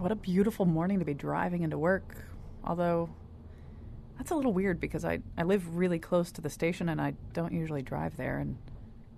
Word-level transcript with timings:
What 0.00 0.10
a 0.10 0.16
beautiful 0.16 0.64
morning 0.64 0.98
to 0.98 1.04
be 1.04 1.12
driving 1.12 1.62
into 1.62 1.76
work. 1.76 2.16
Although, 2.64 3.10
that's 4.16 4.30
a 4.30 4.34
little 4.34 4.52
weird 4.52 4.80
because 4.80 5.04
I, 5.04 5.20
I 5.36 5.42
live 5.42 5.76
really 5.76 5.98
close 5.98 6.32
to 6.32 6.40
the 6.40 6.50
station 6.50 6.88
and 6.88 7.00
I 7.00 7.14
don't 7.32 7.52
usually 7.52 7.82
drive 7.82 8.16
there, 8.16 8.38
and 8.38 8.56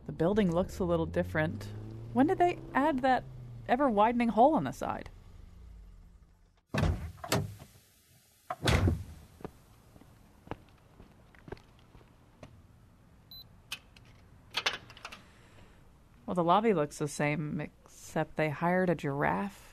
the 0.07 0.13
building 0.13 0.51
looks 0.51 0.81
a 0.81 0.85
little 0.85 1.07
different. 1.07 1.69
When 2.13 2.27
did 2.27 2.39
they 2.39 2.59
add 2.75 3.01
that 3.01 3.25
ever 3.69 3.89
widening 3.89 4.31
hole 4.31 4.55
on 4.55 4.65
the 4.65 4.73
side? 4.73 5.09
Well, 16.27 16.35
the 16.35 16.45
lobby 16.45 16.73
looks 16.73 16.99
the 16.99 17.09
same, 17.09 17.61
except 17.61 18.37
they 18.37 18.49
hired 18.49 18.89
a 18.89 18.95
giraffe 18.95 19.72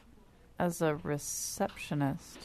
as 0.60 0.82
a 0.82 0.96
receptionist. 0.98 2.38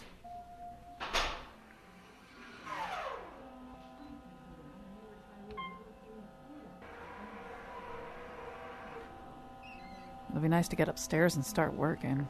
It'd 10.30 10.42
be 10.42 10.48
nice 10.48 10.68
to 10.68 10.76
get 10.76 10.88
upstairs 10.88 11.36
and 11.36 11.44
start 11.44 11.74
working. 11.74 12.28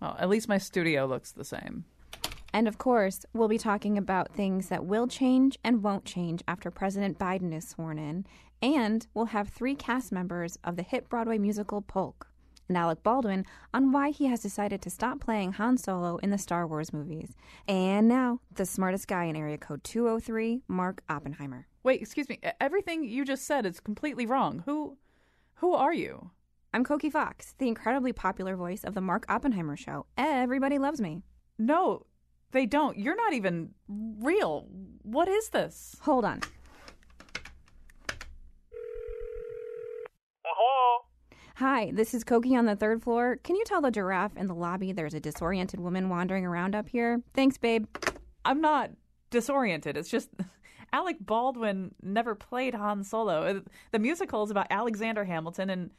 Well, 0.00 0.16
at 0.18 0.28
least 0.28 0.48
my 0.48 0.58
studio 0.58 1.06
looks 1.06 1.32
the 1.32 1.44
same. 1.44 1.84
And 2.56 2.66
of 2.66 2.78
course, 2.78 3.26
we'll 3.34 3.48
be 3.48 3.58
talking 3.58 3.98
about 3.98 4.32
things 4.32 4.70
that 4.70 4.86
will 4.86 5.06
change 5.06 5.58
and 5.62 5.82
won't 5.82 6.06
change 6.06 6.42
after 6.48 6.70
President 6.70 7.18
Biden 7.18 7.54
is 7.54 7.68
sworn 7.68 7.98
in. 7.98 8.24
And 8.62 9.06
we'll 9.12 9.26
have 9.26 9.50
three 9.50 9.74
cast 9.74 10.10
members 10.10 10.56
of 10.64 10.76
the 10.76 10.82
hit 10.82 11.10
Broadway 11.10 11.36
musical 11.36 11.82
Polk 11.82 12.28
and 12.66 12.78
Alec 12.78 13.02
Baldwin 13.02 13.44
on 13.74 13.92
why 13.92 14.08
he 14.08 14.24
has 14.28 14.40
decided 14.40 14.80
to 14.80 14.88
stop 14.88 15.20
playing 15.20 15.52
Han 15.52 15.76
Solo 15.76 16.16
in 16.16 16.30
the 16.30 16.38
Star 16.38 16.66
Wars 16.66 16.94
movies. 16.94 17.34
And 17.68 18.08
now, 18.08 18.40
the 18.54 18.64
smartest 18.64 19.06
guy 19.06 19.24
in 19.24 19.36
area 19.36 19.58
code 19.58 19.84
203, 19.84 20.62
Mark 20.66 21.02
Oppenheimer. 21.10 21.66
Wait, 21.82 22.00
excuse 22.00 22.30
me. 22.30 22.40
Everything 22.58 23.04
you 23.04 23.26
just 23.26 23.44
said 23.44 23.66
is 23.66 23.80
completely 23.80 24.24
wrong. 24.24 24.62
Who 24.64 24.96
who 25.56 25.74
are 25.74 25.92
you? 25.92 26.30
I'm 26.72 26.86
Cokie 26.86 27.12
Fox, 27.12 27.54
the 27.58 27.68
incredibly 27.68 28.14
popular 28.14 28.56
voice 28.56 28.82
of 28.82 28.94
the 28.94 29.02
Mark 29.02 29.26
Oppenheimer 29.28 29.76
show. 29.76 30.06
Everybody 30.16 30.78
loves 30.78 31.02
me. 31.02 31.20
No, 31.58 32.06
they 32.56 32.66
don't. 32.66 32.98
You're 32.98 33.16
not 33.16 33.34
even 33.34 33.70
real. 33.88 34.66
What 35.02 35.28
is 35.28 35.50
this? 35.50 35.94
Hold 36.00 36.24
on. 36.24 36.40
Hello? 40.42 41.04
Hi, 41.56 41.90
this 41.92 42.14
is 42.14 42.24
Cokie 42.24 42.56
on 42.56 42.64
the 42.64 42.74
third 42.74 43.02
floor. 43.02 43.36
Can 43.44 43.56
you 43.56 43.64
tell 43.64 43.82
the 43.82 43.90
giraffe 43.90 44.36
in 44.36 44.46
the 44.46 44.54
lobby 44.54 44.92
there's 44.92 45.12
a 45.12 45.20
disoriented 45.20 45.80
woman 45.80 46.08
wandering 46.08 46.46
around 46.46 46.74
up 46.74 46.88
here? 46.88 47.20
Thanks, 47.34 47.58
babe. 47.58 47.86
I'm 48.44 48.62
not 48.62 48.90
disoriented. 49.30 49.96
It's 49.98 50.10
just 50.10 50.30
Alec 50.92 51.16
Baldwin 51.20 51.94
never 52.02 52.34
played 52.34 52.74
Han 52.74 53.04
Solo. 53.04 53.42
Uh, 53.42 53.60
the 53.92 53.98
musical 53.98 54.42
is 54.44 54.50
about 54.50 54.68
Alexander 54.70 55.24
Hamilton, 55.24 55.68
and 55.68 55.90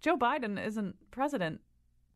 Joe 0.00 0.16
Biden 0.16 0.64
isn't 0.64 0.96
president. 1.12 1.60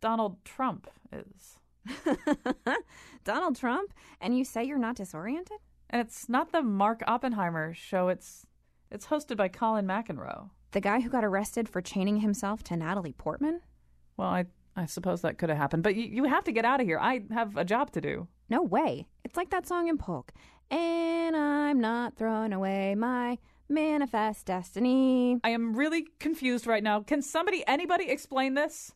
Donald 0.01 0.45
Trump 0.45 0.91
is. 1.13 1.57
Donald 3.25 3.57
Trump? 3.57 3.93
And 4.21 4.37
you 4.37 4.45
say 4.45 4.65
you're 4.65 4.79
not 4.79 4.97
disoriented? 4.97 5.59
And 5.91 6.01
it's 6.01 6.29
not 6.29 6.53
the 6.53 6.63
Mark 6.63 7.03
Oppenheimer 7.07 7.75
show. 7.75 8.09
It's 8.09 8.47
it's 8.91 9.07
hosted 9.07 9.37
by 9.37 9.49
Colin 9.49 9.87
McEnroe. 9.87 10.51
The 10.73 10.81
guy 10.81 11.01
who 11.01 11.09
got 11.09 11.25
arrested 11.25 11.69
for 11.69 11.81
chaining 11.81 12.19
himself 12.19 12.63
to 12.65 12.77
Natalie 12.77 13.13
Portman? 13.13 13.61
Well, 14.17 14.29
I 14.29 14.47
I 14.77 14.87
suppose 14.87 15.23
that 15.23 15.39
could 15.39 15.49
have 15.49 15.59
happened, 15.59 15.83
but 15.83 15.95
you, 15.95 16.05
you 16.05 16.25
have 16.25 16.45
to 16.45 16.53
get 16.53 16.67
out 16.67 16.81
of 16.81 16.87
here. 16.87 16.99
I 17.01 17.23
have 17.33 17.57
a 17.57 17.65
job 17.65 17.93
to 17.93 18.01
do. 18.01 18.29
No 18.51 18.63
way. 18.63 19.09
It's 19.25 19.37
like 19.37 19.51
that 19.51 19.67
song 19.67 19.89
in 19.89 19.97
Polk. 19.97 20.33
And 20.71 21.35
I'm 21.35 21.81
not 21.81 22.17
throwing 22.17 22.53
away 22.53 22.95
my 22.95 23.39
manifest 23.69 24.47
destiny. 24.47 25.41
I 25.43 25.51
am 25.51 25.75
really 25.75 26.07
confused 26.21 26.67
right 26.67 26.83
now. 26.83 27.01
Can 27.01 27.23
somebody, 27.23 27.65
anybody 27.67 28.11
explain 28.11 28.55
this? 28.55 28.93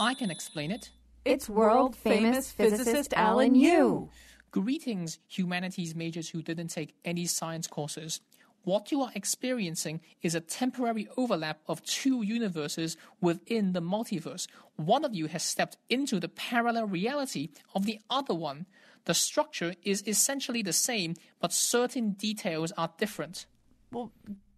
I 0.00 0.14
can 0.14 0.30
explain 0.30 0.70
it. 0.70 0.90
It's 1.24 1.48
world 1.48 1.96
famous 1.96 2.52
physicist 2.52 3.12
Alan 3.14 3.54
Yu. 3.54 4.08
Greetings, 4.50 5.18
humanities 5.26 5.94
majors 5.94 6.30
who 6.30 6.40
didn't 6.40 6.68
take 6.68 6.94
any 7.04 7.26
science 7.26 7.66
courses. 7.66 8.20
What 8.62 8.92
you 8.92 9.02
are 9.02 9.10
experiencing 9.14 10.00
is 10.22 10.34
a 10.34 10.40
temporary 10.40 11.08
overlap 11.16 11.60
of 11.66 11.82
two 11.84 12.22
universes 12.22 12.96
within 13.20 13.72
the 13.72 13.82
multiverse. 13.82 14.46
One 14.76 15.04
of 15.04 15.14
you 15.14 15.26
has 15.26 15.42
stepped 15.42 15.76
into 15.88 16.20
the 16.20 16.28
parallel 16.28 16.86
reality 16.86 17.50
of 17.74 17.84
the 17.84 18.00
other 18.08 18.34
one. 18.34 18.66
The 19.04 19.14
structure 19.14 19.74
is 19.82 20.02
essentially 20.06 20.62
the 20.62 20.72
same, 20.72 21.14
but 21.40 21.52
certain 21.52 22.12
details 22.12 22.72
are 22.76 22.90
different. 22.98 23.46
Well, 23.90 24.12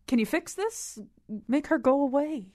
can 0.06 0.18
you 0.18 0.26
fix 0.26 0.54
this? 0.54 0.98
Make 1.46 1.68
her 1.68 1.78
go 1.78 2.02
away. 2.02 2.46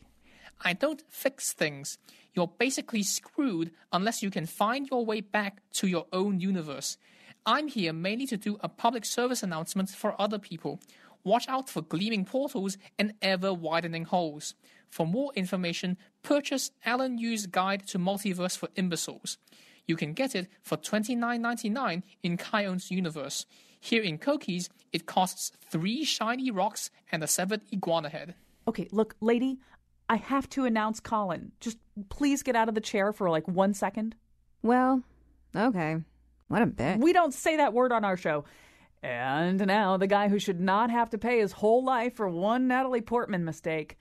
I 0.61 0.73
don't 0.73 1.03
fix 1.09 1.53
things. 1.53 1.97
You're 2.35 2.51
basically 2.59 3.01
screwed 3.01 3.71
unless 3.91 4.21
you 4.21 4.29
can 4.29 4.45
find 4.45 4.87
your 4.89 5.05
way 5.05 5.21
back 5.21 5.61
to 5.73 5.87
your 5.87 6.05
own 6.11 6.39
universe. 6.39 6.97
I'm 7.45 7.67
here 7.67 7.93
mainly 7.93 8.27
to 8.27 8.37
do 8.37 8.57
a 8.59 8.67
public 8.67 9.05
service 9.05 9.41
announcement 9.41 9.89
for 9.89 10.19
other 10.19 10.39
people. 10.39 10.79
Watch 11.23 11.47
out 11.47 11.69
for 11.69 11.81
gleaming 11.81 12.25
portals 12.25 12.77
and 12.99 13.13
ever 13.21 13.53
widening 13.53 14.05
holes. 14.05 14.53
For 14.89 15.07
more 15.07 15.31
information, 15.35 15.97
purchase 16.23 16.71
Alan 16.85 17.17
Yu's 17.17 17.47
Guide 17.47 17.87
to 17.87 17.99
Multiverse 17.99 18.57
for 18.57 18.69
Imbeciles. 18.75 19.37
You 19.87 19.95
can 19.95 20.13
get 20.13 20.35
it 20.35 20.47
for 20.61 20.77
$29.99 20.77 22.03
in 22.23 22.37
Kion's 22.37 22.91
universe. 22.91 23.45
Here 23.79 24.01
in 24.01 24.17
Cokie's, 24.17 24.69
it 24.91 25.05
costs 25.05 25.51
three 25.69 26.03
shiny 26.03 26.49
rocks 26.51 26.89
and 27.11 27.23
a 27.23 27.27
severed 27.27 27.61
iguana 27.71 28.09
head. 28.09 28.35
Okay, 28.67 28.87
look, 28.91 29.15
lady, 29.21 29.59
I 30.09 30.17
have 30.17 30.49
to 30.51 30.65
announce 30.65 30.99
Colin. 30.99 31.51
Just 31.59 31.77
please 32.09 32.43
get 32.43 32.55
out 32.55 32.69
of 32.69 32.75
the 32.75 32.81
chair 32.81 33.11
for 33.11 33.29
like 33.29 33.47
one 33.47 33.73
second. 33.73 34.15
Well, 34.61 35.01
okay. 35.55 35.97
What 36.47 36.61
a 36.61 36.67
bitch. 36.67 36.99
We 36.99 37.13
don't 37.13 37.33
say 37.33 37.57
that 37.57 37.73
word 37.73 37.91
on 37.91 38.05
our 38.05 38.17
show. 38.17 38.45
And 39.01 39.65
now 39.65 39.97
the 39.97 40.07
guy 40.07 40.29
who 40.29 40.39
should 40.39 40.59
not 40.59 40.89
have 40.89 41.09
to 41.11 41.17
pay 41.17 41.39
his 41.39 41.51
whole 41.51 41.83
life 41.83 42.15
for 42.15 42.27
one 42.27 42.67
Natalie 42.67 43.01
Portman 43.01 43.45
mistake, 43.45 43.97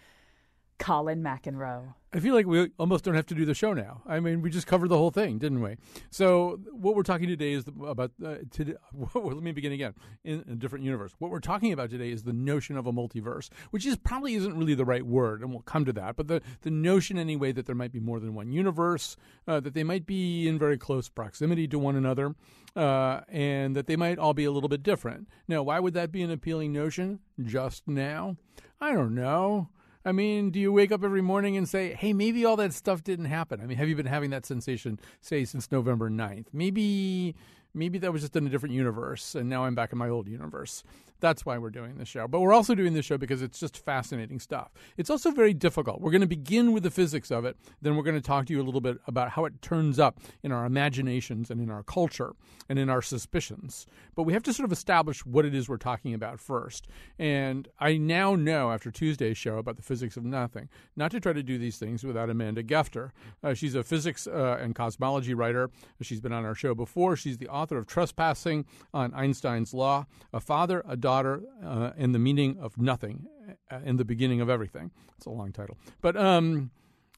Colin 0.84 1.22
McEnroe. 1.22 1.94
I 2.12 2.20
feel 2.20 2.34
like 2.34 2.44
we 2.44 2.68
almost 2.78 3.04
don't 3.04 3.14
have 3.14 3.24
to 3.28 3.34
do 3.34 3.46
the 3.46 3.54
show 3.54 3.72
now. 3.72 4.02
I 4.06 4.20
mean, 4.20 4.42
we 4.42 4.50
just 4.50 4.66
covered 4.66 4.88
the 4.88 4.98
whole 4.98 5.10
thing, 5.10 5.38
didn't 5.38 5.62
we? 5.62 5.76
So, 6.10 6.60
what 6.72 6.94
we're 6.94 7.02
talking 7.02 7.26
today 7.26 7.54
is 7.54 7.64
about. 7.66 8.12
Uh, 8.22 8.34
today, 8.50 8.74
well, 8.92 9.24
let 9.24 9.42
me 9.42 9.52
begin 9.52 9.72
again 9.72 9.94
in 10.24 10.44
a 10.46 10.54
different 10.54 10.84
universe. 10.84 11.14
What 11.18 11.30
we're 11.30 11.40
talking 11.40 11.72
about 11.72 11.88
today 11.88 12.10
is 12.10 12.24
the 12.24 12.34
notion 12.34 12.76
of 12.76 12.86
a 12.86 12.92
multiverse, 12.92 13.48
which 13.70 13.86
is 13.86 13.96
probably 13.96 14.34
isn't 14.34 14.58
really 14.58 14.74
the 14.74 14.84
right 14.84 15.06
word, 15.06 15.40
and 15.40 15.52
we'll 15.52 15.62
come 15.62 15.86
to 15.86 15.92
that. 15.94 16.16
But 16.16 16.28
the 16.28 16.42
the 16.60 16.70
notion, 16.70 17.16
anyway, 17.16 17.52
that 17.52 17.64
there 17.64 17.74
might 17.74 17.92
be 17.92 18.00
more 18.00 18.20
than 18.20 18.34
one 18.34 18.52
universe, 18.52 19.16
uh, 19.48 19.60
that 19.60 19.72
they 19.72 19.84
might 19.84 20.04
be 20.04 20.46
in 20.46 20.58
very 20.58 20.76
close 20.76 21.08
proximity 21.08 21.66
to 21.68 21.78
one 21.78 21.96
another, 21.96 22.34
uh, 22.76 23.22
and 23.28 23.74
that 23.74 23.86
they 23.86 23.96
might 23.96 24.18
all 24.18 24.34
be 24.34 24.44
a 24.44 24.52
little 24.52 24.68
bit 24.68 24.82
different. 24.82 25.28
Now, 25.48 25.62
why 25.62 25.80
would 25.80 25.94
that 25.94 26.12
be 26.12 26.22
an 26.22 26.30
appealing 26.30 26.74
notion 26.74 27.20
just 27.42 27.88
now? 27.88 28.36
I 28.82 28.92
don't 28.92 29.14
know. 29.14 29.70
I 30.04 30.12
mean, 30.12 30.50
do 30.50 30.60
you 30.60 30.72
wake 30.72 30.92
up 30.92 31.02
every 31.02 31.22
morning 31.22 31.56
and 31.56 31.68
say, 31.68 31.94
hey, 31.94 32.12
maybe 32.12 32.44
all 32.44 32.56
that 32.56 32.74
stuff 32.74 33.02
didn't 33.02 33.24
happen? 33.26 33.60
I 33.60 33.66
mean, 33.66 33.78
have 33.78 33.88
you 33.88 33.96
been 33.96 34.06
having 34.06 34.30
that 34.30 34.44
sensation, 34.44 35.00
say, 35.20 35.44
since 35.44 35.72
November 35.72 36.10
9th? 36.10 36.46
Maybe 36.52 37.34
maybe 37.76 37.98
that 37.98 38.12
was 38.12 38.22
just 38.22 38.36
in 38.36 38.46
a 38.46 38.50
different 38.50 38.74
universe 38.74 39.34
and 39.34 39.48
now 39.48 39.64
I'm 39.64 39.74
back 39.74 39.92
in 39.92 39.98
my 39.98 40.08
old 40.08 40.28
universe. 40.28 40.84
That's 41.24 41.46
why 41.46 41.56
we're 41.56 41.70
doing 41.70 41.96
this 41.96 42.06
show. 42.06 42.28
But 42.28 42.40
we're 42.40 42.52
also 42.52 42.74
doing 42.74 42.92
this 42.92 43.06
show 43.06 43.16
because 43.16 43.40
it's 43.40 43.58
just 43.58 43.82
fascinating 43.82 44.38
stuff. 44.40 44.74
It's 44.98 45.08
also 45.08 45.30
very 45.30 45.54
difficult. 45.54 46.02
We're 46.02 46.10
going 46.10 46.20
to 46.20 46.26
begin 46.26 46.72
with 46.72 46.82
the 46.82 46.90
physics 46.90 47.30
of 47.30 47.46
it, 47.46 47.56
then 47.80 47.96
we're 47.96 48.02
going 48.02 48.14
to 48.14 48.20
talk 48.20 48.44
to 48.44 48.52
you 48.52 48.60
a 48.60 48.62
little 48.62 48.82
bit 48.82 48.98
about 49.06 49.30
how 49.30 49.46
it 49.46 49.62
turns 49.62 49.98
up 49.98 50.20
in 50.42 50.52
our 50.52 50.66
imaginations 50.66 51.50
and 51.50 51.62
in 51.62 51.70
our 51.70 51.82
culture 51.82 52.34
and 52.68 52.78
in 52.78 52.90
our 52.90 53.00
suspicions. 53.00 53.86
But 54.14 54.24
we 54.24 54.34
have 54.34 54.42
to 54.42 54.52
sort 54.52 54.66
of 54.66 54.72
establish 54.72 55.24
what 55.24 55.46
it 55.46 55.54
is 55.54 55.66
we're 55.66 55.78
talking 55.78 56.12
about 56.12 56.40
first. 56.40 56.88
And 57.18 57.68
I 57.78 57.96
now 57.96 58.34
know 58.34 58.70
after 58.70 58.90
Tuesday's 58.90 59.38
show 59.38 59.56
about 59.56 59.76
the 59.76 59.82
physics 59.82 60.18
of 60.18 60.26
nothing, 60.26 60.68
not 60.94 61.10
to 61.12 61.20
try 61.20 61.32
to 61.32 61.42
do 61.42 61.56
these 61.56 61.78
things 61.78 62.04
without 62.04 62.28
Amanda 62.28 62.62
Gefter. 62.62 63.12
Uh, 63.42 63.54
she's 63.54 63.74
a 63.74 63.82
physics 63.82 64.26
uh, 64.26 64.58
and 64.60 64.74
cosmology 64.74 65.32
writer. 65.32 65.70
She's 66.02 66.20
been 66.20 66.34
on 66.34 66.44
our 66.44 66.54
show 66.54 66.74
before. 66.74 67.16
She's 67.16 67.38
the 67.38 67.48
author 67.48 67.78
of 67.78 67.86
Trespassing 67.86 68.66
on 68.92 69.14
Einstein's 69.14 69.72
Lawn, 69.72 70.04
A 70.34 70.40
Father, 70.40 70.84
a 70.86 70.98
Daughter, 70.98 71.13
uh, 71.14 71.92
and 71.96 72.14
the 72.14 72.18
Meaning 72.18 72.58
of 72.60 72.76
Nothing, 72.78 73.26
uh, 73.70 73.78
in 73.84 73.96
the 73.96 74.04
Beginning 74.04 74.40
of 74.40 74.50
Everything. 74.50 74.90
It's 75.16 75.26
a 75.26 75.30
long 75.30 75.52
title. 75.52 75.76
But, 76.00 76.16
um, 76.16 76.70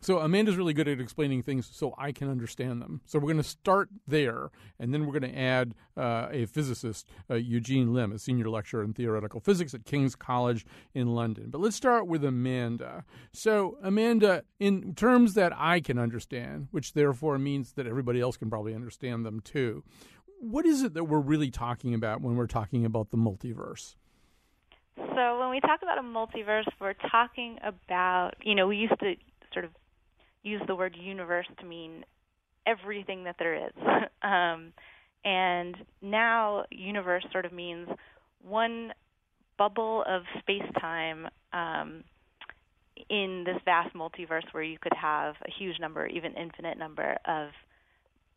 so 0.02 0.18
Amanda's 0.18 0.56
really 0.56 0.74
good 0.74 0.88
at 0.88 1.00
explaining 1.00 1.42
things 1.42 1.68
so 1.72 1.94
I 1.96 2.12
can 2.12 2.30
understand 2.30 2.82
them. 2.82 3.00
So 3.06 3.18
we're 3.18 3.32
going 3.32 3.38
to 3.38 3.42
start 3.42 3.88
there, 4.06 4.50
and 4.78 4.92
then 4.92 5.06
we're 5.06 5.18
going 5.18 5.32
to 5.32 5.38
add 5.38 5.74
uh, 5.96 6.28
a 6.30 6.46
physicist, 6.46 7.08
uh, 7.30 7.34
Eugene 7.34 7.94
Lim, 7.94 8.12
a 8.12 8.18
senior 8.18 8.48
lecturer 8.50 8.84
in 8.84 8.92
theoretical 8.92 9.40
physics 9.40 9.72
at 9.72 9.84
King's 9.84 10.14
College 10.14 10.66
in 10.94 11.08
London. 11.08 11.46
But 11.48 11.62
let's 11.62 11.76
start 11.76 12.06
with 12.06 12.24
Amanda. 12.24 13.04
So 13.32 13.78
Amanda, 13.82 14.44
in 14.60 14.94
terms 14.94 15.34
that 15.34 15.52
I 15.56 15.80
can 15.80 15.98
understand, 15.98 16.68
which 16.72 16.92
therefore 16.92 17.38
means 17.38 17.72
that 17.72 17.86
everybody 17.86 18.20
else 18.20 18.36
can 18.36 18.50
probably 18.50 18.74
understand 18.74 19.24
them 19.24 19.40
too, 19.40 19.82
what 20.50 20.66
is 20.66 20.82
it 20.82 20.94
that 20.94 21.04
we're 21.04 21.20
really 21.20 21.50
talking 21.50 21.94
about 21.94 22.20
when 22.20 22.36
we're 22.36 22.46
talking 22.46 22.84
about 22.84 23.10
the 23.10 23.16
multiverse? 23.16 23.96
So 24.96 25.38
when 25.40 25.50
we 25.50 25.60
talk 25.60 25.80
about 25.82 25.98
a 25.98 26.02
multiverse, 26.02 26.66
we're 26.80 26.94
talking 27.10 27.58
about, 27.64 28.32
you 28.42 28.54
know, 28.54 28.66
we 28.66 28.76
used 28.76 28.98
to 29.00 29.14
sort 29.52 29.64
of 29.64 29.70
use 30.42 30.62
the 30.66 30.74
word 30.74 30.96
universe 30.98 31.46
to 31.58 31.66
mean 31.66 32.04
everything 32.66 33.24
that 33.24 33.36
there 33.38 33.54
is. 33.54 33.72
um, 34.22 34.72
and 35.24 35.76
now 36.00 36.64
universe 36.70 37.24
sort 37.32 37.44
of 37.44 37.52
means 37.52 37.88
one 38.42 38.92
bubble 39.58 40.04
of 40.06 40.22
space 40.38 40.70
time 40.80 41.26
um, 41.52 42.04
in 43.08 43.44
this 43.44 43.56
vast 43.64 43.94
multiverse 43.94 44.44
where 44.52 44.62
you 44.62 44.78
could 44.80 44.94
have 44.94 45.34
a 45.46 45.50
huge 45.58 45.80
number, 45.80 46.06
even 46.06 46.34
infinite 46.34 46.78
number 46.78 47.16
of 47.26 47.48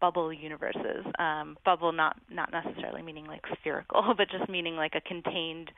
bubble 0.01 0.31
universes. 0.31 1.05
Um, 1.17 1.57
bubble 1.65 1.91
not 1.91 2.17
not 2.29 2.51
necessarily 2.51 3.01
meaning 3.01 3.25
like 3.25 3.43
spherical, 3.59 4.13
but 4.17 4.29
just 4.29 4.49
meaning 4.49 4.75
like 4.75 4.93
a 4.95 5.01
contained 5.01 5.71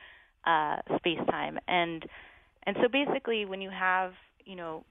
uh, 0.44 0.76
space 0.96 1.20
time. 1.30 1.58
And 1.68 2.04
and 2.64 2.76
so 2.80 2.88
basically, 2.88 3.44
when 3.44 3.60
you 3.60 3.70
have 3.70 4.12
you 4.44 4.56
know 4.56 4.84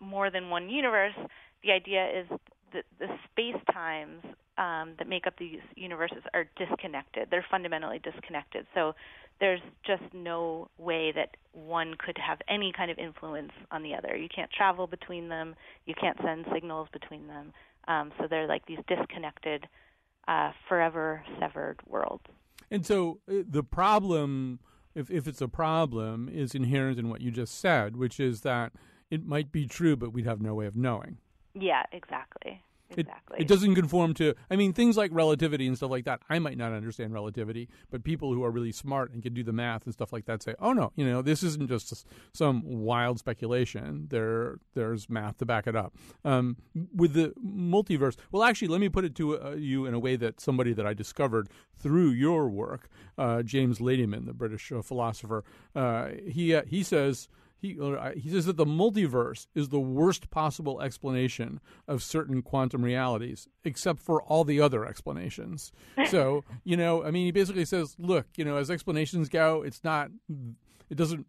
more 0.00 0.30
than 0.30 0.50
one 0.50 0.68
universe, 0.68 1.14
the 1.62 1.72
idea 1.72 2.06
is 2.20 2.26
that 2.72 2.84
the 2.98 3.06
space 3.30 3.60
times 3.72 4.22
um, 4.58 4.94
that 4.98 5.08
make 5.08 5.26
up 5.26 5.34
these 5.38 5.60
universes 5.76 6.22
are 6.34 6.44
disconnected. 6.56 7.28
They're 7.30 7.44
fundamentally 7.50 8.00
disconnected. 8.02 8.66
So 8.74 8.94
there's 9.40 9.60
just 9.84 10.02
no 10.12 10.68
way 10.78 11.12
that 11.12 11.36
one 11.52 11.94
could 11.98 12.16
have 12.18 12.38
any 12.48 12.72
kind 12.76 12.90
of 12.90 12.98
influence 12.98 13.52
on 13.70 13.82
the 13.82 13.94
other. 13.94 14.16
You 14.16 14.28
can't 14.34 14.50
travel 14.50 14.86
between 14.86 15.28
them. 15.28 15.54
You 15.86 15.94
can't 16.00 16.16
send 16.22 16.44
signals 16.52 16.88
between 16.92 17.26
them. 17.26 17.52
Um, 17.88 18.12
so 18.18 18.26
they're 18.28 18.46
like 18.46 18.66
these 18.66 18.78
disconnected, 18.88 19.66
uh, 20.28 20.52
forever 20.68 21.24
severed 21.40 21.80
worlds. 21.86 22.24
And 22.70 22.86
so 22.86 23.20
uh, 23.28 23.42
the 23.48 23.62
problem, 23.62 24.60
if 24.94 25.10
if 25.10 25.26
it's 25.26 25.40
a 25.40 25.48
problem, 25.48 26.28
is 26.28 26.54
inherent 26.54 26.98
in 26.98 27.08
what 27.08 27.20
you 27.20 27.30
just 27.30 27.60
said, 27.60 27.96
which 27.96 28.20
is 28.20 28.42
that 28.42 28.72
it 29.10 29.26
might 29.26 29.52
be 29.52 29.66
true, 29.66 29.96
but 29.96 30.12
we'd 30.12 30.26
have 30.26 30.40
no 30.40 30.54
way 30.54 30.66
of 30.66 30.76
knowing. 30.76 31.18
Yeah, 31.54 31.82
exactly. 31.92 32.62
Exactly. 32.98 33.38
It, 33.38 33.42
it, 33.42 33.48
doesn't 33.48 33.74
conform 33.74 34.14
to, 34.14 34.34
I 34.50 34.56
mean, 34.56 34.72
things 34.72 34.96
like 34.96 35.10
relativity 35.12 35.66
and 35.66 35.76
stuff 35.76 35.90
like 35.90 36.04
that. 36.04 36.20
I 36.28 36.38
might 36.38 36.56
not 36.56 36.72
understand 36.72 37.12
relativity, 37.12 37.68
but 37.90 38.04
people 38.04 38.32
who 38.32 38.44
are 38.44 38.50
really 38.50 38.72
smart 38.72 39.12
and 39.12 39.22
can 39.22 39.34
do 39.34 39.42
the 39.42 39.52
math 39.52 39.84
and 39.84 39.92
stuff 39.92 40.12
like 40.12 40.26
that 40.26 40.42
say, 40.42 40.54
oh, 40.60 40.72
no, 40.72 40.92
you 40.96 41.04
know, 41.04 41.22
this 41.22 41.42
isn't 41.42 41.68
just 41.68 42.06
some 42.32 42.62
wild 42.64 43.18
speculation. 43.18 44.06
There, 44.10 44.58
There's 44.74 45.08
math 45.08 45.38
to 45.38 45.46
back 45.46 45.66
it 45.66 45.76
up. 45.76 45.94
Um, 46.24 46.56
with 46.94 47.14
the 47.14 47.32
multiverse, 47.44 48.16
well, 48.30 48.42
actually, 48.42 48.68
let 48.68 48.80
me 48.80 48.88
put 48.88 49.04
it 49.04 49.14
to 49.16 49.40
uh, 49.40 49.50
you 49.52 49.86
in 49.86 49.94
a 49.94 49.98
way 49.98 50.16
that 50.16 50.40
somebody 50.40 50.72
that 50.72 50.86
I 50.86 50.94
discovered 50.94 51.48
through 51.76 52.10
your 52.10 52.48
work, 52.48 52.88
uh, 53.18 53.42
James 53.42 53.78
Ladyman, 53.78 54.26
the 54.26 54.34
British 54.34 54.70
uh, 54.72 54.82
philosopher, 54.82 55.44
uh, 55.74 56.10
he, 56.26 56.54
uh, 56.54 56.62
he 56.66 56.82
says, 56.82 57.28
he, 57.62 57.78
he 58.16 58.28
says 58.28 58.46
that 58.46 58.56
the 58.56 58.66
multiverse 58.66 59.46
is 59.54 59.68
the 59.68 59.78
worst 59.78 60.30
possible 60.30 60.82
explanation 60.82 61.60
of 61.86 62.02
certain 62.02 62.42
quantum 62.42 62.84
realities, 62.84 63.48
except 63.62 64.00
for 64.00 64.20
all 64.20 64.42
the 64.42 64.60
other 64.60 64.84
explanations. 64.84 65.70
so, 66.08 66.42
you 66.64 66.76
know, 66.76 67.04
I 67.04 67.12
mean, 67.12 67.24
he 67.24 67.30
basically 67.30 67.64
says, 67.64 67.94
look, 68.00 68.26
you 68.36 68.44
know, 68.44 68.56
as 68.56 68.68
explanations 68.68 69.28
go, 69.28 69.62
it's 69.62 69.84
not, 69.84 70.10
it 70.90 70.96
doesn't 70.96 71.24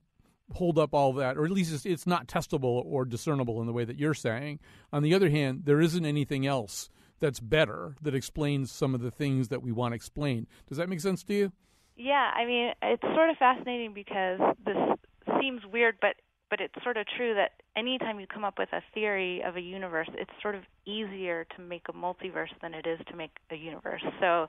hold 0.53 0.79
up 0.79 0.95
all 0.95 1.13
that, 1.13 1.37
or 1.37 1.45
at 1.45 1.51
least 1.51 1.71
it's, 1.71 1.85
it's 1.85 2.07
not 2.07 2.27
testable 2.27 2.83
or 2.83 3.05
discernible 3.05 3.61
in 3.61 3.67
the 3.67 3.73
way 3.73 3.85
that 3.85 3.99
you're 3.99 4.15
saying. 4.15 4.59
On 4.91 5.03
the 5.03 5.13
other 5.13 5.29
hand, 5.29 5.61
there 5.65 5.79
isn't 5.79 6.03
anything 6.05 6.47
else 6.47 6.89
that's 7.19 7.39
better 7.39 7.95
that 8.01 8.15
explains 8.15 8.71
some 8.71 8.95
of 8.95 9.01
the 9.01 9.11
things 9.11 9.49
that 9.49 9.61
we 9.61 9.71
want 9.71 9.93
explained. 9.93 10.47
Does 10.67 10.79
that 10.79 10.89
make 10.89 10.99
sense 10.99 11.23
to 11.25 11.33
you? 11.33 11.51
Yeah, 11.95 12.31
I 12.35 12.45
mean, 12.45 12.73
it's 12.81 13.03
sort 13.03 13.29
of 13.29 13.37
fascinating 13.37 13.93
because 13.93 14.39
this 14.65 14.77
seems 15.43 15.61
weird, 15.71 15.95
but 16.01 16.15
but 16.49 16.61
it's 16.61 16.83
sort 16.83 16.97
of 16.97 17.07
true 17.17 17.33
that 17.33 17.53
anytime 17.75 18.19
you 18.19 18.27
come 18.27 18.43
up 18.43 18.59
with 18.59 18.69
a 18.73 18.81
theory 18.93 19.41
of 19.43 19.55
a 19.57 19.59
universe, 19.59 20.07
it's 20.13 20.29
sort 20.39 20.53
of 20.53 20.61
easier 20.85 21.47
to 21.55 21.63
make 21.63 21.81
a 21.89 21.93
multiverse 21.93 22.53
than 22.61 22.75
it 22.75 22.85
is 22.85 22.99
to 23.09 23.15
make 23.15 23.31
a 23.49 23.55
universe. 23.55 24.03
So, 24.19 24.47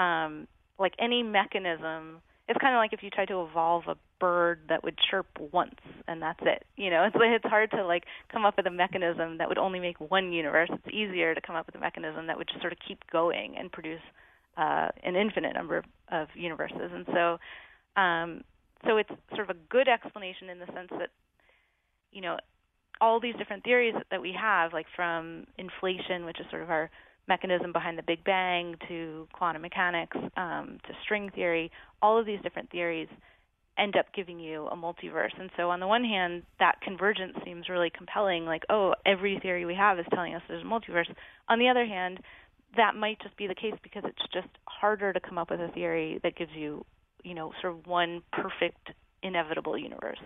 um, 0.00 0.48
like 0.76 0.92
any 0.98 1.22
mechanism, 1.22 2.20
it's 2.48 2.58
kind 2.58 2.74
of 2.74 2.78
like 2.78 2.92
if 2.92 3.04
you 3.04 3.10
try 3.10 3.26
to 3.26 3.42
evolve 3.42 3.84
a 3.86 3.94
bird 4.18 4.62
that 4.70 4.82
would 4.82 4.98
chirp 5.08 5.26
once 5.52 5.78
and 6.08 6.20
that's 6.20 6.40
it. 6.42 6.64
You 6.76 6.90
know, 6.90 7.04
it's 7.04 7.16
it's 7.18 7.44
hard 7.44 7.70
to 7.72 7.86
like 7.86 8.04
come 8.32 8.44
up 8.44 8.56
with 8.56 8.66
a 8.66 8.70
mechanism 8.72 9.38
that 9.38 9.48
would 9.48 9.58
only 9.58 9.78
make 9.78 10.00
one 10.00 10.32
universe. 10.32 10.68
It's 10.72 10.92
easier 10.92 11.34
to 11.34 11.40
come 11.40 11.54
up 11.54 11.66
with 11.66 11.76
a 11.76 11.80
mechanism 11.80 12.26
that 12.26 12.36
would 12.38 12.48
just 12.48 12.60
sort 12.60 12.72
of 12.72 12.78
keep 12.86 12.98
going 13.12 13.56
and 13.56 13.70
produce 13.70 14.02
uh, 14.56 14.88
an 15.04 15.14
infinite 15.14 15.54
number 15.54 15.76
of, 15.76 15.84
of 16.10 16.28
universes. 16.34 16.90
And 16.92 17.06
so, 17.14 18.00
um, 18.00 18.42
so 18.86 18.96
it's 18.96 19.10
sort 19.34 19.48
of 19.48 19.50
a 19.50 19.58
good 19.68 19.88
explanation 19.88 20.48
in 20.48 20.58
the 20.58 20.66
sense 20.66 20.88
that 20.90 21.10
you 22.12 22.20
know 22.20 22.36
all 23.00 23.20
these 23.20 23.34
different 23.36 23.64
theories 23.64 23.94
that 24.10 24.20
we 24.20 24.34
have 24.38 24.72
like 24.72 24.86
from 24.94 25.46
inflation 25.58 26.24
which 26.24 26.40
is 26.40 26.46
sort 26.50 26.62
of 26.62 26.70
our 26.70 26.90
mechanism 27.28 27.72
behind 27.72 27.96
the 27.96 28.02
big 28.02 28.22
bang 28.24 28.74
to 28.88 29.28
quantum 29.32 29.62
mechanics 29.62 30.16
um, 30.36 30.78
to 30.86 30.92
string 31.04 31.30
theory 31.34 31.70
all 32.02 32.18
of 32.18 32.26
these 32.26 32.40
different 32.42 32.70
theories 32.70 33.08
end 33.78 33.96
up 33.96 34.06
giving 34.14 34.38
you 34.38 34.66
a 34.66 34.76
multiverse. 34.76 35.32
And 35.38 35.50
so 35.56 35.70
on 35.70 35.80
the 35.80 35.86
one 35.86 36.04
hand 36.04 36.42
that 36.58 36.80
convergence 36.82 37.36
seems 37.44 37.68
really 37.68 37.90
compelling 37.90 38.44
like 38.44 38.62
oh 38.68 38.94
every 39.06 39.38
theory 39.40 39.64
we 39.64 39.74
have 39.74 39.98
is 39.98 40.06
telling 40.12 40.34
us 40.34 40.42
there's 40.48 40.62
a 40.62 40.66
multiverse. 40.66 41.08
On 41.48 41.58
the 41.58 41.68
other 41.68 41.86
hand 41.86 42.20
that 42.76 42.94
might 42.94 43.20
just 43.20 43.36
be 43.36 43.46
the 43.46 43.54
case 43.54 43.74
because 43.82 44.04
it's 44.06 44.32
just 44.32 44.48
harder 44.64 45.12
to 45.12 45.20
come 45.20 45.38
up 45.38 45.50
with 45.50 45.60
a 45.60 45.68
theory 45.68 46.20
that 46.22 46.36
gives 46.36 46.52
you 46.54 46.84
you 47.24 47.34
know, 47.34 47.52
sort 47.60 47.74
of 47.74 47.86
one 47.86 48.22
perfect 48.32 48.90
inevitable 49.22 49.76
universe. 49.76 50.18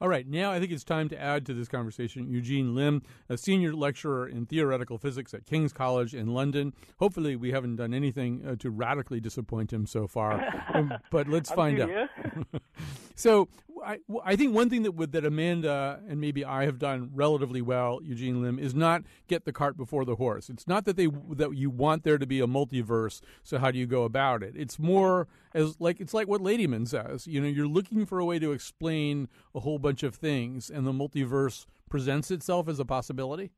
All 0.00 0.08
right, 0.08 0.28
now 0.28 0.52
I 0.52 0.60
think 0.60 0.70
it's 0.70 0.84
time 0.84 1.08
to 1.08 1.20
add 1.20 1.44
to 1.46 1.54
this 1.54 1.66
conversation 1.66 2.28
Eugene 2.28 2.72
Lim, 2.72 3.02
a 3.28 3.36
senior 3.36 3.74
lecturer 3.74 4.28
in 4.28 4.46
theoretical 4.46 4.96
physics 4.96 5.34
at 5.34 5.44
King's 5.44 5.72
College 5.72 6.14
in 6.14 6.28
London. 6.28 6.72
Hopefully, 7.00 7.34
we 7.34 7.50
haven't 7.50 7.76
done 7.76 7.92
anything 7.92 8.46
uh, 8.46 8.54
to 8.60 8.70
radically 8.70 9.18
disappoint 9.18 9.72
him 9.72 9.86
so 9.86 10.06
far, 10.06 10.44
um, 10.74 10.94
but 11.10 11.26
let's 11.26 11.50
find 11.50 11.80
out. 11.80 11.90
so, 13.16 13.48
I, 13.84 14.36
think 14.36 14.54
one 14.54 14.70
thing 14.70 14.82
that 14.82 14.92
would, 14.92 15.12
that 15.12 15.24
Amanda 15.24 16.00
and 16.08 16.20
maybe 16.20 16.44
I 16.44 16.64
have 16.64 16.78
done 16.78 17.10
relatively 17.14 17.62
well, 17.62 18.00
Eugene 18.02 18.42
Lim, 18.42 18.58
is 18.58 18.74
not 18.74 19.02
get 19.26 19.44
the 19.44 19.52
cart 19.52 19.76
before 19.76 20.04
the 20.04 20.16
horse. 20.16 20.48
It's 20.48 20.66
not 20.66 20.84
that 20.84 20.96
they 20.96 21.08
that 21.30 21.56
you 21.56 21.70
want 21.70 22.04
there 22.04 22.18
to 22.18 22.26
be 22.26 22.40
a 22.40 22.46
multiverse. 22.46 23.20
So 23.42 23.58
how 23.58 23.70
do 23.70 23.78
you 23.78 23.86
go 23.86 24.04
about 24.04 24.42
it? 24.42 24.54
It's 24.56 24.78
more 24.78 25.28
as 25.54 25.80
like 25.80 26.00
it's 26.00 26.14
like 26.14 26.28
what 26.28 26.40
Ladyman 26.40 26.86
says. 26.86 27.26
You 27.26 27.40
know, 27.40 27.48
you're 27.48 27.66
looking 27.66 28.06
for 28.06 28.18
a 28.18 28.24
way 28.24 28.38
to 28.38 28.52
explain 28.52 29.28
a 29.54 29.60
whole 29.60 29.78
bunch 29.78 30.02
of 30.02 30.14
things, 30.14 30.70
and 30.70 30.86
the 30.86 30.92
multiverse 30.92 31.66
presents 31.88 32.30
itself 32.30 32.68
as 32.68 32.78
a 32.78 32.84
possibility. 32.84 33.50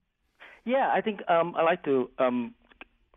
Yeah, 0.64 0.90
I 0.92 1.00
think 1.00 1.20
um, 1.28 1.54
I 1.56 1.62
like 1.62 1.84
to 1.84 2.10
um, 2.18 2.54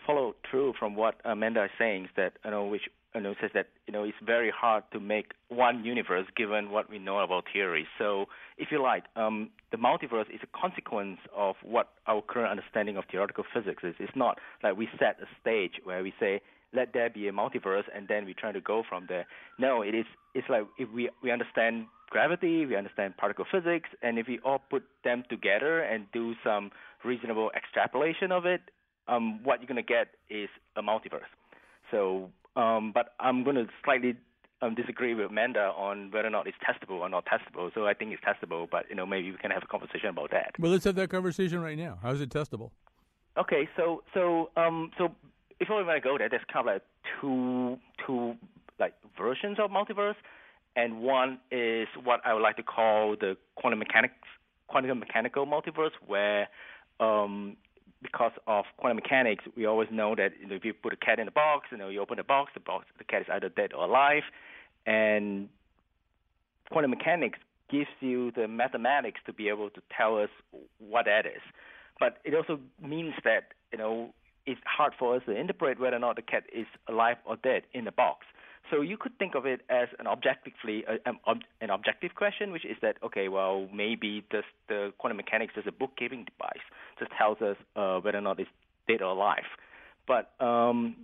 follow 0.06 0.36
through 0.50 0.74
from 0.80 0.96
what 0.96 1.16
Amanda 1.26 1.66
is 1.66 1.72
saying. 1.78 2.10
That 2.16 2.34
you 2.46 2.52
know 2.52 2.66
which 2.66 2.84
you 3.16 3.22
know, 3.22 3.36
says 3.40 3.52
that 3.54 3.68
you 3.88 3.94
know 3.94 4.04
it's 4.04 4.18
very 4.26 4.52
hard 4.52 4.84
to 4.92 5.00
make 5.00 5.34
one 5.50 5.84
universe 5.84 6.26
given 6.36 6.72
what 6.72 6.90
we 6.90 7.00
know 7.00 7.20
about 7.20 7.46
theory. 7.52 7.88
So, 7.98 8.26
if 8.58 8.70
you 8.72 8.82
like, 8.82 9.04
um, 9.16 9.50
the 9.72 9.78
multiverse 9.78 10.30
is 10.34 10.42
a 10.44 10.58
consequence 10.60 11.20
of 11.36 11.56
what 11.64 11.90
our 12.08 12.22
current 12.22 12.50
understanding 12.52 12.98
of 12.98 13.04
theoretical 13.12 13.44
physics 13.54 13.84
is. 13.84 13.96
It's 14.00 14.16
not 14.16 14.40
like 14.64 14.78
we 14.78 14.88
set 15.00 15.18
a 15.22 15.28
stage 15.42 15.74
where 15.84 16.02
we 16.04 16.14
say 16.20 16.42
let 16.74 16.94
there 16.94 17.10
be 17.10 17.28
a 17.28 17.32
multiverse, 17.32 17.84
and 17.96 18.08
then 18.08 18.26
we 18.26 18.34
try 18.34 18.52
to 18.52 18.62
go 18.62 18.84
from 18.88 19.06
there. 19.08 19.26
No, 19.60 19.82
it 19.82 19.94
is. 19.94 20.06
It's 20.34 20.50
like 20.50 20.64
if 20.78 20.90
we 20.92 21.10
we 21.22 21.32
understand 21.32 21.86
gravity, 22.10 22.66
we 22.66 22.76
understand 22.76 23.18
particle 23.18 23.46
physics, 23.52 23.90
and 24.02 24.18
if 24.18 24.28
we 24.28 24.40
all 24.44 24.62
put 24.70 24.84
them 25.04 25.24
together 25.30 25.82
and 25.82 26.06
do 26.14 26.34
some 26.44 26.72
reasonable 27.04 27.52
extrapolation 27.56 28.32
of 28.32 28.46
it, 28.46 28.62
um, 29.08 29.44
what 29.44 29.60
you're 29.60 29.68
going 29.68 29.76
to 29.76 29.84
get 29.84 30.08
is 30.30 30.50
a 30.76 30.82
multiverse. 30.82 31.30
So, 31.92 32.30
um, 32.56 32.92
but 32.94 33.14
I'm 33.20 33.44
going 33.44 33.56
to 33.56 33.68
slightly 33.84 34.16
um, 34.62 34.76
disagree 34.76 35.14
with 35.14 35.30
Amanda 35.30 35.72
on 35.76 36.12
whether 36.12 36.28
or 36.28 36.32
not 36.32 36.48
it's 36.48 36.58
testable 36.58 37.00
or 37.00 37.10
not 37.10 37.26
testable. 37.26 37.74
So 37.74 37.86
I 37.86 37.94
think 37.94 38.14
it's 38.14 38.24
testable, 38.24 38.68
but 38.70 38.86
you 38.90 38.96
know 38.96 39.06
maybe 39.06 39.32
we 39.32 39.38
can 39.38 39.52
have 39.52 39.64
a 39.64 39.68
conversation 39.68 40.10
about 40.10 40.32
that. 40.32 40.54
Well, 40.58 40.72
let's 40.72 40.86
have 40.86 40.96
that 40.96 41.10
conversation 41.10 41.62
right 41.62 41.78
now. 41.78 42.00
How 42.02 42.12
is 42.12 42.22
it 42.22 42.30
testable? 42.30 42.72
Okay, 43.38 43.68
so 43.76 44.04
so 44.14 44.52
um 44.56 44.92
so 44.98 45.10
before 45.60 45.78
we 45.78 45.84
want 45.84 46.02
to 46.02 46.08
go 46.08 46.18
there, 46.18 46.30
there's 46.30 46.44
kind 46.52 46.68
of 46.68 46.74
like 46.74 46.84
two 47.20 47.78
two 48.06 48.36
like 48.80 48.94
versions 49.18 49.58
of 49.60 49.72
multiverse, 49.72 50.16
and 50.76 51.02
one 51.02 51.40
is 51.52 51.88
what 52.04 52.22
I 52.26 52.34
would 52.34 52.44
like 52.44 52.58
to 52.58 52.64
call 52.64 53.16
the 53.20 53.36
quantum 53.56 53.80
mechanics 53.80 54.14
quantum 54.68 55.00
mechanical 55.00 55.46
multiverse, 55.46 55.92
where 56.06 56.48
um 57.00 57.58
because 58.04 58.34
of 58.46 58.66
quantum 58.78 58.98
mechanics, 58.98 59.46
we 59.58 59.66
always 59.66 59.90
know 59.92 60.14
that 60.16 60.34
you 60.40 60.48
know, 60.48 60.56
if 60.56 60.66
you 60.66 60.74
put 60.74 60.94
a 60.94 60.98
cat 60.98 61.20
in 61.20 61.28
a 61.28 61.32
box, 61.32 61.68
you 61.72 61.78
know, 61.78 61.90
you 61.90 62.02
open 62.02 62.18
the 62.18 62.24
box, 62.24 62.52
the 62.54 62.60
box, 62.60 62.86
the 62.98 63.04
cat 63.04 63.22
is 63.22 63.28
either 63.32 63.50
dead 63.50 63.74
or 63.74 63.86
alive, 63.86 64.24
and 64.86 65.50
quantum 66.70 66.92
mechanics 66.92 67.40
gives 67.72 67.88
you 68.02 68.32
the 68.32 68.48
mathematics 68.48 69.22
to 69.26 69.34
be 69.34 69.50
able 69.50 69.70
to 69.70 69.82
tell 69.96 70.20
us 70.20 70.30
what 70.80 71.06
that 71.06 71.26
is. 71.26 71.42
But 72.00 72.18
it 72.24 72.36
also 72.36 72.60
means 72.82 73.14
that 73.24 73.54
you 73.72 73.78
know 73.78 74.14
it's 74.46 74.62
hard 74.66 74.94
for 75.00 75.16
us 75.16 75.24
to 75.26 75.32
interpret 75.32 75.80
whether 75.80 75.96
or 75.96 76.00
not 76.00 76.18
the 76.18 76.22
cat 76.22 76.44
is 76.54 76.68
alive 76.88 77.18
or 77.26 77.38
dead 77.38 77.64
in 77.74 77.86
the 77.86 77.92
box. 77.92 78.26
So 78.72 78.82
you 78.82 78.98
could 78.98 79.18
think 79.20 79.36
of 79.36 79.46
it 79.46 79.62
as 79.70 79.90
an 80.00 80.08
objectively 80.08 80.86
uh, 80.88 81.10
um, 81.10 81.40
an 81.62 81.70
objective 81.70 82.16
question, 82.16 82.52
which 82.52 82.66
is 82.66 82.78
that 82.82 82.96
okay, 83.04 83.28
well 83.28 83.68
maybe 83.74 84.24
this, 84.32 84.46
the 84.70 84.94
quantum 84.98 85.18
mechanics 85.18 85.54
is 85.58 85.66
a 85.68 85.72
bookkeeping 85.72 86.26
device, 86.26 86.64
just 87.00 87.12
tells 87.18 87.42
us 87.42 87.58
uh, 87.76 88.00
whether 88.00 88.18
or 88.18 88.22
not 88.22 88.40
it's 88.40 88.50
dead 88.88 89.02
or 89.02 89.12
alive. 89.12 89.44
But 90.08 90.32
um, 90.40 90.96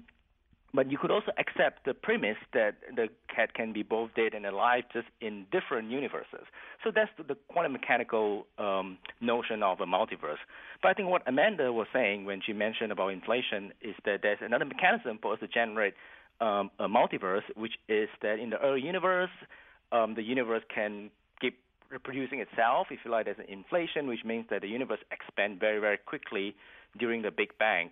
but 0.74 0.92
you 0.92 0.98
could 0.98 1.10
also 1.10 1.32
accept 1.38 1.86
the 1.86 1.94
premise 1.94 2.38
that 2.54 2.76
the 2.96 3.08
cat 3.34 3.54
can 3.54 3.74
be 3.74 3.82
both 3.82 4.12
dead 4.16 4.34
and 4.34 4.46
alive, 4.46 4.84
just 4.94 5.08
in 5.20 5.46
different 5.52 5.90
universes. 5.90 6.46
So 6.84 6.92
that's 6.94 7.10
the 7.18 7.36
quantum 7.48 7.74
mechanical 7.74 8.46
um, 8.58 8.98
notion 9.20 9.64
of 9.64 9.82
a 9.82 9.86
multiverse. 9.86 10.38
But 10.82 10.90
I 10.90 10.94
think 10.94 11.10
what 11.10 11.24
Amanda 11.28 11.74
was 11.74 11.88
saying 11.92 12.26
when 12.26 12.42
she 12.46 12.54
mentioned 12.54 12.92
about 12.92 13.10
inflation 13.10 13.74
is 13.82 13.96
that 14.06 14.20
there's 14.22 14.40
another 14.42 14.66
mechanism 14.66 15.18
for 15.22 15.34
us 15.34 15.40
to 15.40 15.48
generate 15.48 15.96
um, 16.42 16.72
a 16.80 16.88
multiverse, 16.88 17.44
which 17.56 17.74
is 17.88 18.10
that 18.22 18.40
in 18.40 18.50
the 18.50 18.58
early 18.60 18.82
universe, 18.82 19.30
um, 19.92 20.16
the 20.16 20.24
universe 20.24 20.64
can 20.74 21.10
keep 21.42 21.60
reproducing 21.90 22.40
itself. 22.40 22.88
If 22.92 23.00
you 23.04 23.12
like, 23.12 23.26
there's 23.26 23.40
an 23.40 23.52
inflation, 23.52 24.08
which 24.08 24.24
means 24.24 24.46
that 24.50 24.62
the 24.62 24.68
universe 24.68 25.00
expands 25.12 25.60
very, 25.60 25.80
very 25.80 25.98
quickly 25.98 26.56
during 26.98 27.22
the 27.22 27.32
Big 27.32 27.58
Bang. 27.58 27.92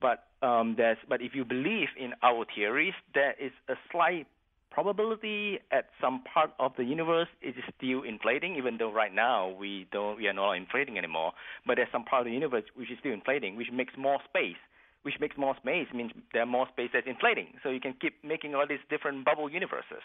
But 0.00 0.24
um, 0.42 0.74
there's, 0.76 0.98
but 1.08 1.22
if 1.22 1.34
you 1.34 1.44
believe 1.44 1.88
in 1.98 2.12
our 2.22 2.44
theories, 2.54 2.94
there 3.14 3.34
is 3.40 3.52
a 3.68 3.74
slight 3.90 4.26
probability 4.72 5.58
at 5.70 5.90
some 6.00 6.24
part 6.32 6.50
of 6.58 6.72
the 6.76 6.84
universe 6.84 7.28
it 7.42 7.54
is 7.58 7.64
still 7.76 8.02
inflating, 8.02 8.56
even 8.56 8.78
though 8.78 8.90
right 8.90 9.14
now 9.14 9.50
we 9.50 9.86
don't 9.92 10.16
we 10.16 10.26
are 10.26 10.32
not 10.32 10.52
inflating 10.52 10.98
anymore. 10.98 11.32
But 11.66 11.76
there's 11.76 11.92
some 11.92 12.04
part 12.04 12.22
of 12.22 12.26
the 12.26 12.32
universe 12.32 12.64
which 12.74 12.90
is 12.90 12.98
still 12.98 13.12
inflating, 13.12 13.56
which 13.56 13.70
makes 13.72 13.92
more 13.96 14.18
space. 14.28 14.56
Which 15.02 15.18
makes 15.20 15.36
more 15.36 15.56
space 15.56 15.88
means 15.92 16.12
there 16.32 16.42
are 16.42 16.46
more 16.46 16.68
space 16.68 16.90
that's 16.92 17.06
inflating. 17.06 17.48
So 17.62 17.70
you 17.70 17.80
can 17.80 17.94
keep 18.00 18.22
making 18.22 18.54
all 18.54 18.66
these 18.68 18.84
different 18.88 19.24
bubble 19.24 19.50
universes. 19.50 20.02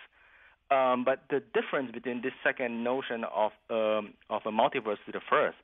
Um, 0.70 1.06
but 1.06 1.24
the 1.30 1.42
difference 1.54 1.92
between 1.92 2.22
this 2.22 2.34
second 2.44 2.84
notion 2.84 3.24
of 3.26 3.52
um, 3.70 4.14
of 4.30 4.42
a 4.46 4.52
multiverse 4.52 4.98
to 5.06 5.12
the 5.14 5.22
first 5.30 5.58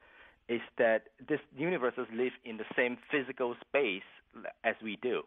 is 0.48 0.62
that 0.78 1.08
these 1.28 1.40
universes 1.58 2.06
live 2.14 2.34
in 2.46 2.58
the 2.58 2.66
same 2.76 2.98
physical 3.12 3.56
space 3.68 4.04
as 4.64 4.76
we 4.84 4.98
do. 5.02 5.24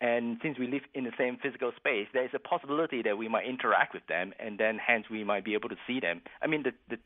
And 0.00 0.38
since 0.42 0.58
we 0.58 0.66
live 0.66 0.82
in 0.94 1.04
the 1.04 1.12
same 1.16 1.38
physical 1.42 1.72
space, 1.76 2.08
there 2.12 2.24
is 2.24 2.30
a 2.34 2.38
possibility 2.38 3.02
that 3.02 3.16
we 3.16 3.28
might 3.28 3.46
interact 3.46 3.94
with 3.94 4.06
them, 4.06 4.34
and 4.38 4.58
then 4.58 4.78
hence 4.78 5.06
we 5.10 5.24
might 5.24 5.44
be 5.44 5.54
able 5.54 5.68
to 5.68 5.76
see 5.86 6.00
them. 6.00 6.20
I 6.42 6.46
mean, 6.46 6.64
the, 6.64 6.72
the, 6.90 6.98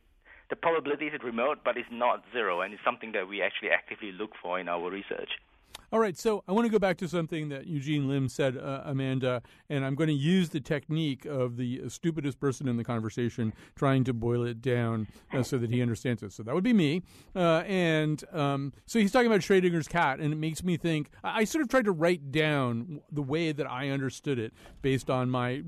the 0.51 0.57
probability 0.57 1.07
is 1.07 1.21
remote, 1.23 1.59
but 1.65 1.77
it's 1.77 1.89
not 1.93 2.25
zero, 2.33 2.63
and 2.63 2.73
it's 2.73 2.83
something 2.85 3.13
that 3.13 3.29
we 3.29 3.43
actually 3.43 3.71
actively 3.71 4.11
look 4.13 4.33
for 4.41 4.59
in 4.59 4.69
our 4.69 4.91
research. 4.91 5.31
All 5.91 6.01
right, 6.01 6.19
so 6.19 6.45
I 6.47 6.53
want 6.53 6.67
to 6.67 6.71
go 6.71 6.79
back 6.79 6.99
to 6.99 7.09
something 7.09 7.49
that 7.49 7.67
Eugene 7.67 8.09
Lim 8.09 8.29
said, 8.29 8.59
uh, 8.59 8.83
Amanda, 8.85 9.41
and 9.71 9.87
I'm 9.87 9.95
going 9.95 10.09
to 10.09 10.15
use 10.15 10.51
the 10.51 10.61
technique 10.61 11.25
of 11.25 11.57
the 11.57 11.81
stupidest 11.89 12.39
person 12.39 12.69
in 12.69 12.77
the 12.77 12.85
conversation 12.85 13.55
trying 13.75 14.05
to 14.05 14.13
boil 14.13 14.45
it 14.45 14.61
down 14.61 15.07
uh, 15.33 15.43
so 15.43 15.57
that 15.57 15.71
he 15.71 15.81
understands 15.81 16.23
it. 16.23 16.35
So 16.35 16.43
that 16.43 16.55
would 16.55 16.63
be 16.63 16.75
me. 16.75 17.05
Uh, 17.35 17.63
and 17.67 18.23
um, 18.35 18.75
so 18.85 18.99
he's 18.99 19.11
talking 19.11 19.29
about 19.29 19.41
Schrodinger's 19.41 19.89
cat, 19.89 20.21
and 20.21 20.31
it 20.31 20.37
makes 20.37 20.63
me 20.63 20.77
think. 20.77 21.09
I, 21.25 21.39
I 21.39 21.45
sort 21.45 21.63
of 21.63 21.71
tried 21.71 21.87
to 21.87 21.93
write 21.93 22.31
down 22.31 23.01
the 23.11 23.23
way 23.23 23.53
that 23.53 23.67
I 23.67 23.89
understood 23.89 24.39
it 24.39 24.53
based 24.83 25.09
on 25.09 25.31
my 25.31 25.63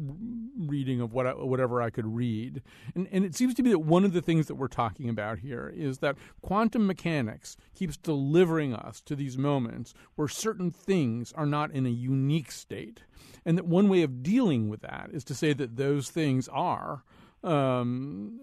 reading 0.58 1.00
of 1.00 1.14
what 1.14 1.28
I, 1.28 1.32
whatever 1.32 1.80
I 1.80 1.88
could 1.88 2.06
read. 2.06 2.60
And, 2.94 3.08
and 3.10 3.24
it 3.24 3.34
seems 3.34 3.54
to 3.54 3.62
me 3.62 3.70
that 3.70 3.78
one 3.78 4.04
of 4.04 4.12
the 4.12 4.20
things 4.20 4.48
that 4.48 4.56
we're 4.56 4.68
talking 4.68 5.08
about 5.08 5.38
here 5.38 5.72
is 5.74 6.00
that 6.00 6.16
quantum 6.42 6.86
mechanics 6.86 7.56
keeps 7.74 7.96
delivering 7.96 8.74
us 8.74 9.00
to 9.00 9.16
these 9.16 9.38
moments 9.38 9.94
where 10.20 10.28
certain 10.28 10.70
things 10.70 11.32
are 11.32 11.46
not 11.46 11.70
in 11.70 11.86
a 11.86 11.88
unique 11.88 12.52
state. 12.52 13.04
And 13.46 13.56
that 13.56 13.64
one 13.64 13.88
way 13.88 14.02
of 14.02 14.22
dealing 14.22 14.68
with 14.68 14.82
that 14.82 15.08
is 15.14 15.24
to 15.24 15.34
say 15.34 15.54
that 15.54 15.76
those 15.76 16.10
things 16.10 16.46
are 16.48 17.04
um, 17.42 18.38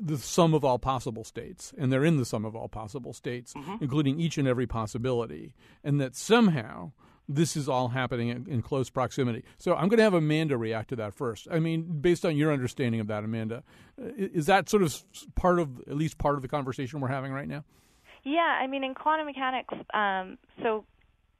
the 0.00 0.16
sum 0.16 0.54
of 0.54 0.64
all 0.64 0.78
possible 0.78 1.22
states, 1.22 1.74
and 1.76 1.92
they're 1.92 2.06
in 2.06 2.16
the 2.16 2.24
sum 2.24 2.46
of 2.46 2.56
all 2.56 2.68
possible 2.68 3.12
states, 3.12 3.52
mm-hmm. 3.52 3.76
including 3.82 4.18
each 4.18 4.38
and 4.38 4.48
every 4.48 4.66
possibility, 4.66 5.54
and 5.84 6.00
that 6.00 6.16
somehow 6.16 6.92
this 7.28 7.54
is 7.54 7.68
all 7.68 7.88
happening 7.88 8.28
in, 8.28 8.46
in, 8.48 8.62
close 8.62 8.88
proximity. 8.88 9.44
So 9.58 9.74
I'm 9.74 9.88
going 9.88 9.98
to 9.98 10.04
have 10.04 10.14
Amanda 10.14 10.56
react 10.56 10.88
to 10.88 10.96
that 10.96 11.12
first. 11.12 11.48
I 11.50 11.58
mean, 11.58 12.00
based 12.00 12.24
on 12.24 12.34
your 12.34 12.50
understanding 12.50 13.02
of 13.02 13.08
that, 13.08 13.24
Amanda, 13.24 13.62
is 13.98 14.46
that 14.46 14.70
sort 14.70 14.82
of 14.82 14.98
part 15.34 15.58
of 15.58 15.80
at 15.80 15.96
least 15.96 16.16
part 16.16 16.36
of 16.36 16.40
the 16.40 16.48
conversation 16.48 17.00
we're 17.00 17.08
having 17.08 17.30
right 17.30 17.48
now? 17.48 17.62
Yeah, 18.24 18.58
I 18.60 18.66
mean, 18.66 18.84
in 18.84 18.94
quantum 18.94 19.26
mechanics, 19.26 19.74
um, 19.92 20.38
so 20.62 20.86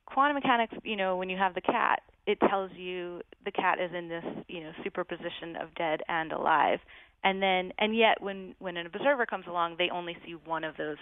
quantum 0.07 0.35
mechanics, 0.37 0.75
you 0.83 0.97
know, 0.97 1.17
when 1.17 1.29
you 1.29 1.37
have 1.37 1.55
the 1.55 1.61
cat, 1.61 2.03
it 2.27 2.39
tells 2.49 2.71
you 2.77 3.21
the 3.45 3.51
cat 3.51 3.79
is 3.81 3.91
in 3.97 4.09
this, 4.09 4.25
you 4.49 4.61
know, 4.63 4.73
superposition 4.83 5.57
of 5.61 5.75
dead 5.75 6.01
and 6.09 6.33
alive. 6.33 6.79
And 7.23 7.43
then, 7.43 7.73
and 7.79 7.97
yet, 7.97 8.21
when 8.21 8.55
when 8.59 8.77
an 8.77 8.87
observer 8.87 9.27
comes 9.27 9.47
along, 9.47 9.77
they 9.79 9.89
only 9.91 10.17
see 10.25 10.33
one 10.45 10.65
of 10.65 10.77
those 10.77 10.99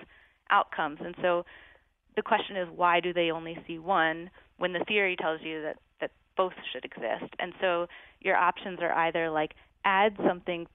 outcomes. 0.51 0.99
And 1.05 1.15
so, 1.21 1.45
the 2.17 2.23
question 2.23 2.57
is, 2.57 2.69
why 2.75 3.01
do 3.01 3.13
they 3.13 3.31
only 3.31 3.59
see 3.67 3.79
one 3.79 4.31
when 4.59 4.73
the 4.73 4.85
theory 4.87 5.17
tells 5.17 5.41
you 5.43 5.63
that 5.63 5.79
that 6.01 6.11
both 6.37 6.53
should 6.73 6.85
exist? 6.85 7.35
And 7.39 7.53
so, 7.61 7.87
your 8.21 8.37
options 8.37 8.79
are 8.81 8.93
either 8.93 9.31
like 9.31 9.53
add 9.85 10.17
something 10.27 10.67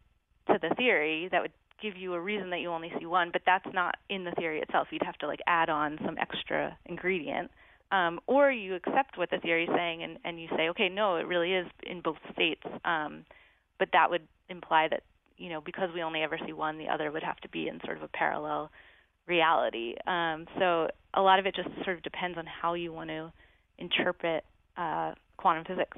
to 0.48 0.58
the 0.62 0.74
theory 0.76 1.30
that 1.32 1.42
would 1.42 1.52
give 1.82 1.96
you 1.96 2.14
a 2.14 2.20
reason 2.20 2.50
that 2.50 2.60
you 2.60 2.70
only 2.70 2.92
see 3.00 3.06
one, 3.06 3.30
but 3.32 3.42
that's 3.46 3.68
not 3.74 3.96
in 4.10 4.24
the 4.24 4.32
theory 4.32 4.62
itself. 4.62 4.88
You'd 4.92 5.04
have 5.04 5.18
to 5.20 5.28
like 5.28 5.40
add 5.48 5.70
on 5.70 5.98
some 6.06 6.18
extra 6.20 6.78
ingredient. 6.86 7.52
Um, 7.92 8.20
or 8.28 8.52
you 8.52 8.76
accept 8.76 9.18
what 9.18 9.30
the 9.30 9.38
theory 9.38 9.64
is 9.64 9.70
saying 9.74 10.04
and, 10.04 10.18
and 10.26 10.42
you 10.42 10.48
say, 10.58 10.70
okay, 10.70 10.90
no, 10.90 11.16
it 11.16 11.26
really 11.26 11.54
is 11.54 11.68
in 11.84 12.02
both 12.02 12.18
states. 12.34 12.64
Um, 12.84 13.24
but 13.80 13.90
that 13.94 14.10
would 14.10 14.28
imply 14.50 14.88
that, 14.90 15.04
you 15.38 15.50
know, 15.50 15.62
because 15.62 15.90
we 15.94 16.02
only 16.02 16.22
ever 16.22 16.38
see 16.46 16.52
one, 16.52 16.78
the 16.78 16.90
other 16.90 17.12
would 17.12 17.24
have 17.24 17.38
to 17.38 17.50
be 17.50 17.68
in 17.68 17.80
sort 17.86 17.98
of 17.98 18.04
a 18.04 18.08
parallel 18.10 18.72
reality. 19.26 19.96
Um, 20.06 20.48
so 20.60 20.88
a 21.14 21.22
lot 21.22 21.40
of 21.40 21.46
it 21.46 21.56
just 21.56 21.70
sort 21.86 21.98
of 21.98 22.04
depends 22.04 22.38
on 22.38 22.46
how 22.46 22.74
you 22.74 22.92
want 22.92 23.10
to 23.10 23.32
interpret 23.78 24.44
uh, 24.76 25.14
quantum 25.38 25.64
physics. 25.66 25.98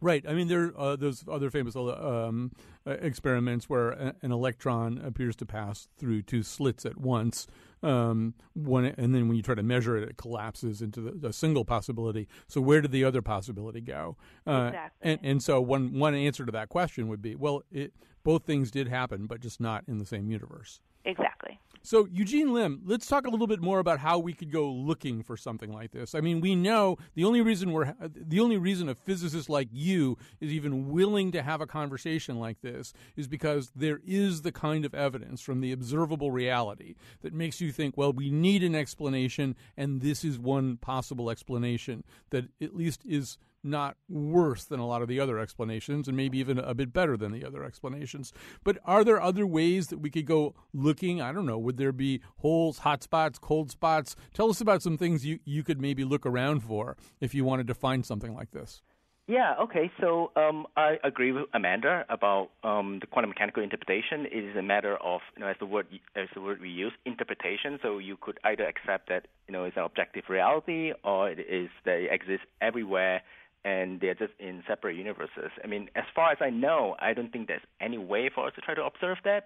Right. 0.00 0.24
I 0.28 0.34
mean, 0.34 0.48
there 0.48 0.64
are 0.64 0.78
uh, 0.78 0.96
those 0.96 1.24
other 1.30 1.50
famous 1.50 1.76
um, 1.76 2.52
uh, 2.86 2.90
experiments 3.00 3.70
where 3.70 3.90
a, 3.90 4.14
an 4.22 4.32
electron 4.32 4.98
appears 4.98 5.34
to 5.36 5.46
pass 5.46 5.88
through 5.96 6.22
two 6.22 6.42
slits 6.42 6.84
at 6.84 6.98
once. 6.98 7.46
Um, 7.82 8.34
one, 8.54 8.86
and 8.86 9.14
then 9.14 9.28
when 9.28 9.36
you 9.36 9.42
try 9.42 9.54
to 9.54 9.62
measure 9.62 9.96
it, 9.96 10.08
it 10.08 10.16
collapses 10.16 10.82
into 10.82 11.00
the, 11.00 11.28
a 11.28 11.32
single 11.32 11.64
possibility. 11.64 12.28
So 12.48 12.60
where 12.60 12.80
did 12.80 12.92
the 12.92 13.04
other 13.04 13.22
possibility 13.22 13.80
go? 13.80 14.16
Uh, 14.46 14.68
exactly. 14.68 15.10
And, 15.10 15.20
and 15.22 15.42
so 15.42 15.60
one 15.60 15.98
one 15.98 16.14
answer 16.14 16.44
to 16.46 16.52
that 16.52 16.68
question 16.68 17.08
would 17.08 17.22
be, 17.22 17.34
well, 17.34 17.62
it, 17.70 17.92
both 18.22 18.44
things 18.44 18.70
did 18.70 18.88
happen, 18.88 19.26
but 19.26 19.40
just 19.40 19.60
not 19.60 19.84
in 19.86 19.98
the 19.98 20.06
same 20.06 20.30
universe. 20.30 20.80
Exactly. 21.04 21.58
So, 21.86 22.08
Eugene 22.10 22.54
Lim, 22.54 22.80
let's 22.86 23.06
talk 23.06 23.26
a 23.26 23.30
little 23.30 23.46
bit 23.46 23.60
more 23.60 23.78
about 23.78 23.98
how 23.98 24.18
we 24.18 24.32
could 24.32 24.50
go 24.50 24.70
looking 24.70 25.22
for 25.22 25.36
something 25.36 25.70
like 25.70 25.90
this. 25.90 26.14
I 26.14 26.22
mean, 26.22 26.40
we 26.40 26.56
know 26.56 26.96
the 27.14 27.24
only 27.24 27.42
reason 27.42 27.72
we're 27.72 27.94
the 28.00 28.40
only 28.40 28.56
reason 28.56 28.88
a 28.88 28.94
physicist 28.94 29.50
like 29.50 29.68
you 29.70 30.16
is 30.40 30.50
even 30.50 30.88
willing 30.88 31.30
to 31.32 31.42
have 31.42 31.60
a 31.60 31.66
conversation 31.66 32.40
like 32.40 32.62
this 32.62 32.94
is 33.16 33.28
because 33.28 33.70
there 33.76 34.00
is 34.06 34.40
the 34.40 34.50
kind 34.50 34.86
of 34.86 34.94
evidence 34.94 35.42
from 35.42 35.60
the 35.60 35.72
observable 35.72 36.30
reality 36.30 36.94
that 37.20 37.34
makes 37.34 37.60
you 37.60 37.70
think, 37.70 37.98
well, 37.98 38.14
we 38.14 38.30
need 38.30 38.62
an 38.62 38.74
explanation, 38.74 39.54
and 39.76 40.00
this 40.00 40.24
is 40.24 40.38
one 40.38 40.78
possible 40.78 41.28
explanation 41.28 42.02
that 42.30 42.46
at 42.62 42.74
least 42.74 43.02
is 43.04 43.36
not 43.64 43.96
worse 44.08 44.64
than 44.64 44.80
a 44.80 44.86
lot 44.86 45.02
of 45.02 45.08
the 45.08 45.20
other 45.20 45.38
explanations, 45.38 46.08
and 46.08 46.16
maybe 46.16 46.38
even 46.38 46.58
a 46.58 46.74
bit 46.74 46.92
better 46.92 47.16
than 47.16 47.32
the 47.32 47.44
other 47.44 47.64
explanations. 47.64 48.32
But 48.62 48.78
are 48.84 49.04
there 49.04 49.20
other 49.20 49.46
ways 49.46 49.88
that 49.88 49.98
we 49.98 50.10
could 50.10 50.26
go 50.26 50.54
looking? 50.72 51.20
I 51.20 51.32
don't 51.32 51.46
know. 51.46 51.58
Would 51.58 51.76
there 51.76 51.92
be 51.92 52.20
holes, 52.36 52.78
hot 52.78 53.02
spots, 53.02 53.38
cold 53.38 53.70
spots? 53.70 54.16
Tell 54.32 54.50
us 54.50 54.60
about 54.60 54.82
some 54.82 54.98
things 54.98 55.24
you, 55.24 55.38
you 55.44 55.62
could 55.62 55.80
maybe 55.80 56.04
look 56.04 56.26
around 56.26 56.60
for 56.60 56.96
if 57.20 57.34
you 57.34 57.44
wanted 57.44 57.66
to 57.68 57.74
find 57.74 58.04
something 58.04 58.34
like 58.34 58.50
this. 58.50 58.82
Yeah. 59.26 59.54
Okay. 59.62 59.90
So 60.00 60.32
um, 60.36 60.66
I 60.76 60.96
agree 61.02 61.32
with 61.32 61.46
Amanda 61.54 62.04
about 62.10 62.50
um, 62.62 62.98
the 63.00 63.06
quantum 63.06 63.30
mechanical 63.30 63.62
interpretation. 63.62 64.26
It 64.26 64.44
is 64.44 64.56
a 64.56 64.62
matter 64.62 64.98
of, 64.98 65.22
you 65.34 65.40
know, 65.40 65.48
as 65.48 65.56
the 65.58 65.66
word 65.66 65.86
as 66.14 66.28
the 66.34 66.42
word 66.42 66.60
we 66.60 66.68
use, 66.68 66.92
interpretation. 67.06 67.78
So 67.82 67.96
you 67.98 68.18
could 68.20 68.38
either 68.44 68.66
accept 68.66 69.08
that 69.08 69.26
you 69.48 69.52
know 69.52 69.64
it's 69.64 69.78
an 69.78 69.84
objective 69.84 70.24
reality, 70.28 70.92
or 71.02 71.30
it 71.30 71.38
is 71.38 71.70
that 71.86 72.00
it 72.00 72.12
exists 72.12 72.44
everywhere, 72.60 73.22
and 73.64 74.00
they're 74.00 74.14
just 74.14 74.32
in 74.38 74.62
separate 74.68 74.96
universes. 74.96 75.50
I 75.62 75.66
mean, 75.66 75.88
as 75.96 76.04
far 76.14 76.30
as 76.32 76.38
I 76.40 76.50
know, 76.50 76.96
I 77.00 77.14
don't 77.14 77.32
think 77.32 77.48
there's 77.48 77.62
any 77.80 77.98
way 77.98 78.30
for 78.34 78.46
us 78.46 78.54
to 78.56 78.60
try 78.60 78.74
to 78.74 78.84
observe 78.84 79.18
that. 79.24 79.44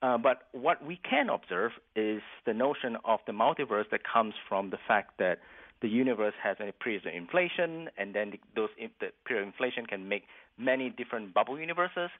Uh, 0.00 0.16
but 0.16 0.42
what 0.52 0.84
we 0.84 1.00
can 1.08 1.28
observe 1.28 1.72
is 1.96 2.22
the 2.46 2.54
notion 2.54 2.96
of 3.04 3.18
the 3.26 3.32
multiverse 3.32 3.90
that 3.90 4.02
comes 4.04 4.34
from 4.48 4.70
the 4.70 4.78
fact 4.86 5.18
that 5.18 5.40
the 5.82 5.88
universe 5.88 6.34
has 6.42 6.56
a 6.60 6.72
period 6.72 7.06
of 7.06 7.14
inflation, 7.14 7.88
and 7.98 8.14
then 8.14 8.30
the, 8.30 8.40
those 8.54 8.68
the 9.00 9.08
period 9.26 9.42
of 9.42 9.48
inflation 9.48 9.86
can 9.86 10.08
make 10.08 10.24
many 10.56 10.90
different 10.90 11.34
bubble 11.34 11.58
universes, 11.58 12.10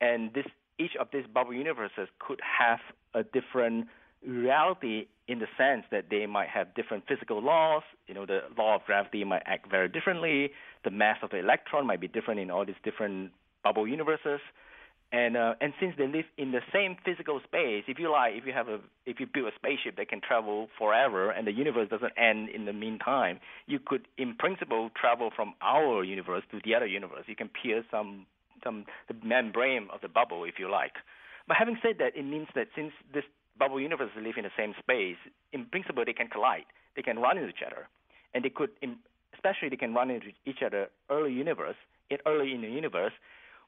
and 0.00 0.32
this 0.34 0.46
each 0.78 0.96
of 0.98 1.08
these 1.12 1.24
bubble 1.32 1.54
universes 1.54 2.08
could 2.18 2.40
have 2.40 2.80
a 3.14 3.22
different 3.22 3.86
reality 4.26 5.06
in 5.26 5.38
the 5.38 5.46
sense 5.56 5.84
that 5.90 6.06
they 6.10 6.26
might 6.26 6.48
have 6.48 6.74
different 6.74 7.04
physical 7.08 7.42
laws. 7.42 7.82
You 8.06 8.14
know, 8.14 8.26
the 8.26 8.40
law 8.58 8.76
of 8.76 8.84
gravity 8.84 9.24
might 9.24 9.42
act 9.46 9.70
very 9.70 9.88
differently. 9.88 10.50
The 10.84 10.90
mass 10.90 11.18
of 11.22 11.30
the 11.30 11.38
electron 11.38 11.86
might 11.86 12.00
be 12.00 12.08
different 12.08 12.40
in 12.40 12.50
all 12.50 12.64
these 12.64 12.76
different 12.84 13.32
bubble 13.62 13.88
universes. 13.88 14.40
And 15.12 15.36
uh, 15.36 15.54
and 15.60 15.72
since 15.78 15.94
they 15.96 16.08
live 16.08 16.24
in 16.38 16.50
the 16.50 16.60
same 16.72 16.96
physical 17.04 17.40
space, 17.44 17.84
if 17.86 18.00
you 18.00 18.10
like, 18.10 18.34
if 18.34 18.46
you 18.46 18.52
have 18.52 18.68
a 18.68 18.80
if 19.06 19.20
you 19.20 19.26
build 19.32 19.46
a 19.46 19.54
spaceship 19.54 19.96
that 19.96 20.08
can 20.08 20.20
travel 20.20 20.68
forever 20.76 21.30
and 21.30 21.46
the 21.46 21.52
universe 21.52 21.88
doesn't 21.88 22.12
end 22.18 22.48
in 22.48 22.64
the 22.64 22.72
meantime, 22.72 23.38
you 23.66 23.78
could, 23.78 24.08
in 24.18 24.34
principle, 24.34 24.90
travel 25.00 25.30
from 25.34 25.54
our 25.62 26.02
universe 26.02 26.42
to 26.50 26.58
the 26.64 26.74
other 26.74 26.86
universe. 26.86 27.24
You 27.26 27.36
can 27.36 27.48
pierce 27.48 27.84
some 27.92 28.26
some 28.64 28.86
the 29.06 29.14
membrane 29.22 29.88
of 29.92 30.00
the 30.00 30.08
bubble 30.08 30.42
if 30.44 30.54
you 30.58 30.68
like. 30.68 30.94
But 31.46 31.58
having 31.58 31.78
said 31.80 31.96
that, 31.98 32.16
it 32.16 32.24
means 32.24 32.48
that 32.56 32.68
since 32.74 32.92
this 33.12 33.24
bubble 33.58 33.80
universes 33.80 34.16
live 34.20 34.36
in 34.36 34.44
the 34.44 34.54
same 34.56 34.74
space, 34.78 35.16
in 35.52 35.66
principle 35.66 36.04
they 36.04 36.12
can 36.12 36.28
collide. 36.28 36.64
They 36.96 37.02
can 37.02 37.18
run 37.18 37.38
into 37.38 37.50
each 37.50 37.64
other, 37.66 37.88
and 38.34 38.44
they 38.44 38.50
could, 38.50 38.70
especially 39.34 39.68
they 39.68 39.76
can 39.76 39.94
run 39.94 40.10
into 40.10 40.28
each 40.46 40.62
other 40.64 40.88
early 41.10 41.32
universe, 41.32 41.76
early 42.26 42.54
in 42.54 42.62
the 42.62 42.68
universe 42.68 43.12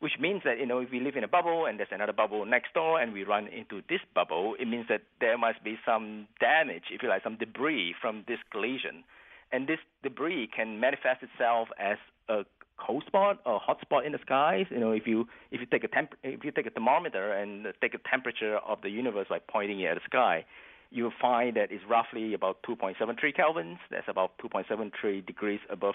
which 0.00 0.12
means 0.20 0.42
that 0.44 0.58
you 0.58 0.66
know 0.66 0.78
if 0.80 0.90
we 0.90 1.00
live 1.00 1.16
in 1.16 1.24
a 1.24 1.28
bubble 1.28 1.66
and 1.66 1.78
there's 1.78 1.88
another 1.92 2.12
bubble 2.12 2.44
next 2.44 2.74
door 2.74 3.00
and 3.00 3.12
we 3.12 3.24
run 3.24 3.46
into 3.48 3.82
this 3.88 4.00
bubble, 4.14 4.54
it 4.58 4.68
means 4.68 4.86
that 4.88 5.02
there 5.20 5.38
must 5.38 5.62
be 5.64 5.78
some 5.86 6.26
damage, 6.40 6.84
if 6.90 7.02
you 7.02 7.08
like, 7.08 7.22
some 7.22 7.36
debris 7.36 7.94
from 8.00 8.24
this 8.28 8.38
collision, 8.50 9.04
and 9.52 9.66
this 9.66 9.78
debris 10.02 10.48
can 10.54 10.80
manifest 10.80 11.22
itself 11.22 11.68
as 11.78 11.96
a 12.28 12.44
cold 12.78 13.04
spot 13.06 13.40
or 13.44 13.58
hot 13.58 13.80
spot 13.80 14.04
in 14.06 14.12
the 14.12 14.18
skies. 14.22 14.66
You 14.70 14.80
know, 14.80 14.92
if 14.92 15.06
you 15.06 15.26
if 15.50 15.60
you 15.60 15.66
take 15.66 15.84
a 15.84 15.88
temp- 15.88 16.14
if 16.22 16.44
you 16.44 16.50
take 16.50 16.66
a 16.66 16.70
thermometer 16.70 17.32
and 17.32 17.66
take 17.80 17.94
a 17.94 17.98
temperature 18.08 18.58
of 18.58 18.82
the 18.82 18.90
universe 18.90 19.26
by 19.28 19.38
pointing 19.38 19.80
it 19.80 19.86
at 19.86 19.94
the 19.94 20.00
sky, 20.04 20.44
you'll 20.90 21.12
find 21.20 21.56
that 21.56 21.72
it's 21.72 21.84
roughly 21.88 22.34
about 22.34 22.62
2.73 22.62 22.96
kelvins. 23.36 23.78
That's 23.90 24.08
about 24.08 24.32
2.73 24.38 25.26
degrees 25.26 25.60
above 25.70 25.94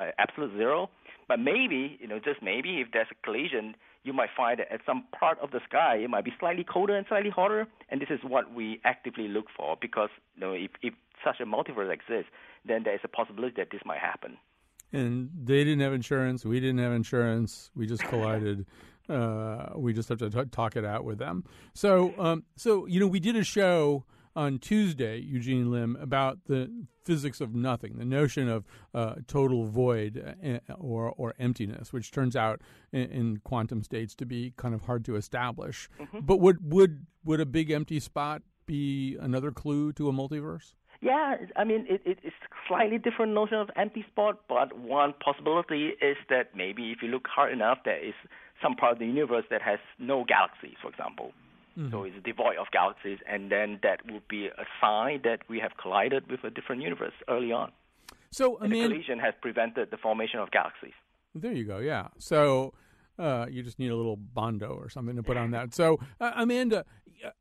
uh, 0.00 0.10
absolute 0.18 0.52
zero. 0.56 0.90
But 1.26 1.40
maybe, 1.40 1.98
you 2.00 2.08
know, 2.08 2.18
just 2.18 2.42
maybe, 2.42 2.80
if 2.80 2.88
there's 2.92 3.08
a 3.10 3.26
collision, 3.26 3.74
you 4.04 4.12
might 4.12 4.30
find 4.36 4.58
that 4.60 4.72
at 4.72 4.80
some 4.86 5.04
part 5.18 5.38
of 5.40 5.50
the 5.50 5.60
sky 5.68 5.96
it 5.96 6.08
might 6.08 6.24
be 6.24 6.32
slightly 6.38 6.64
colder 6.64 6.96
and 6.96 7.06
slightly 7.08 7.30
hotter, 7.30 7.66
and 7.90 8.00
this 8.00 8.08
is 8.10 8.20
what 8.22 8.52
we 8.54 8.80
actively 8.84 9.28
look 9.28 9.46
for 9.54 9.76
because, 9.80 10.08
you 10.34 10.40
know, 10.40 10.52
if, 10.52 10.70
if 10.82 10.94
such 11.24 11.40
a 11.40 11.44
multiverse 11.44 11.92
exists, 11.92 12.30
then 12.66 12.82
there 12.84 12.94
is 12.94 13.00
a 13.04 13.08
possibility 13.08 13.54
that 13.58 13.68
this 13.70 13.82
might 13.84 13.98
happen. 13.98 14.38
And 14.92 15.30
they 15.44 15.64
didn't 15.64 15.80
have 15.80 15.92
insurance. 15.92 16.44
We 16.44 16.60
didn't 16.60 16.78
have 16.78 16.92
insurance. 16.92 17.70
We 17.74 17.86
just 17.86 18.02
collided. 18.04 18.66
uh, 19.08 19.70
we 19.76 19.92
just 19.92 20.08
have 20.08 20.18
to 20.18 20.30
t- 20.30 20.44
talk 20.50 20.76
it 20.76 20.84
out 20.84 21.04
with 21.04 21.18
them. 21.18 21.44
So, 21.74 22.14
um, 22.18 22.44
so 22.56 22.86
you 22.86 23.00
know, 23.00 23.06
we 23.06 23.20
did 23.20 23.36
a 23.36 23.44
show 23.44 24.04
on 24.36 24.58
Tuesday, 24.58 25.18
Eugene 25.18 25.70
Lim, 25.70 25.96
about 25.96 26.38
the 26.46 26.70
physics 27.04 27.40
of 27.40 27.54
nothing, 27.54 27.96
the 27.98 28.04
notion 28.04 28.48
of 28.48 28.64
uh, 28.94 29.14
total 29.26 29.64
void 29.64 30.36
uh, 30.44 30.74
or, 30.74 31.12
or 31.16 31.34
emptiness, 31.38 31.92
which 31.92 32.12
turns 32.12 32.36
out 32.36 32.60
in, 32.92 33.10
in, 33.10 33.36
quantum 33.38 33.82
states 33.82 34.14
to 34.14 34.26
be 34.26 34.52
kind 34.56 34.74
of 34.74 34.82
hard 34.82 35.04
to 35.06 35.16
establish. 35.16 35.88
Mm-hmm. 35.98 36.20
But 36.20 36.38
would, 36.38 36.72
would, 36.72 37.06
would 37.24 37.40
a 37.40 37.46
big 37.46 37.70
empty 37.70 37.98
spot 37.98 38.42
be 38.66 39.16
another 39.18 39.50
clue 39.50 39.92
to 39.94 40.08
a 40.08 40.12
multiverse? 40.12 40.74
Yeah, 41.00 41.36
I 41.56 41.64
mean, 41.64 41.86
it, 41.88 42.02
it, 42.04 42.18
it's 42.24 42.36
slightly 42.66 42.98
different 42.98 43.32
notion 43.32 43.56
of 43.58 43.70
empty 43.76 44.04
spot, 44.10 44.40
but 44.48 44.76
one 44.76 45.14
possibility 45.24 45.92
is 46.02 46.16
that 46.28 46.56
maybe 46.56 46.90
if 46.90 47.02
you 47.02 47.08
look 47.08 47.28
hard 47.28 47.52
enough, 47.52 47.78
there 47.84 48.04
is 48.04 48.14
some 48.60 48.74
part 48.74 48.94
of 48.94 48.98
the 48.98 49.06
universe 49.06 49.44
that 49.50 49.62
has 49.62 49.78
no 49.98 50.24
galaxies, 50.24 50.76
for 50.82 50.90
example. 50.90 51.30
Mm-hmm. 51.78 51.92
So 51.92 52.02
it's 52.02 52.16
devoid 52.24 52.56
of 52.58 52.66
galaxies, 52.72 53.18
and 53.28 53.52
then 53.52 53.78
that 53.84 54.00
would 54.10 54.26
be 54.26 54.46
a 54.46 54.64
sign 54.80 55.20
that 55.22 55.48
we 55.48 55.60
have 55.60 55.72
collided 55.80 56.28
with 56.28 56.42
a 56.42 56.50
different 56.50 56.82
universe 56.82 57.12
early 57.28 57.52
on. 57.52 57.70
So, 58.30 58.58
and 58.58 58.72
the 58.72 58.82
collision 58.82 59.20
has 59.20 59.34
prevented 59.40 59.90
the 59.92 59.96
formation 59.96 60.40
of 60.40 60.50
galaxies. 60.50 60.92
There 61.34 61.52
you 61.52 61.64
go. 61.64 61.78
Yeah. 61.78 62.08
So 62.18 62.74
uh, 63.18 63.46
you 63.48 63.62
just 63.62 63.78
need 63.78 63.90
a 63.90 63.96
little 63.96 64.16
bondo 64.16 64.68
or 64.70 64.88
something 64.88 65.14
to 65.16 65.22
put 65.22 65.36
on 65.36 65.52
that. 65.52 65.74
So 65.74 66.00
uh, 66.20 66.32
Amanda, 66.34 66.84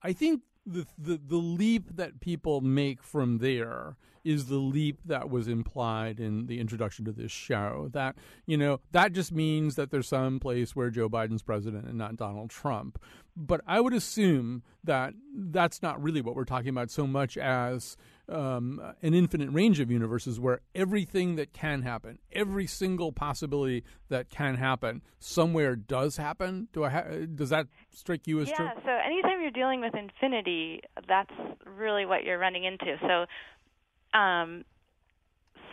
I 0.03 0.13
think 0.13 0.41
the, 0.67 0.85
the 0.97 1.19
the 1.25 1.37
leap 1.37 1.95
that 1.95 2.19
people 2.19 2.61
make 2.61 3.01
from 3.01 3.37
there 3.37 3.95
is 4.23 4.47
the 4.47 4.57
leap 4.57 4.99
that 5.05 5.29
was 5.29 5.47
implied 5.47 6.19
in 6.19 6.47
the 6.47 6.59
introduction 6.59 7.05
to 7.05 7.13
this 7.13 7.31
show. 7.31 7.89
That 7.93 8.15
you 8.45 8.57
know 8.57 8.81
that 8.91 9.13
just 9.13 9.31
means 9.31 9.75
that 9.75 9.89
there's 9.89 10.07
some 10.09 10.39
place 10.39 10.75
where 10.75 10.89
Joe 10.89 11.09
Biden's 11.09 11.41
president 11.41 11.85
and 11.87 11.97
not 11.97 12.17
Donald 12.17 12.49
Trump. 12.49 12.99
But 13.35 13.61
I 13.65 13.79
would 13.79 13.93
assume 13.93 14.63
that 14.83 15.13
that's 15.33 15.81
not 15.81 16.01
really 16.01 16.21
what 16.21 16.35
we're 16.35 16.43
talking 16.43 16.69
about 16.69 16.91
so 16.91 17.07
much 17.07 17.37
as 17.37 17.95
um, 18.29 18.81
an 19.01 19.13
infinite 19.13 19.49
range 19.51 19.79
of 19.79 19.89
universes 19.89 20.39
where 20.39 20.61
everything 20.75 21.35
that 21.35 21.53
can 21.53 21.81
happen, 21.81 22.19
every 22.31 22.67
single 22.67 23.11
possibility 23.11 23.83
that 24.09 24.29
can 24.29 24.55
happen, 24.55 25.01
somewhere 25.19 25.75
does 25.75 26.17
happen. 26.17 26.67
Do 26.73 26.83
I 26.83 26.89
ha- 26.89 27.25
does 27.33 27.49
that 27.49 27.67
strike 27.93 28.27
you 28.27 28.41
as 28.41 28.49
yeah, 28.49 28.55
true? 28.55 28.65
Yeah. 28.65 28.83
So 28.83 28.91
anytime 28.91 29.41
you're 29.41 29.51
dealing 29.51 29.81
with 29.81 29.93
infinity, 29.95 30.81
that's 31.07 31.31
really 31.65 32.05
what 32.05 32.23
you're 32.23 32.39
running 32.39 32.65
into. 32.65 32.97
So, 33.01 34.17
um, 34.17 34.65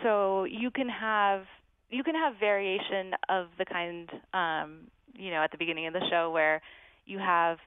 so 0.03 0.45
you 0.45 0.71
can 0.71 0.89
have 0.89 1.45
you 1.91 2.03
can 2.03 2.15
have 2.15 2.35
variation 2.39 3.13
of 3.29 3.47
the 3.59 3.65
kind 3.65 4.11
um, 4.33 4.89
you 5.15 5.31
know 5.31 5.43
at 5.43 5.51
the 5.51 5.59
beginning 5.59 5.87
of 5.87 5.93
the 5.93 6.03
show 6.11 6.31
where 6.31 6.61
you 7.07 7.19
have 7.19 7.59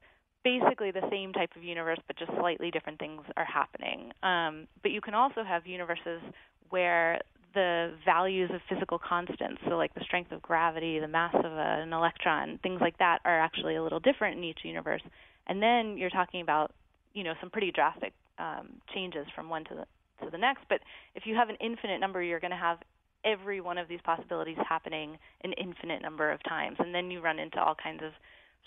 basically 0.43 0.91
the 0.91 1.08
same 1.10 1.34
type 1.34 1.52
of 1.56 1.63
universe, 1.63 2.00
but 2.08 2.17
just 2.17 2.32
slightly 2.39 2.71
different 2.71 3.00
things 3.00 3.21
are 3.36 3.45
happening. 3.45 4.12
Um, 4.23 4.67
but 4.82 4.91
you 4.91 5.02
can 5.02 5.13
also 5.13 5.43
have 5.43 5.65
universes 5.67 6.21
where 6.69 7.19
the 7.54 7.93
values 8.06 8.52
of 8.54 8.62
physical 8.69 9.00
constants, 9.00 9.62
so 9.67 9.78
like 9.78 9.93
the 9.95 10.04
strength 10.04 10.32
of 10.32 10.41
gravity, 10.41 11.00
the 11.00 11.08
mass 11.08 11.34
of 11.34 11.52
an 11.52 11.91
electron, 11.91 12.60
things 12.62 12.80
like 12.82 12.97
that, 13.00 13.19
are 13.26 13.39
actually 13.39 13.76
a 13.76 13.84
little 13.84 14.00
different 14.00 14.38
in 14.38 14.43
each 14.43 14.60
universe. 14.63 15.02
And 15.47 15.62
then 15.62 15.97
you're 15.97 16.10
talking 16.10 16.41
about, 16.41 16.73
you 17.13 17.23
know, 17.23 17.34
some 17.39 17.50
pretty 17.50 17.71
drastic 17.71 18.13
um, 18.38 18.73
changes 18.93 19.26
from 19.36 19.50
one 19.50 19.63
to 19.65 19.73
the 19.73 19.86
to 20.26 20.32
the 20.32 20.38
next. 20.38 20.63
But 20.67 20.82
if 21.15 21.23
you 21.26 21.36
have 21.36 21.50
an 21.50 21.58
infinite 21.62 22.00
number, 22.00 22.21
you're 22.21 22.39
going 22.39 22.52
to 22.52 22.58
have 22.58 22.80
every 23.23 23.62
one 23.62 23.78
of 23.78 23.88
these 23.88 24.00
possibilities 24.04 24.58
happening 24.67 25.17
an 25.43 25.54
infinite 25.54 26.02
number 26.02 26.32
of 26.32 26.41
times, 26.43 26.78
and 26.80 26.93
then 26.93 27.12
you 27.12 27.21
run 27.21 27.39
into 27.39 27.60
all 27.60 27.76
kinds 27.76 28.02
of 28.04 28.12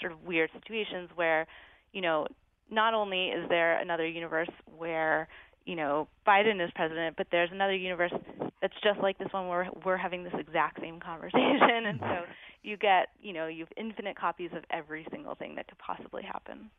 sort 0.01 0.13
of 0.13 0.23
weird 0.23 0.51
situations 0.53 1.11
where, 1.15 1.47
you 1.93 2.01
know, 2.01 2.27
not 2.71 2.95
only 2.95 3.29
is 3.29 3.49
there 3.49 3.79
another 3.79 4.07
universe 4.07 4.49
where 4.77 5.29
you 5.67 5.77
know 5.77 6.09
Biden 6.27 6.65
is 6.65 6.71
president, 6.75 7.17
but 7.17 7.27
there's 7.31 7.51
another 7.53 7.75
universe 7.75 8.13
that's 8.63 8.75
just 8.83 9.01
like 9.01 9.19
this 9.19 9.29
one 9.33 9.49
where 9.49 9.69
we're 9.85 9.97
having 9.97 10.25
this 10.25 10.33
exact 10.39 10.81
same 10.81 11.01
conversation, 11.01 11.61
and 11.87 12.01
so 12.01 12.23
you 12.63 12.77
get 12.77 13.09
you 13.21 13.33
know 13.33 13.47
you've 13.47 13.73
infinite 13.77 14.17
copies 14.17 14.51
of 14.57 14.65
every 14.71 15.07
single 15.11 15.35
thing 15.35 15.55
that 15.57 15.69
could 15.69 15.79
possibly 15.79 16.23
happen. 16.23 16.71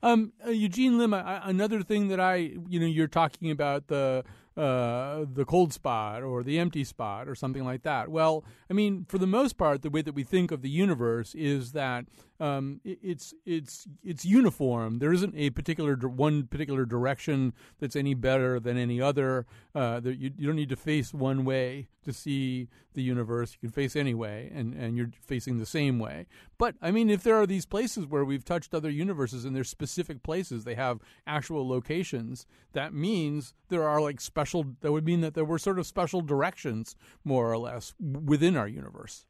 Um, 0.00 0.32
uh, 0.46 0.50
Eugene 0.50 0.96
Lim, 0.96 1.12
I, 1.12 1.40
another 1.48 1.82
thing 1.82 2.08
that 2.08 2.20
I, 2.20 2.52
you 2.68 2.78
know, 2.78 2.86
you're 2.86 3.08
talking 3.08 3.50
about 3.50 3.88
the 3.88 4.24
uh, 4.58 5.24
the 5.32 5.44
cold 5.44 5.72
spot 5.72 6.24
or 6.24 6.42
the 6.42 6.58
empty 6.58 6.82
spot 6.82 7.28
or 7.28 7.36
something 7.36 7.64
like 7.64 7.82
that. 7.82 8.08
Well, 8.08 8.44
I 8.68 8.74
mean, 8.74 9.06
for 9.08 9.16
the 9.16 9.26
most 9.26 9.56
part, 9.56 9.82
the 9.82 9.90
way 9.90 10.02
that 10.02 10.14
we 10.14 10.24
think 10.24 10.50
of 10.50 10.62
the 10.62 10.68
universe 10.68 11.32
is 11.36 11.72
that 11.72 12.06
um, 12.40 12.80
it, 12.84 12.98
it's 13.00 13.34
it's 13.46 13.86
it's 14.02 14.24
uniform. 14.24 14.98
There 14.98 15.12
isn't 15.12 15.34
a 15.36 15.50
particular 15.50 15.94
one 15.96 16.48
particular 16.48 16.84
direction 16.84 17.52
that's 17.78 17.94
any 17.94 18.14
better 18.14 18.58
than 18.58 18.76
any 18.76 19.00
other. 19.00 19.46
Uh, 19.74 20.00
that 20.00 20.18
you, 20.18 20.32
you 20.36 20.48
don't 20.48 20.56
need 20.56 20.68
to 20.70 20.76
face 20.76 21.14
one 21.14 21.44
way 21.44 21.86
to 22.04 22.12
see 22.12 22.68
the 22.94 23.02
universe. 23.02 23.52
You 23.52 23.68
can 23.68 23.72
face 23.72 23.94
any 23.94 24.14
way, 24.14 24.50
and, 24.52 24.74
and 24.74 24.96
you're 24.96 25.10
facing 25.24 25.58
the 25.58 25.66
same 25.66 25.98
way. 25.98 26.26
But 26.58 26.74
I 26.82 26.90
mean, 26.90 27.10
if 27.10 27.22
there 27.22 27.36
are 27.36 27.46
these 27.46 27.66
places 27.66 28.06
where 28.06 28.24
we've 28.24 28.44
touched 28.44 28.74
other 28.74 28.90
universes 28.90 29.44
and 29.44 29.54
there's 29.54 29.68
specific 29.68 30.22
places, 30.22 30.64
they 30.64 30.74
have 30.74 31.00
actual 31.26 31.68
locations. 31.68 32.46
That 32.72 32.92
means 32.92 33.54
there 33.68 33.88
are 33.88 34.00
like 34.00 34.20
special. 34.20 34.47
That 34.80 34.92
would 34.92 35.04
mean 35.04 35.20
that 35.20 35.34
there 35.34 35.44
were 35.44 35.58
sort 35.58 35.78
of 35.78 35.86
special 35.86 36.20
directions, 36.20 36.96
more 37.24 37.52
or 37.52 37.58
less, 37.58 37.94
within 38.00 38.56
our 38.56 38.68
universe. 38.68 39.26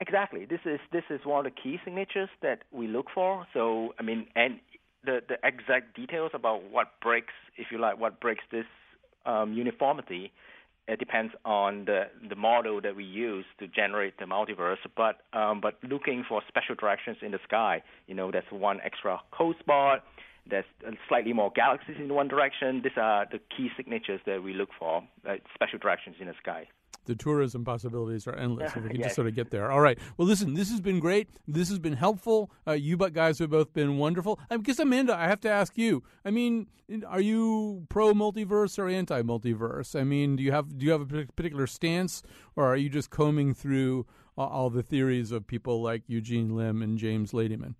Exactly. 0.00 0.46
This 0.46 0.60
is 0.64 0.80
this 0.92 1.04
is 1.10 1.20
one 1.24 1.46
of 1.46 1.52
the 1.52 1.60
key 1.62 1.78
signatures 1.84 2.30
that 2.42 2.62
we 2.70 2.86
look 2.86 3.06
for. 3.14 3.46
So 3.52 3.94
I 3.98 4.02
mean, 4.02 4.26
and 4.34 4.58
the 5.04 5.20
the 5.28 5.36
exact 5.44 5.94
details 5.94 6.30
about 6.34 6.70
what 6.70 6.92
breaks, 7.02 7.34
if 7.56 7.66
you 7.70 7.78
like, 7.78 7.98
what 7.98 8.20
breaks 8.20 8.44
this 8.50 8.64
um, 9.26 9.52
uniformity, 9.52 10.32
it 10.88 10.98
depends 10.98 11.34
on 11.44 11.84
the 11.84 12.04
the 12.28 12.34
model 12.34 12.80
that 12.80 12.96
we 12.96 13.04
use 13.04 13.44
to 13.58 13.66
generate 13.68 14.18
the 14.18 14.24
multiverse. 14.24 14.78
But 14.96 15.20
um, 15.38 15.60
but 15.60 15.74
looking 15.82 16.24
for 16.26 16.42
special 16.48 16.74
directions 16.74 17.18
in 17.20 17.32
the 17.32 17.38
sky, 17.44 17.82
you 18.06 18.14
know, 18.14 18.30
that's 18.30 18.50
one 18.50 18.80
extra 18.82 19.20
cold 19.30 19.56
spot. 19.60 20.04
There's 20.50 20.64
slightly 21.08 21.32
more 21.32 21.50
galaxies 21.54 21.96
in 21.98 22.12
one 22.12 22.28
direction. 22.28 22.82
These 22.82 22.92
are 22.96 23.26
the 23.30 23.38
key 23.56 23.70
signatures 23.76 24.20
that 24.26 24.42
we 24.42 24.52
look 24.52 24.70
for, 24.78 25.02
uh, 25.28 25.36
special 25.54 25.78
directions 25.78 26.16
in 26.20 26.26
the 26.26 26.34
sky 26.40 26.68
the 27.06 27.14
tourism 27.14 27.64
possibilities 27.64 28.26
are 28.26 28.36
endless 28.36 28.76
if 28.76 28.82
we 28.82 28.88
can 28.90 29.00
yes. 29.00 29.06
just 29.06 29.16
sort 29.16 29.26
of 29.26 29.34
get 29.34 29.50
there. 29.50 29.70
All 29.70 29.80
right. 29.80 29.98
Well, 30.16 30.28
listen, 30.28 30.54
this 30.54 30.70
has 30.70 30.80
been 30.80 31.00
great. 31.00 31.28
This 31.46 31.68
has 31.68 31.78
been 31.78 31.94
helpful. 31.94 32.50
Uh, 32.66 32.72
you 32.72 32.96
but 32.96 33.12
guys 33.12 33.38
have 33.38 33.50
both 33.50 33.72
been 33.72 33.98
wonderful. 33.98 34.38
I 34.50 34.56
guess 34.58 34.78
Amanda, 34.78 35.16
I 35.16 35.26
have 35.26 35.40
to 35.40 35.50
ask 35.50 35.76
you. 35.76 36.02
I 36.24 36.30
mean, 36.30 36.68
are 37.06 37.20
you 37.20 37.86
pro 37.88 38.12
multiverse 38.12 38.78
or 38.78 38.88
anti 38.88 39.22
multiverse? 39.22 39.98
I 39.98 40.04
mean, 40.04 40.36
do 40.36 40.42
you 40.42 40.52
have 40.52 40.78
do 40.78 40.86
you 40.86 40.92
have 40.92 41.12
a 41.12 41.26
particular 41.26 41.66
stance, 41.66 42.22
or 42.56 42.66
are 42.66 42.76
you 42.76 42.88
just 42.88 43.10
combing 43.10 43.54
through 43.54 44.06
all 44.36 44.70
the 44.70 44.82
theories 44.82 45.32
of 45.32 45.46
people 45.46 45.82
like 45.82 46.02
Eugene 46.06 46.56
Lim 46.56 46.82
and 46.82 46.98
James 46.98 47.32
Ladyman? 47.32 47.74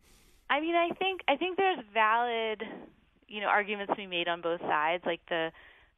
I 0.50 0.60
mean, 0.60 0.74
I 0.74 0.90
think 0.98 1.20
I 1.28 1.36
think 1.36 1.56
there's 1.56 1.78
valid, 1.94 2.62
you 3.28 3.40
know, 3.40 3.46
arguments 3.46 3.92
to 3.92 3.96
be 3.96 4.06
made 4.06 4.28
on 4.28 4.40
both 4.40 4.60
sides. 4.60 5.04
Like 5.06 5.20
the 5.28 5.50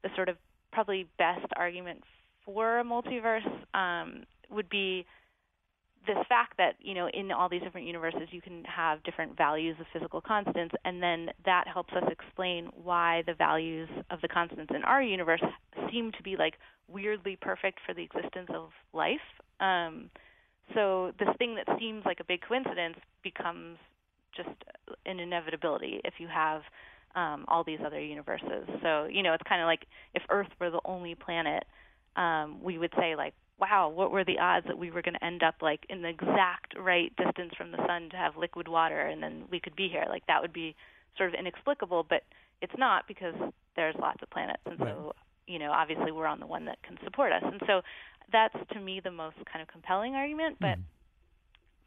the 0.03 0.11
sort 0.15 0.29
of 0.29 0.37
probably 0.73 1.09
best 1.19 1.47
argument 1.57 2.03
for 2.45 2.79
a 2.79 2.85
multiverse 2.85 3.47
um, 3.75 4.25
would 4.51 4.69
be 4.69 5.07
this 6.07 6.17
fact 6.29 6.55
that 6.59 6.75
you 6.81 6.95
know 6.95 7.09
in 7.15 7.31
all 7.31 7.49
these 7.49 7.63
different 7.63 7.87
universes 7.87 8.23
you 8.33 8.41
can 8.41 8.65
have 8.65 9.03
different 9.05 9.37
values 9.37 9.77
of 9.79 9.87
physical 9.93 10.21
constants 10.21 10.75
and 10.85 11.01
then 11.01 11.31
that 11.45 11.69
helps 11.73 11.93
us 11.93 12.03
explain 12.11 12.69
why 12.83 13.23
the 13.27 13.35
values 13.35 13.89
of 14.11 14.21
the 14.21 14.27
constants 14.27 14.73
in 14.75 14.83
our 14.83 15.01
universe 15.01 15.43
seem 15.93 16.11
to 16.11 16.23
be 16.25 16.37
like 16.37 16.55
weirdly 16.89 17.39
perfect 17.41 17.79
for 17.87 17.95
the 17.95 18.03
existence 18.03 18.49
of 18.53 18.71
life 18.93 19.21
um, 19.61 20.11
so 20.75 21.13
this 21.21 21.29
thing 21.39 21.55
that 21.55 21.79
seems 21.79 22.05
like 22.05 22.19
a 22.19 22.25
big 22.25 22.41
coincidence 22.41 22.97
becomes 23.23 23.79
just 24.37 24.49
an 25.07 25.21
inevitability 25.21 26.01
if 26.05 26.15
you 26.19 26.29
have 26.29 26.63
um, 27.15 27.45
all 27.49 27.63
these 27.63 27.81
other 27.85 28.01
universes 28.01 28.67
so 28.83 29.07
you 29.11 29.23
know 29.23 29.33
it's 29.35 29.43
kind 29.49 29.61
of 29.61 29.67
like 29.67 29.87
if 30.15 30.23
earth 30.31 30.49
were 30.61 30.71
the 30.71 30.81
only 30.85 31.15
planet 31.15 31.65
um, 32.17 32.63
we 32.63 32.79
would 32.79 32.93
say 32.99 33.17
like, 33.17 33.35
wow, 33.59 33.89
what 33.89 34.11
were 34.11 34.25
the 34.25 34.39
odds 34.39 34.67
that 34.67 34.77
we 34.77 34.91
were 34.91 35.03
going 35.03 35.15
to 35.15 35.25
end 35.25 35.43
up 35.43 35.57
like 35.61 35.81
in 35.89 36.03
the 36.03 36.09
exact 36.09 36.77
right 36.79 37.15
distance 37.17 37.53
from 37.57 37.71
the 37.71 37.79
sun 37.87 38.09
to 38.11 38.17
have 38.17 38.37
liquid 38.37 38.69
water 38.69 39.01
and 39.01 39.23
then 39.23 39.45
we 39.51 39.61
could 39.61 39.77
be 39.77 39.89
here? 39.89 40.05
Like 40.09 40.27
that 40.27 40.43
would 40.43 40.53
be 40.53 40.75
sort 41.17 41.29
of 41.29 41.39
inexplicable, 41.39 42.07
but 42.09 42.23
it's 42.61 42.73
not 42.77 43.07
because 43.07 43.35
there's 43.77 43.95
lots 43.99 44.23
of 44.23 44.31
planets, 44.31 44.63
and 44.67 44.79
right. 44.79 44.95
so 44.95 45.13
you 45.47 45.59
know 45.59 45.71
obviously 45.73 46.13
we're 46.13 46.27
on 46.27 46.41
the 46.41 46.47
one 46.47 46.65
that 46.67 46.83
can 46.83 46.99
support 47.05 47.33
us, 47.33 47.43
and 47.45 47.61
so 47.67 47.81
that's 48.33 48.55
to 48.73 48.81
me 48.81 49.01
the 49.03 49.11
most 49.11 49.37
kind 49.51 49.63
of 49.63 49.69
compelling 49.69 50.15
argument. 50.15 50.57
But 50.61 50.79
mm. 50.79 50.83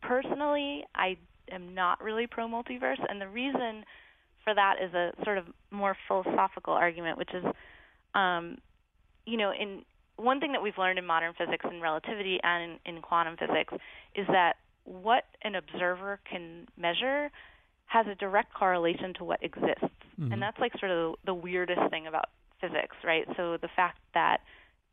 personally, 0.01 0.83
I 0.95 1.17
am 1.51 1.73
not 1.73 2.01
really 2.03 2.27
pro 2.27 2.47
multiverse, 2.47 3.03
and 3.07 3.19
the 3.21 3.27
reason 3.27 3.83
for 4.43 4.53
that 4.53 4.75
is 4.81 4.93
a 4.93 5.11
sort 5.23 5.37
of 5.37 5.45
more 5.71 5.97
philosophical 6.07 6.73
argument, 6.73 7.17
which 7.17 7.33
is, 7.33 7.43
um, 8.13 8.57
you 9.25 9.37
know, 9.37 9.51
in 9.51 9.83
one 10.17 10.39
thing 10.39 10.53
that 10.53 10.61
we've 10.61 10.77
learned 10.77 10.99
in 10.99 11.05
modern 11.05 11.33
physics 11.37 11.65
and 11.67 11.81
relativity 11.81 12.39
and 12.43 12.79
in, 12.85 12.95
in 12.95 13.01
quantum 13.01 13.35
physics 13.37 13.73
is 14.15 14.25
that 14.27 14.53
what 14.85 15.23
an 15.43 15.55
observer 15.55 16.19
can 16.29 16.67
measure 16.77 17.31
has 17.87 18.05
a 18.07 18.15
direct 18.15 18.53
correlation 18.53 19.13
to 19.15 19.23
what 19.23 19.43
exists. 19.43 19.83
Mm-hmm. 20.19 20.31
And 20.31 20.41
that's 20.41 20.57
like 20.59 20.71
sort 20.79 20.91
of 20.91 21.15
the 21.25 21.33
weirdest 21.33 21.81
thing 21.89 22.07
about 22.07 22.29
physics, 22.61 22.95
right? 23.03 23.25
So 23.35 23.57
the 23.61 23.69
fact 23.75 23.99
that 24.13 24.37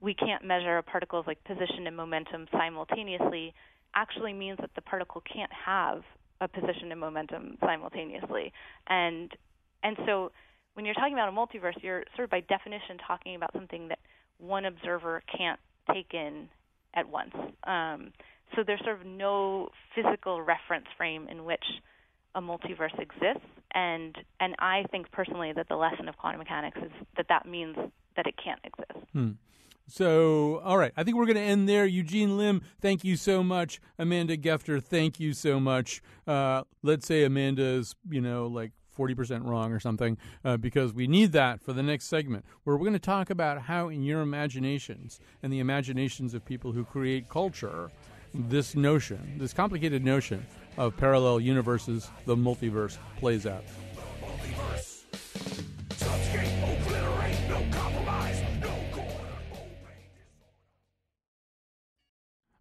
we 0.00 0.14
can't 0.14 0.44
measure 0.44 0.78
a 0.78 0.82
particle's 0.82 1.26
like 1.26 1.42
position 1.44 1.86
and 1.86 1.96
momentum 1.96 2.46
simultaneously 2.50 3.54
actually 3.94 4.32
means 4.32 4.58
that 4.60 4.70
the 4.74 4.82
particle 4.82 5.22
can't 5.32 5.52
have 5.52 6.02
a 6.42 6.48
position 6.48 6.90
and 6.90 7.00
momentum 7.00 7.56
simultaneously. 7.60 8.52
And 8.88 9.30
and 9.82 9.96
so 10.06 10.32
when 10.74 10.84
you're 10.84 10.94
talking 10.94 11.14
about 11.14 11.28
a 11.28 11.32
multiverse, 11.32 11.80
you're 11.82 12.04
sort 12.16 12.24
of 12.24 12.30
by 12.30 12.40
definition 12.40 12.98
talking 13.06 13.36
about 13.36 13.52
something 13.52 13.88
that 13.88 13.98
one 14.38 14.64
observer 14.64 15.22
can't 15.36 15.60
take 15.92 16.12
in 16.14 16.48
at 16.94 17.08
once. 17.08 17.34
Um, 17.64 18.12
so 18.54 18.62
there's 18.66 18.80
sort 18.84 19.00
of 19.00 19.06
no 19.06 19.68
physical 19.94 20.42
reference 20.42 20.86
frame 20.96 21.28
in 21.28 21.44
which 21.44 21.64
a 22.34 22.40
multiverse 22.40 22.98
exists, 22.98 23.46
and 23.74 24.16
and 24.40 24.54
I 24.58 24.84
think 24.90 25.10
personally 25.12 25.52
that 25.52 25.68
the 25.68 25.76
lesson 25.76 26.08
of 26.08 26.16
quantum 26.16 26.40
mechanics 26.40 26.78
is 26.82 26.90
that 27.16 27.26
that 27.28 27.46
means 27.46 27.76
that 28.16 28.26
it 28.26 28.34
can't 28.42 28.60
exist. 28.64 29.06
Hmm. 29.12 29.30
So, 29.88 30.60
all 30.64 30.78
right, 30.78 30.92
I 30.96 31.04
think 31.04 31.16
we're 31.16 31.26
going 31.26 31.36
to 31.36 31.42
end 31.42 31.68
there. 31.68 31.84
Eugene 31.84 32.38
Lim, 32.38 32.62
thank 32.80 33.04
you 33.04 33.16
so 33.16 33.42
much. 33.42 33.80
Amanda 33.98 34.36
Gefter, 34.36 34.82
thank 34.82 35.20
you 35.20 35.32
so 35.32 35.60
much. 35.60 36.00
Uh, 36.26 36.62
let's 36.82 37.06
say 37.06 37.24
Amanda's, 37.24 37.94
you 38.08 38.20
know, 38.20 38.46
like 38.46 38.72
40% 38.96 39.44
wrong 39.44 39.72
or 39.72 39.80
something, 39.80 40.18
uh, 40.44 40.56
because 40.56 40.92
we 40.92 41.06
need 41.06 41.32
that 41.32 41.60
for 41.60 41.72
the 41.72 41.82
next 41.82 42.06
segment, 42.06 42.44
where 42.64 42.76
we're 42.76 42.84
going 42.84 42.92
to 42.92 42.98
talk 42.98 43.30
about 43.30 43.62
how, 43.62 43.88
in 43.88 44.02
your 44.02 44.20
imaginations 44.20 45.18
and 45.42 45.52
the 45.52 45.60
imaginations 45.60 46.34
of 46.34 46.44
people 46.44 46.72
who 46.72 46.84
create 46.84 47.28
culture, 47.28 47.90
this 48.34 48.74
notion, 48.74 49.36
this 49.38 49.52
complicated 49.52 50.04
notion 50.04 50.46
of 50.76 50.96
parallel 50.96 51.40
universes, 51.40 52.10
the 52.26 52.36
multiverse, 52.36 52.96
plays 53.18 53.46
out. 53.46 53.64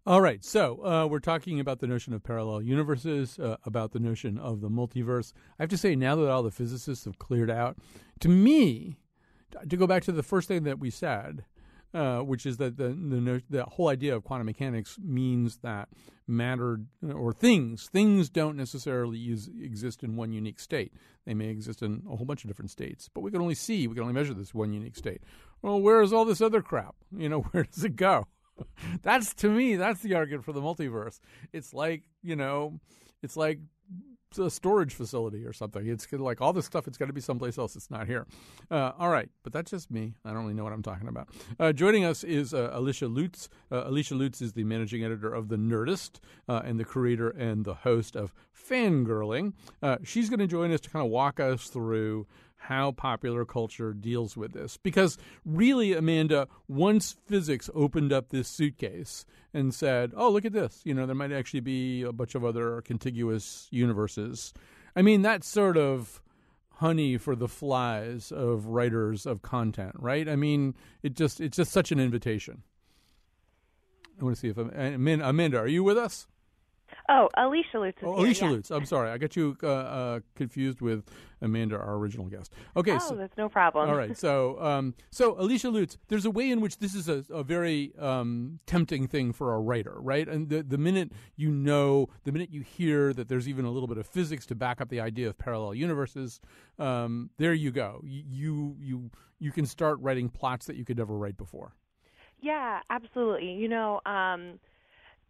All 0.04 0.20
right, 0.20 0.44
so 0.44 0.84
uh, 0.84 1.06
we're 1.06 1.20
talking 1.20 1.60
about 1.60 1.78
the 1.78 1.86
notion 1.86 2.12
of 2.12 2.24
parallel 2.24 2.60
universes, 2.60 3.38
uh, 3.38 3.56
about 3.64 3.92
the 3.92 4.00
notion 4.00 4.36
of 4.36 4.60
the 4.60 4.68
multiverse. 4.68 5.32
I 5.60 5.62
have 5.62 5.70
to 5.70 5.78
say, 5.78 5.94
now 5.94 6.16
that 6.16 6.28
all 6.28 6.42
the 6.42 6.50
physicists 6.50 7.04
have 7.04 7.20
cleared 7.20 7.48
out, 7.48 7.76
to 8.18 8.28
me, 8.28 8.98
to 9.68 9.76
go 9.76 9.86
back 9.86 10.02
to 10.04 10.12
the 10.12 10.24
first 10.24 10.48
thing 10.48 10.64
that 10.64 10.80
we 10.80 10.90
said, 10.90 11.44
uh, 11.94 12.18
which 12.18 12.46
is 12.46 12.56
that 12.56 12.78
the, 12.78 12.88
the 12.88 13.42
the 13.48 13.64
whole 13.64 13.90
idea 13.90 14.16
of 14.16 14.24
quantum 14.24 14.46
mechanics 14.46 14.98
means 15.00 15.58
that 15.58 15.88
matter 16.26 16.80
or 17.14 17.32
things 17.32 17.88
things 17.92 18.30
don't 18.30 18.56
necessarily 18.56 19.18
use, 19.18 19.50
exist 19.60 20.02
in 20.02 20.16
one 20.16 20.32
unique 20.32 20.58
state. 20.58 20.92
They 21.26 21.34
may 21.34 21.48
exist 21.48 21.80
in 21.80 22.02
a 22.10 22.16
whole 22.16 22.26
bunch 22.26 22.42
of 22.42 22.48
different 22.48 22.72
states, 22.72 23.08
but 23.12 23.20
we 23.20 23.30
can 23.30 23.40
only 23.40 23.54
see, 23.54 23.86
we 23.86 23.94
can 23.94 24.02
only 24.02 24.14
measure 24.14 24.34
this 24.34 24.52
one 24.52 24.72
unique 24.72 24.96
state. 24.96 25.22
Well, 25.60 25.80
where 25.80 26.02
is 26.02 26.12
all 26.12 26.24
this 26.24 26.40
other 26.40 26.60
crap? 26.60 26.96
You 27.16 27.28
know, 27.28 27.40
where 27.52 27.62
does 27.62 27.84
it 27.84 27.94
go? 27.94 28.26
that's 29.02 29.34
to 29.34 29.48
me, 29.48 29.76
that's 29.76 30.00
the 30.00 30.14
argument 30.14 30.44
for 30.44 30.52
the 30.52 30.60
multiverse. 30.60 31.20
It's 31.52 31.72
like 31.74 32.02
you 32.22 32.36
know, 32.36 32.80
it's 33.22 33.36
like 33.36 33.58
a 34.38 34.50
storage 34.50 34.94
facility 34.94 35.44
or 35.44 35.52
something. 35.52 35.86
It's 35.86 36.10
like 36.12 36.40
all 36.40 36.52
this 36.52 36.66
stuff. 36.66 36.86
It's 36.86 36.96
got 36.96 37.06
to 37.06 37.12
be 37.12 37.20
someplace 37.20 37.58
else. 37.58 37.76
It's 37.76 37.90
not 37.90 38.06
here. 38.06 38.26
Uh, 38.70 38.92
all 38.98 39.10
right, 39.10 39.28
but 39.42 39.52
that's 39.52 39.70
just 39.70 39.90
me. 39.90 40.14
I 40.24 40.30
don't 40.30 40.42
really 40.42 40.54
know 40.54 40.64
what 40.64 40.72
I'm 40.72 40.82
talking 40.82 41.08
about. 41.08 41.28
Uh, 41.58 41.72
joining 41.72 42.04
us 42.04 42.24
is 42.24 42.54
uh, 42.54 42.70
Alicia 42.72 43.06
Lutes. 43.06 43.48
Uh, 43.70 43.84
Alicia 43.86 44.14
Lutes 44.14 44.40
is 44.40 44.52
the 44.52 44.64
managing 44.64 45.04
editor 45.04 45.32
of 45.32 45.48
the 45.48 45.56
Nerdist 45.56 46.20
uh, 46.48 46.62
and 46.64 46.78
the 46.78 46.84
creator 46.84 47.30
and 47.30 47.64
the 47.64 47.74
host 47.74 48.16
of 48.16 48.32
Fangirling. 48.54 49.52
Uh, 49.82 49.98
she's 50.02 50.28
going 50.28 50.40
to 50.40 50.46
join 50.46 50.72
us 50.72 50.80
to 50.80 50.90
kind 50.90 51.04
of 51.04 51.10
walk 51.10 51.40
us 51.40 51.66
through 51.68 52.26
how 52.62 52.92
popular 52.92 53.44
culture 53.44 53.92
deals 53.92 54.36
with 54.36 54.52
this. 54.52 54.76
Because 54.76 55.18
really, 55.44 55.92
Amanda, 55.92 56.48
once 56.68 57.16
physics 57.26 57.68
opened 57.74 58.12
up 58.12 58.28
this 58.28 58.48
suitcase 58.48 59.24
and 59.52 59.74
said, 59.74 60.12
oh, 60.16 60.30
look 60.30 60.44
at 60.44 60.52
this, 60.52 60.80
you 60.84 60.94
know, 60.94 61.04
there 61.04 61.14
might 61.14 61.32
actually 61.32 61.60
be 61.60 62.02
a 62.02 62.12
bunch 62.12 62.34
of 62.34 62.44
other 62.44 62.80
contiguous 62.82 63.68
universes. 63.70 64.54
I 64.94 65.02
mean, 65.02 65.22
that's 65.22 65.48
sort 65.48 65.76
of 65.76 66.22
honey 66.76 67.16
for 67.16 67.34
the 67.34 67.48
flies 67.48 68.32
of 68.32 68.66
writers 68.66 69.26
of 69.26 69.42
content, 69.42 69.94
right? 69.98 70.28
I 70.28 70.36
mean, 70.36 70.74
it 71.02 71.14
just 71.14 71.40
it's 71.40 71.56
just 71.56 71.72
such 71.72 71.92
an 71.92 72.00
invitation. 72.00 72.62
I 74.20 74.24
want 74.24 74.36
to 74.36 74.40
see 74.40 74.48
if 74.48 74.56
Amanda, 74.56 75.28
Amanda, 75.28 75.58
are 75.58 75.68
you 75.68 75.82
with 75.82 75.98
us? 75.98 76.26
Oh, 77.08 77.28
Alicia 77.36 77.78
Lutes. 77.78 77.98
oh, 78.02 78.14
here, 78.16 78.24
Alicia 78.26 78.44
yeah. 78.44 78.50
Lutes. 78.50 78.70
I'm 78.70 78.86
sorry, 78.86 79.10
I 79.10 79.18
got 79.18 79.34
you 79.36 79.56
uh, 79.62 79.66
uh, 79.66 80.20
confused 80.36 80.80
with 80.80 81.04
Amanda, 81.40 81.76
our 81.76 81.94
original 81.96 82.26
guest. 82.26 82.52
Okay, 82.76 82.92
Oh, 82.92 82.98
so, 82.98 83.14
that's 83.16 83.36
no 83.36 83.48
problem. 83.48 83.88
all 83.90 83.96
right. 83.96 84.16
So, 84.16 84.62
um, 84.62 84.94
so 85.10 85.36
Alicia 85.38 85.68
Lutes, 85.68 85.98
there's 86.08 86.24
a 86.24 86.30
way 86.30 86.50
in 86.50 86.60
which 86.60 86.78
this 86.78 86.94
is 86.94 87.08
a, 87.08 87.24
a 87.30 87.42
very 87.42 87.92
um, 87.98 88.60
tempting 88.66 89.08
thing 89.08 89.32
for 89.32 89.54
a 89.54 89.60
writer, 89.60 89.94
right? 89.96 90.28
And 90.28 90.48
the 90.48 90.62
the 90.62 90.78
minute 90.78 91.12
you 91.36 91.50
know, 91.50 92.08
the 92.24 92.30
minute 92.32 92.50
you 92.52 92.60
hear 92.62 93.12
that 93.14 93.28
there's 93.28 93.48
even 93.48 93.64
a 93.64 93.70
little 93.70 93.88
bit 93.88 93.98
of 93.98 94.06
physics 94.06 94.46
to 94.46 94.54
back 94.54 94.80
up 94.80 94.88
the 94.88 95.00
idea 95.00 95.28
of 95.28 95.36
parallel 95.36 95.74
universes, 95.74 96.40
um, 96.78 97.30
there 97.38 97.52
you 97.54 97.72
go. 97.72 98.00
You 98.04 98.76
you 98.78 99.10
you 99.40 99.50
can 99.50 99.66
start 99.66 99.98
writing 100.00 100.28
plots 100.28 100.66
that 100.66 100.76
you 100.76 100.84
could 100.84 100.96
never 100.98 101.16
write 101.18 101.36
before. 101.36 101.74
Yeah, 102.40 102.80
absolutely. 102.90 103.52
You 103.52 103.68
know, 103.68 104.00
um, 104.06 104.58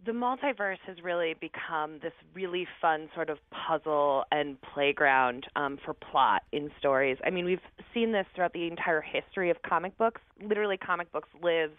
the 0.05 0.13
multiverse 0.13 0.79
has 0.87 0.97
really 1.03 1.35
become 1.41 1.99
this 2.03 2.13
really 2.35 2.67
fun 2.81 3.09
sort 3.15 3.31
of 3.31 3.39
puzzle 3.51 4.25
and 4.33 4.57
playground 4.75 5.47
um, 5.55 5.79
for 5.85 5.95
plot 5.95 6.43
in 6.53 6.71
stories. 6.79 7.17
I 7.25 7.31
mean, 7.31 7.45
we've 7.45 7.61
seen 7.95 8.11
this 8.11 8.27
throughout 8.35 8.53
the 8.53 8.67
entire 8.67 9.01
history 9.01 9.51
of 9.51 9.57
comic 9.63 9.97
books. 9.99 10.21
Literally, 10.43 10.77
comic 10.77 11.13
books 11.13 11.29
live 11.41 11.71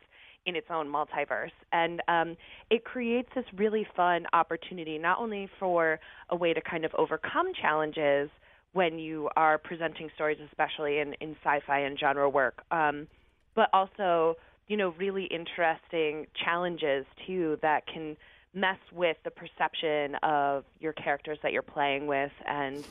in 0.45 0.55
its 0.55 0.67
own 0.69 0.87
multiverse. 0.87 1.51
And 1.71 2.01
um, 2.07 2.37
it 2.69 2.85
creates 2.85 3.29
this 3.35 3.45
really 3.55 3.85
fun 3.95 4.25
opportunity, 4.33 4.97
not 4.97 5.19
only 5.19 5.49
for 5.59 5.99
a 6.29 6.35
way 6.35 6.53
to 6.53 6.61
kind 6.61 6.85
of 6.85 6.91
overcome 6.97 7.47
challenges 7.61 8.29
when 8.73 8.99
you 8.99 9.29
are 9.35 9.57
presenting 9.57 10.09
stories, 10.15 10.37
especially 10.49 10.99
in, 10.99 11.13
in 11.21 11.35
sci 11.43 11.59
fi 11.67 11.79
and 11.79 11.99
genre 11.99 12.29
work, 12.29 12.63
um, 12.71 13.07
but 13.55 13.69
also 13.71 14.35
you 14.67 14.77
know, 14.77 14.93
really 14.97 15.25
interesting 15.25 16.27
challenges 16.43 17.05
too 17.27 17.57
that 17.61 17.85
can 17.87 18.15
mess 18.53 18.77
with 18.91 19.17
the 19.23 19.31
perception 19.31 20.15
of 20.23 20.63
your 20.79 20.93
characters 20.93 21.37
that 21.43 21.51
you're 21.51 21.61
playing 21.61 22.07
with 22.07 22.31
and 22.47 22.85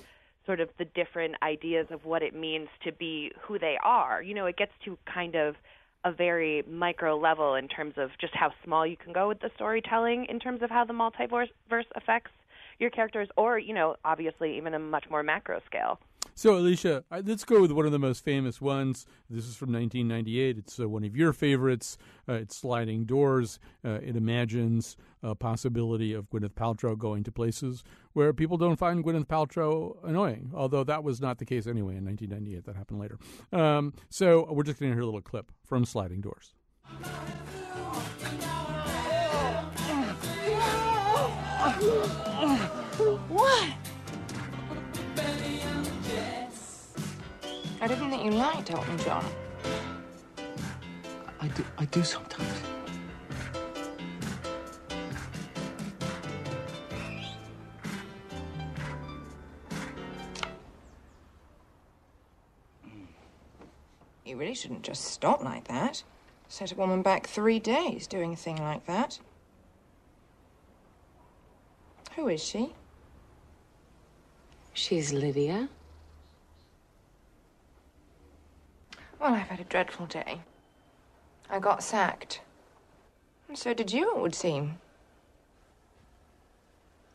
sort 0.44 0.61
of 0.61 0.68
the 0.78 0.85
different 0.87 1.37
ideas 1.42 1.87
of 1.90 2.04
what 2.04 2.22
it 2.22 2.35
means 2.35 2.68
to 2.85 2.92
be 2.92 3.30
who 3.40 3.58
they 3.58 3.76
are. 3.85 4.22
You 4.22 4.35
know, 4.35 4.46
it 4.46 4.56
gets 4.56 4.72
to 4.85 4.98
kind 5.12 5.37
of 5.37 5.54
a 6.04 6.12
very 6.12 6.64
micro 6.68 7.16
level 7.16 7.54
in 7.54 7.68
terms 7.68 7.94
of 7.96 8.11
just 8.20 8.35
how 8.35 8.50
small 8.64 8.85
you 8.85 8.96
can 8.96 9.12
go 9.12 9.28
with 9.28 9.40
the 9.40 9.50
storytelling 9.54 10.26
in 10.28 10.40
terms 10.40 10.61
of 10.62 10.70
how 10.70 10.85
the 10.85 10.92
multiverse 10.92 11.46
affects 11.94 12.32
your 12.80 12.90
characters 12.90 13.28
or, 13.37 13.58
you 13.58 13.72
know, 13.72 13.94
obviously 14.04 14.56
even 14.56 14.74
a 14.74 14.78
much 14.78 15.04
more 15.08 15.22
macro 15.22 15.61
scale. 15.66 16.00
So, 16.35 16.56
Alicia, 16.56 17.04
let's 17.11 17.44
go 17.44 17.61
with 17.61 17.72
one 17.72 17.87
of 17.87 17.92
the 17.92 17.98
most 17.98 18.24
famous 18.24 18.61
ones. 18.61 19.06
This 19.30 19.46
is 19.46 19.54
from 19.54 19.72
1998. 19.72 20.58
It's 20.58 20.80
uh, 20.80 20.88
one 20.88 21.04
of 21.04 21.16
your 21.16 21.32
favorites. 21.32 21.98
Uh, 22.28 22.35
it's 22.35 22.56
Sliding 22.56 23.04
Doors. 23.04 23.58
Uh, 23.85 24.00
it 24.02 24.16
imagines 24.16 24.96
a 25.22 25.35
possibility 25.35 26.12
of 26.12 26.28
Gwyneth 26.30 26.54
Paltrow 26.54 26.98
going 26.98 27.22
to 27.24 27.32
places 27.32 27.85
where 28.12 28.32
people 28.32 28.56
don't 28.56 28.76
find 28.76 29.04
Gwyneth 29.04 29.26
Paltrow 29.26 29.96
annoying, 30.04 30.50
although 30.54 30.85
that 30.85 31.04
was 31.04 31.20
not 31.20 31.38
the 31.38 31.44
case 31.44 31.66
anyway 31.66 31.96
in 31.96 32.04
1998. 32.04 32.64
That 32.64 32.76
happened 32.76 33.00
later. 33.00 33.18
Um, 33.52 33.92
so, 34.08 34.46
we're 34.50 34.64
just 34.64 34.80
going 34.80 34.90
to 34.90 34.96
hear 34.96 35.02
a 35.02 35.06
little 35.06 35.20
clip 35.20 35.52
from 35.64 35.85
Sliding 35.85 36.22
Doors. 36.22 36.54
What? 43.28 43.91
I 47.83 47.88
didn't 47.88 48.11
think 48.11 48.25
you 48.25 48.31
liked 48.31 48.71
Elton 48.71 48.97
John. 48.99 49.25
I 51.40 51.49
do, 51.49 51.64
I 51.77 51.85
do 51.87 52.05
sometimes. 52.05 52.49
You 64.25 64.37
really 64.37 64.55
shouldn't 64.55 64.83
just 64.83 65.07
stop 65.07 65.42
like 65.42 65.66
that. 65.66 66.05
Set 66.47 66.71
a 66.71 66.77
woman 66.77 67.03
back 67.03 67.27
three 67.27 67.59
days 67.59 68.07
doing 68.07 68.33
a 68.33 68.37
thing 68.37 68.62
like 68.62 68.87
that. 68.87 69.18
Who 72.14 72.29
is 72.29 72.45
she? 72.45 72.75
She's 74.73 75.12
Lydia. 75.12 75.68
Well, 79.22 79.35
I've 79.35 79.46
had 79.46 79.61
a 79.61 79.64
dreadful 79.64 80.06
day. 80.06 80.40
I 81.48 81.61
got 81.61 81.85
sacked. 81.85 82.40
And 83.46 83.56
so 83.56 83.72
did 83.72 83.92
you, 83.92 84.16
it 84.16 84.20
would 84.20 84.35
seem. 84.35 84.80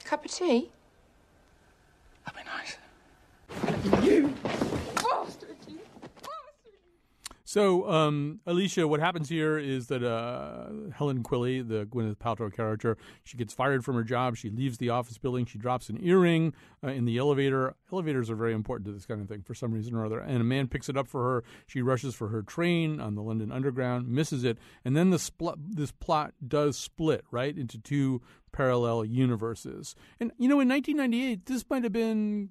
Cup 0.05 0.23
of 0.23 0.31
tea? 0.31 0.69
That'd 2.25 2.39
be 2.39 2.49
nice. 2.49 2.77
You 4.05 4.33
So, 7.57 7.89
um, 7.89 8.39
Alicia, 8.45 8.87
what 8.87 8.99
happens 8.99 9.29
here 9.29 9.57
is 9.57 9.87
that 9.87 10.03
uh, 10.03 10.91
Helen 10.93 11.23
Quilley, 11.23 11.67
the 11.67 11.87
Gwyneth 11.87 12.17
Paltrow 12.17 12.55
character, 12.55 12.99
she 13.23 13.35
gets 13.35 13.51
fired 13.51 13.83
from 13.83 13.95
her 13.95 14.03
job. 14.03 14.35
She 14.35 14.51
leaves 14.51 14.77
the 14.77 14.91
office 14.91 15.17
building. 15.17 15.47
She 15.47 15.57
drops 15.57 15.89
an 15.89 15.97
earring 15.99 16.53
uh, 16.83 16.89
in 16.89 17.05
the 17.05 17.17
elevator. 17.17 17.73
Elevators 17.91 18.29
are 18.29 18.35
very 18.35 18.53
important 18.53 18.85
to 18.85 18.91
this 18.91 19.07
kind 19.07 19.21
of 19.21 19.27
thing 19.27 19.41
for 19.41 19.55
some 19.55 19.71
reason 19.71 19.95
or 19.95 20.05
other. 20.05 20.19
And 20.19 20.39
a 20.39 20.43
man 20.43 20.67
picks 20.67 20.87
it 20.87 20.95
up 20.95 21.07
for 21.07 21.23
her. 21.23 21.43
She 21.65 21.81
rushes 21.81 22.13
for 22.13 22.27
her 22.27 22.43
train 22.43 23.01
on 23.01 23.15
the 23.15 23.23
London 23.23 23.51
Underground, 23.51 24.07
misses 24.07 24.43
it, 24.43 24.59
and 24.85 24.95
then 24.95 25.09
the 25.09 25.17
spl- 25.17 25.57
this 25.57 25.91
plot 25.91 26.35
does 26.47 26.77
split 26.77 27.25
right 27.31 27.57
into 27.57 27.79
two 27.79 28.21
parallel 28.51 29.03
universes. 29.03 29.95
And 30.19 30.31
you 30.37 30.47
know, 30.47 30.59
in 30.59 30.69
1998, 30.69 31.47
this 31.47 31.65
might 31.71 31.81
have 31.81 31.91
been 31.91 32.49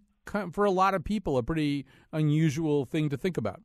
for 0.51 0.65
a 0.65 0.73
lot 0.73 0.95
of 0.95 1.05
people 1.05 1.39
a 1.39 1.45
pretty 1.45 1.87
unusual 2.13 2.85
thing 2.85 3.09
to 3.11 3.17
think 3.17 3.37
about. 3.37 3.63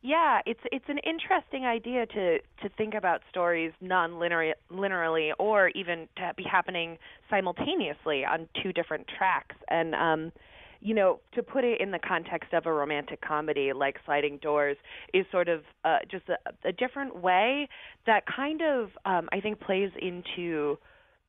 Yeah, 0.00 0.40
it's 0.46 0.60
it's 0.70 0.84
an 0.88 0.98
interesting 0.98 1.64
idea 1.66 2.06
to 2.06 2.38
to 2.38 2.68
think 2.76 2.94
about 2.94 3.22
stories 3.30 3.72
non-linearly 3.80 5.32
or 5.38 5.68
even 5.70 6.08
to 6.16 6.32
be 6.36 6.44
happening 6.44 6.98
simultaneously 7.28 8.24
on 8.24 8.48
two 8.62 8.72
different 8.72 9.06
tracks. 9.18 9.56
And 9.68 9.94
um, 9.96 10.32
you 10.80 10.94
know, 10.94 11.18
to 11.34 11.42
put 11.42 11.64
it 11.64 11.80
in 11.80 11.90
the 11.90 11.98
context 11.98 12.52
of 12.52 12.66
a 12.66 12.72
romantic 12.72 13.20
comedy 13.20 13.72
like 13.72 13.96
Sliding 14.04 14.38
Doors 14.38 14.76
is 15.12 15.26
sort 15.32 15.48
of 15.48 15.62
uh, 15.84 15.98
just 16.08 16.28
a, 16.28 16.68
a 16.68 16.70
different 16.72 17.16
way 17.20 17.68
that 18.06 18.22
kind 18.26 18.62
of 18.62 18.90
um, 19.04 19.28
I 19.32 19.40
think 19.40 19.58
plays 19.58 19.90
into 20.00 20.78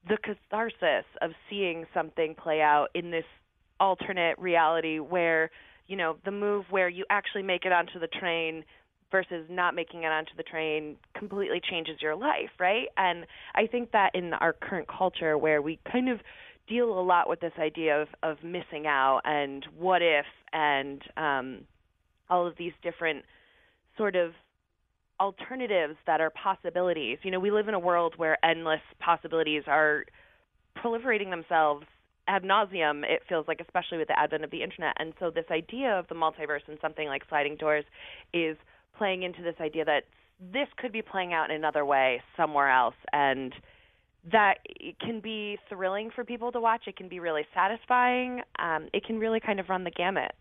the 0.08 0.18
catharsis 0.24 1.06
of 1.22 1.32
seeing 1.50 1.86
something 1.92 2.36
play 2.36 2.62
out 2.62 2.90
in 2.94 3.10
this 3.10 3.26
alternate 3.80 4.38
reality 4.38 5.00
where 5.00 5.50
you 5.90 5.98
know 5.98 6.16
the 6.24 6.32
move 6.32 6.66
where 6.70 6.88
you 6.88 7.04
actually 7.10 7.44
make 7.44 7.66
it 7.66 7.74
onto 7.74 8.00
the 8.00 8.08
train 8.08 8.64
versus 9.12 9.46
not 9.50 9.74
making 9.74 10.04
it 10.04 10.12
onto 10.12 10.32
the 10.38 10.44
train 10.44 10.96
completely 11.18 11.60
changes 11.70 11.98
your 12.02 12.16
life 12.16 12.52
right? 12.60 12.88
And 12.96 13.26
i 13.56 13.68
think 13.68 13.92
that 13.92 14.12
in 14.14 14.34
our 14.34 14.54
current 14.54 14.88
culture 14.88 15.38
where 15.38 15.62
we 15.62 15.80
kind 15.92 16.10
of 16.10 16.20
deal 16.68 16.98
a 17.00 17.02
lot 17.02 17.28
with 17.28 17.40
this 17.42 17.54
idea 17.60 18.02
of 18.02 18.08
of 18.24 18.38
missing 18.44 18.86
out 18.86 19.22
and 19.26 19.66
what 19.78 20.02
if 20.02 20.26
and 20.54 21.02
um 21.18 21.62
all 22.30 22.46
of 22.46 22.54
these 22.58 22.74
different 22.84 23.26
sort 23.98 24.16
of 24.16 24.34
alternatives 25.20 25.96
that 26.06 26.22
are 26.22 26.30
possibilities. 26.30 27.18
You 27.24 27.32
know 27.32 27.40
we 27.40 27.52
live 27.52 27.68
in 27.68 27.74
a 27.74 27.80
world 27.80 28.14
where 28.18 28.38
endless 28.46 28.82
possibilities 29.00 29.64
are 29.68 30.06
proliferating 30.78 31.32
themselves 31.32 31.86
ad 32.30 32.44
nauseum, 32.44 33.04
it 33.04 33.22
feels 33.28 33.48
like, 33.48 33.60
especially 33.60 33.98
with 33.98 34.08
the 34.08 34.18
advent 34.18 34.44
of 34.44 34.52
the 34.52 34.64
internet. 34.64 34.96
And 35.00 35.14
so, 35.20 35.30
this 35.30 35.46
idea 35.52 35.98
of 35.98 36.08
the 36.08 36.16
multiverse 36.16 36.68
and 36.68 36.78
something 36.82 37.08
like 37.08 37.24
Sliding 37.28 37.58
Doors 37.58 37.86
is 38.34 38.56
playing 38.98 39.24
into 39.24 39.42
this 39.42 39.56
idea 39.60 39.84
that 39.86 40.04
this 40.40 40.68
could 40.78 40.92
be 40.92 41.02
playing 41.02 41.34
out 41.34 41.50
in 41.50 41.56
another 41.56 41.86
way 41.86 42.22
somewhere 42.38 42.70
else. 42.70 42.96
And 43.12 43.54
that 44.32 44.56
can 45.02 45.20
be 45.20 45.58
thrilling 45.70 46.12
for 46.14 46.24
people 46.24 46.52
to 46.52 46.60
watch. 46.60 46.84
It 46.88 46.96
can 46.96 47.10
be 47.10 47.20
really 47.20 47.46
satisfying. 47.54 48.42
Um, 48.60 48.88
it 48.94 49.04
can 49.06 49.20
really 49.20 49.40
kind 49.40 49.60
of 49.60 49.70
run 49.70 49.84
the 49.84 49.92
gamut. 49.92 50.32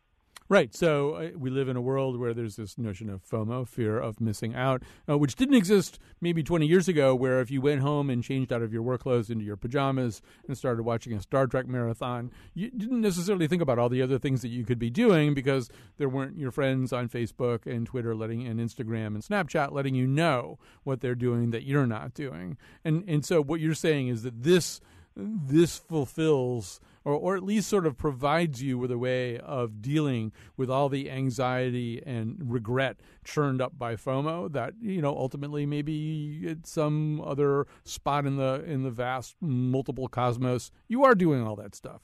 Right. 0.51 0.75
So 0.75 1.15
uh, 1.15 1.29
we 1.37 1.51
live 1.51 1.69
in 1.69 1.77
a 1.77 1.81
world 1.81 2.19
where 2.19 2.33
there's 2.33 2.57
this 2.57 2.79
notion 2.79 3.11
of 3.11 3.23
FOMO, 3.23 3.69
fear 3.69 3.99
of 3.99 4.19
missing 4.19 4.55
out, 4.55 4.83
uh, 5.07 5.19
which 5.19 5.37
didn't 5.37 5.57
exist 5.57 5.99
maybe 6.23 6.43
20 6.43 6.67
years 6.67 6.89
ago, 6.89 7.15
where 7.15 7.43
if 7.43 7.51
you 7.51 7.61
went 7.61 7.83
home 7.83 8.09
and 8.09 8.25
changed 8.25 8.51
out 8.51 8.63
of 8.63 8.73
your 8.73 8.81
work 8.81 9.03
clothes 9.03 9.29
into 9.29 9.45
your 9.45 9.59
pajamas 9.59 10.23
and 10.47 10.57
started 10.57 10.85
watching 10.85 11.13
a 11.13 11.21
Star 11.21 11.47
Trek 11.47 11.67
marathon, 11.67 12.31
you 12.55 12.71
didn't 12.71 13.03
necessarily 13.03 13.47
think 13.47 13.61
about 13.61 13.79
all 13.79 13.91
the 13.91 14.01
other 14.01 14.19
things 14.19 14.41
that 14.41 14.49
you 14.49 14.65
could 14.65 14.79
be 14.79 14.89
doing 14.89 15.35
because 15.35 15.69
there 15.99 16.09
weren't 16.09 16.39
your 16.39 16.51
friends 16.51 16.95
on 16.95 17.11
Facebook 17.11 17.67
and 17.67 17.87
Twitter 17.87 18.15
letting 18.15 18.47
and 18.47 18.59
Instagram 18.59 19.09
and 19.09 19.23
Snapchat 19.23 19.71
letting 19.71 19.95
you 19.95 20.07
know 20.07 20.59
what 20.83 21.03
they're 21.03 21.15
doing 21.15 21.51
that 21.51 21.65
you're 21.65 21.87
not 21.87 22.15
doing. 22.15 22.57
And 22.87 23.05
and 23.07 23.23
so 23.23 23.43
what 23.43 23.61
you're 23.61 23.75
saying 23.75 24.09
is 24.09 24.23
that 24.23 24.43
this 24.43 24.81
this 25.15 25.77
fulfills 25.77 26.81
or, 27.09 27.15
or 27.15 27.37
at 27.37 27.43
least 27.43 27.71
sort 27.71 27.87
of 27.87 27.97
provides 27.97 28.63
you 28.63 28.77
with 28.77 28.91
a 28.91 28.99
way 28.99 29.39
of 29.39 29.81
dealing 29.81 30.31
with 30.59 30.71
all 30.71 30.91
the 30.91 31.11
anxiety 31.11 32.03
and 32.05 32.37
regret 32.45 33.01
churned 33.25 33.63
up 33.63 33.79
by 33.79 33.97
FOMO 33.97 34.53
that 34.53 34.75
you 34.79 35.01
know 35.01 35.17
ultimately 35.17 35.65
maybe 35.65 36.45
at 36.47 36.67
some 36.67 37.21
other 37.23 37.67
spot 37.85 38.27
in 38.27 38.37
the 38.37 38.63
in 38.67 38.83
the 38.83 38.91
vast 38.91 39.37
multiple 39.41 40.07
cosmos 40.09 40.71
you 40.87 41.03
are 41.03 41.15
doing 41.15 41.47
all 41.47 41.57
that 41.57 41.75
stuff. 41.75 42.03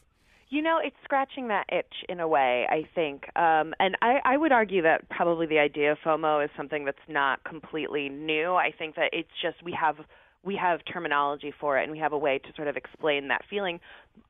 You 0.49 0.63
know, 0.63 0.79
it's 0.83 0.97
scratching 1.03 1.49
that 1.49 1.65
itch 1.73 2.05
in 2.09 2.21
a 2.21 2.29
way, 2.29 2.67
I 2.71 2.89
think. 2.95 3.25
Um, 3.35 3.75
and 3.81 3.97
I, 4.01 4.21
I 4.25 4.37
would 4.37 4.53
argue 4.53 4.83
that 4.83 5.09
probably 5.09 5.47
the 5.47 5.59
idea 5.59 5.91
of 5.91 5.99
FOMO 6.05 6.45
is 6.45 6.51
something 6.57 6.85
that's 6.85 6.97
not 7.09 7.43
completely 7.43 8.09
new. 8.09 8.55
I 8.55 8.71
think 8.71 8.95
that 8.95 9.11
it's 9.13 9.33
just 9.43 9.65
we 9.65 9.73
have 9.73 9.97
we 10.45 10.57
have 10.57 10.81
terminology 10.91 11.53
for 11.59 11.79
it 11.79 11.85
and 11.85 11.93
we 11.93 11.99
have 11.99 12.13
a 12.13 12.19
way 12.19 12.39
to 12.39 12.49
sort 12.57 12.69
of 12.69 12.77
explain 12.77 13.29
that 13.29 13.43
feeling. 13.49 13.81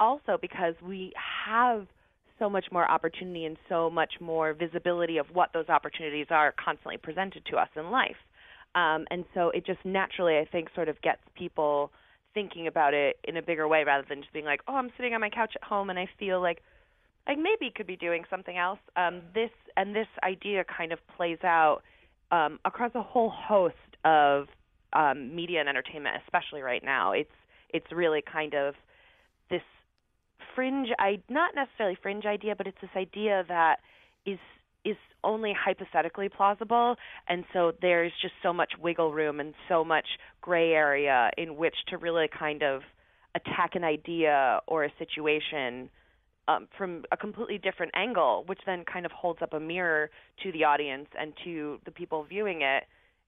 Also 0.00 0.38
because 0.40 0.74
we 0.82 1.12
have 1.46 1.86
so 2.38 2.50
much 2.50 2.66
more 2.72 2.90
opportunity 2.90 3.44
and 3.44 3.56
so 3.68 3.88
much 3.90 4.14
more 4.20 4.54
visibility 4.54 5.18
of 5.18 5.26
what 5.32 5.50
those 5.52 5.68
opportunities 5.68 6.26
are 6.30 6.52
constantly 6.62 6.96
presented 6.96 7.44
to 7.46 7.56
us 7.56 7.68
in 7.76 7.90
life. 7.90 8.16
Um, 8.74 9.06
and 9.10 9.24
so 9.34 9.50
it 9.50 9.64
just 9.64 9.78
naturally, 9.84 10.38
I 10.38 10.44
think, 10.50 10.68
sort 10.74 10.88
of 10.88 11.00
gets 11.00 11.20
people 11.36 11.92
thinking 12.34 12.66
about 12.66 12.92
it 12.92 13.16
in 13.24 13.36
a 13.36 13.42
bigger 13.42 13.68
way 13.68 13.84
rather 13.84 14.04
than 14.08 14.20
just 14.20 14.32
being 14.32 14.44
like, 14.44 14.60
oh, 14.66 14.74
I'm 14.74 14.90
sitting 14.96 15.14
on 15.14 15.20
my 15.20 15.30
couch 15.30 15.52
at 15.54 15.62
home 15.62 15.90
and 15.90 15.98
I 15.98 16.08
feel 16.18 16.40
like 16.40 16.60
like 17.26 17.38
maybe 17.38 17.72
could 17.74 17.86
be 17.86 17.96
doing 17.96 18.24
something 18.28 18.58
else. 18.58 18.80
Um, 18.96 19.22
this 19.34 19.50
and 19.76 19.94
this 19.94 20.08
idea 20.22 20.64
kind 20.64 20.92
of 20.92 20.98
plays 21.16 21.38
out 21.42 21.80
um, 22.30 22.58
across 22.64 22.90
a 22.94 23.02
whole 23.02 23.30
host 23.30 23.74
of 24.04 24.46
um, 24.94 25.34
media 25.34 25.60
and 25.60 25.68
entertainment, 25.68 26.16
especially 26.24 26.62
right 26.62 26.82
now. 26.84 27.12
It's 27.12 27.30
it's 27.70 27.90
really 27.90 28.22
kind 28.22 28.54
of 28.54 28.74
this 29.50 29.62
fringe, 30.54 30.88
I 30.98 31.20
not 31.28 31.54
necessarily 31.54 31.98
fringe 32.00 32.24
idea, 32.24 32.54
but 32.56 32.66
it's 32.66 32.80
this 32.80 32.90
idea 32.96 33.44
that 33.48 33.76
is 34.24 34.38
is 34.84 34.96
only 35.22 35.54
hypothetically 35.58 36.28
plausible 36.28 36.96
and 37.26 37.44
so 37.54 37.72
there's 37.80 38.12
just 38.20 38.34
so 38.42 38.52
much 38.52 38.72
wiggle 38.78 39.14
room 39.14 39.40
and 39.40 39.54
so 39.66 39.82
much 39.82 40.04
gray 40.42 40.72
area 40.72 41.30
in 41.38 41.56
which 41.56 41.74
to 41.88 41.96
really 41.96 42.28
kind 42.38 42.62
of 42.62 42.82
attack 43.34 43.74
an 43.74 43.82
idea 43.82 44.60
or 44.66 44.84
a 44.84 44.92
situation 44.98 45.88
um, 46.48 46.68
from 46.76 47.02
a 47.10 47.16
completely 47.16 47.56
different 47.56 47.92
angle 47.94 48.44
which 48.46 48.58
then 48.66 48.84
kind 48.84 49.06
of 49.06 49.12
holds 49.12 49.40
up 49.40 49.54
a 49.54 49.60
mirror 49.60 50.10
to 50.42 50.52
the 50.52 50.64
audience 50.64 51.08
and 51.18 51.32
to 51.42 51.78
the 51.86 51.90
people 51.90 52.22
viewing 52.22 52.60
it 52.60 52.84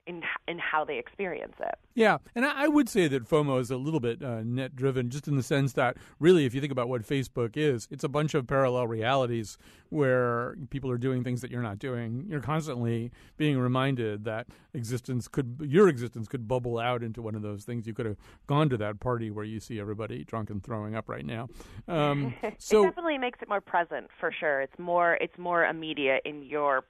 in 0.06 0.22
in 0.48 0.58
how 0.58 0.84
they 0.84 0.98
experience 0.98 1.54
it. 1.60 1.74
Yeah, 1.94 2.18
and 2.34 2.44
I, 2.44 2.68
would 2.68 2.88
say 2.90 3.08
that 3.08 3.26
FOMO 3.26 3.58
is 3.58 3.70
a 3.70 3.76
little 3.78 4.00
bit 4.00 4.22
uh, 4.22 4.42
net 4.42 4.76
driven, 4.76 5.08
just 5.08 5.26
in 5.26 5.36
the 5.36 5.42
sense 5.42 5.72
that 5.72 5.96
really, 6.20 6.44
if 6.44 6.54
you 6.54 6.60
think 6.60 6.72
about 6.72 6.90
what 6.90 7.02
Facebook 7.02 7.56
is, 7.56 7.88
it's 7.90 8.04
a 8.04 8.08
bunch 8.08 8.34
of 8.34 8.46
parallel 8.46 8.86
realities 8.86 9.56
where 9.88 10.56
people 10.68 10.90
are 10.90 10.98
doing 10.98 11.24
things 11.24 11.40
that 11.40 11.50
you're 11.50 11.62
not 11.62 11.78
doing. 11.78 12.26
You're 12.28 12.40
constantly 12.40 13.12
being 13.38 13.58
reminded 13.58 14.24
that 14.24 14.46
existence 14.74 15.26
could, 15.26 15.58
your 15.64 15.88
existence 15.88 16.28
could 16.28 16.46
bubble 16.46 16.78
out 16.78 17.02
into 17.02 17.22
one 17.22 17.34
of 17.34 17.40
those 17.40 17.64
things. 17.64 17.86
You 17.86 17.94
could 17.94 18.06
have 18.06 18.18
gone 18.46 18.68
to 18.68 18.76
that 18.76 19.00
party 19.00 19.30
where 19.30 19.44
you 19.44 19.58
see 19.58 19.80
everybody 19.80 20.24
drunk 20.24 20.50
and 20.50 20.62
throwing 20.62 20.94
up 20.94 21.08
right 21.08 21.24
now. 21.24 21.48
Um, 21.88 22.34
so 22.58 22.82
it 22.82 22.88
definitely 22.88 23.18
makes 23.18 23.38
it 23.40 23.48
more 23.48 23.62
present 23.62 24.08
for 24.20 24.30
sure. 24.30 24.60
It's 24.60 24.78
more 24.78 25.14
it's 25.14 25.38
more 25.38 25.64
immediate 25.64 26.22
in 26.24 26.42
your 26.42 26.84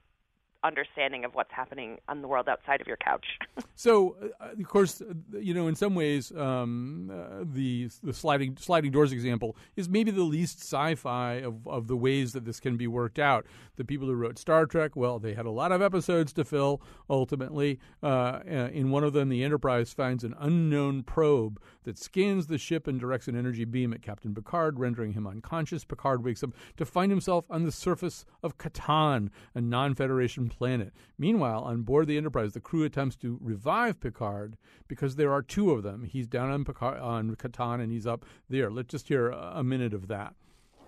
understanding 0.63 1.25
of 1.25 1.33
what's 1.33 1.51
happening 1.51 1.97
on 2.07 2.21
the 2.21 2.27
world 2.27 2.47
outside 2.49 2.81
of 2.81 2.87
your 2.87 2.97
couch. 2.97 3.25
so, 3.75 4.15
uh, 4.39 4.49
of 4.59 4.67
course, 4.67 5.01
uh, 5.01 5.37
you 5.37 5.53
know, 5.53 5.67
in 5.67 5.75
some 5.75 5.95
ways, 5.95 6.31
um, 6.35 7.11
uh, 7.11 7.43
the 7.43 7.89
the 8.03 8.13
sliding 8.13 8.57
sliding 8.59 8.91
doors 8.91 9.11
example 9.11 9.55
is 9.75 9.87
maybe 9.89 10.11
the 10.11 10.23
least 10.23 10.59
sci-fi 10.59 11.35
of 11.35 11.67
of 11.67 11.87
the 11.87 11.95
ways 11.95 12.33
that 12.33 12.45
this 12.45 12.59
can 12.59 12.77
be 12.77 12.87
worked 12.87 13.19
out. 13.19 13.45
The 13.75 13.85
people 13.85 14.07
who 14.07 14.15
wrote 14.15 14.39
Star 14.39 14.65
Trek, 14.65 14.95
well, 14.95 15.19
they 15.19 15.33
had 15.33 15.45
a 15.45 15.51
lot 15.51 15.71
of 15.71 15.81
episodes 15.81 16.33
to 16.33 16.45
fill. 16.45 16.81
Ultimately, 17.09 17.79
uh, 18.01 18.07
uh 18.07 18.69
in 18.73 18.89
one 18.89 19.03
of 19.03 19.13
them, 19.13 19.29
the 19.29 19.43
Enterprise 19.43 19.93
finds 19.93 20.23
an 20.23 20.33
unknown 20.39 21.03
probe 21.03 21.59
that 21.83 21.97
scans 21.97 22.47
the 22.47 22.57
ship 22.57 22.87
and 22.87 22.99
directs 22.99 23.27
an 23.27 23.35
energy 23.35 23.65
beam 23.65 23.93
at 23.93 24.01
Captain 24.01 24.33
Picard, 24.33 24.79
rendering 24.79 25.13
him 25.13 25.27
unconscious. 25.27 25.85
Picard 25.85 26.23
wakes 26.23 26.43
up 26.43 26.51
to 26.75 26.85
find 26.85 27.11
himself 27.11 27.45
on 27.49 27.63
the 27.63 27.71
surface 27.71 28.25
of 28.43 28.57
Kataan, 28.57 29.29
a 29.55 29.61
non-Federation 29.61 30.46
planet. 30.49 30.93
Meanwhile, 31.17 31.61
on 31.63 31.83
board 31.83 32.07
the 32.07 32.17
Enterprise, 32.17 32.53
the 32.53 32.59
crew 32.59 32.83
attempts 32.83 33.15
to 33.17 33.37
revive 33.41 33.99
Picard 33.99 34.57
because 34.87 35.15
there 35.15 35.31
are 35.31 35.41
two 35.41 35.71
of 35.71 35.83
them. 35.83 36.03
He's 36.03 36.27
down 36.27 36.49
on, 36.49 36.65
Picard, 36.65 36.99
on 36.99 37.35
Kataan 37.35 37.81
and 37.81 37.91
he's 37.91 38.07
up 38.07 38.25
there. 38.49 38.69
Let's 38.69 38.89
just 38.89 39.07
hear 39.07 39.29
a 39.29 39.63
minute 39.63 39.93
of 39.93 40.07
that. 40.07 40.33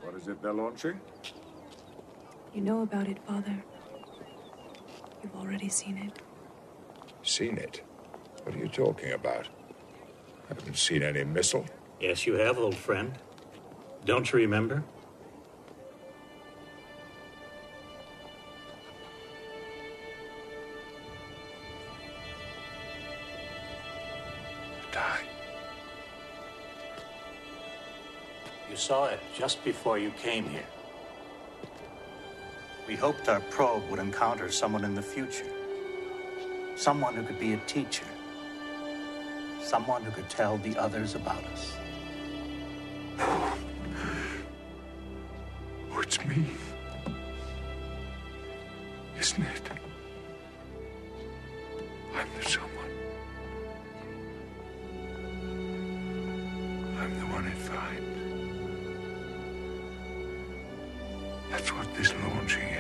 What 0.02 0.16
is 0.16 0.28
it 0.28 0.42
they're 0.42 0.54
launching? 0.54 1.00
You 2.54 2.62
know 2.62 2.82
about 2.82 3.08
it, 3.08 3.20
Father. 3.28 3.64
You've 5.22 5.36
already 5.36 5.70
seen 5.70 5.98
it. 5.98 6.20
Seen 7.24 7.58
it? 7.58 7.84
What 8.44 8.56
are 8.56 8.60
you 8.60 8.70
talking 8.70 9.12
about? 9.12 9.48
I 10.46 10.56
haven't 10.56 10.78
seen 10.78 11.04
any 11.04 11.24
missile. 11.24 11.66
Yes, 12.00 12.26
you 12.26 12.36
have, 12.36 12.58
old 12.58 12.76
friend. 12.76 13.14
Don't 14.06 14.32
you 14.32 14.40
remember? 14.40 14.84
Saw 28.90 29.06
it 29.06 29.20
just 29.38 29.64
before 29.64 30.00
you 30.00 30.10
came 30.20 30.50
here. 30.50 30.66
We 32.88 32.96
hoped 32.96 33.30
our 33.30 33.40
probe 33.40 33.88
would 33.88 34.00
encounter 34.00 34.50
someone 34.50 34.84
in 34.84 34.96
the 34.96 35.02
future. 35.04 35.46
Someone 36.76 37.14
who 37.14 37.22
could 37.22 37.40
be 37.40 37.54
a 37.54 37.58
teacher. 37.68 38.08
Someone 39.62 40.02
who 40.04 40.10
could 40.10 40.28
tell 40.28 40.58
the 40.58 40.76
others 40.76 41.14
about 41.14 41.44
us. 41.54 41.78
It's 46.02 46.26
me. 46.26 46.44
Isn't 49.20 49.44
it? 49.44 49.69
What 61.76 61.94
this 61.96 62.14
launching 62.24 62.64
is. 62.64 62.79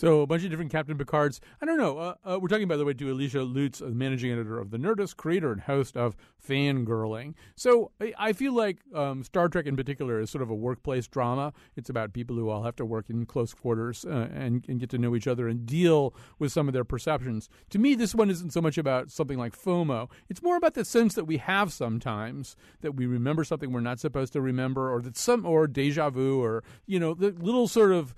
So 0.00 0.22
a 0.22 0.26
bunch 0.26 0.44
of 0.44 0.50
different 0.50 0.72
Captain 0.72 0.96
Picards. 0.96 1.42
I 1.60 1.66
don't 1.66 1.76
know. 1.76 1.98
Uh, 1.98 2.14
uh, 2.24 2.38
we're 2.40 2.48
talking, 2.48 2.66
by 2.66 2.78
the 2.78 2.86
way, 2.86 2.94
to 2.94 3.12
Alicia 3.12 3.40
Lutes, 3.44 3.80
the 3.80 3.90
managing 3.90 4.32
editor 4.32 4.58
of 4.58 4.70
The 4.70 4.78
Nerdist, 4.78 5.18
creator 5.18 5.52
and 5.52 5.60
host 5.60 5.94
of 5.94 6.16
Fangirling. 6.42 7.34
So 7.54 7.90
I, 8.00 8.14
I 8.18 8.32
feel 8.32 8.54
like 8.54 8.78
um, 8.94 9.22
Star 9.22 9.50
Trek 9.50 9.66
in 9.66 9.76
particular 9.76 10.18
is 10.18 10.30
sort 10.30 10.40
of 10.40 10.48
a 10.48 10.54
workplace 10.54 11.06
drama. 11.06 11.52
It's 11.76 11.90
about 11.90 12.14
people 12.14 12.34
who 12.34 12.48
all 12.48 12.62
have 12.62 12.76
to 12.76 12.86
work 12.86 13.10
in 13.10 13.26
close 13.26 13.52
quarters 13.52 14.06
uh, 14.06 14.30
and, 14.32 14.64
and 14.68 14.80
get 14.80 14.88
to 14.88 14.96
know 14.96 15.14
each 15.14 15.26
other 15.26 15.46
and 15.48 15.66
deal 15.66 16.14
with 16.38 16.50
some 16.50 16.66
of 16.66 16.72
their 16.72 16.82
perceptions. 16.82 17.50
To 17.68 17.78
me, 17.78 17.94
this 17.94 18.14
one 18.14 18.30
isn't 18.30 18.54
so 18.54 18.62
much 18.62 18.78
about 18.78 19.10
something 19.10 19.36
like 19.36 19.54
FOMO. 19.54 20.08
It's 20.30 20.42
more 20.42 20.56
about 20.56 20.72
the 20.72 20.86
sense 20.86 21.12
that 21.12 21.26
we 21.26 21.36
have 21.36 21.74
sometimes 21.74 22.56
that 22.80 22.92
we 22.92 23.04
remember 23.04 23.44
something 23.44 23.70
we're 23.70 23.80
not 23.80 24.00
supposed 24.00 24.32
to 24.32 24.40
remember, 24.40 24.90
or 24.90 25.02
that 25.02 25.18
some 25.18 25.44
or 25.44 25.66
deja 25.66 26.08
vu, 26.08 26.42
or 26.42 26.64
you 26.86 26.98
know, 26.98 27.12
the 27.12 27.32
little 27.32 27.68
sort 27.68 27.92
of 27.92 28.14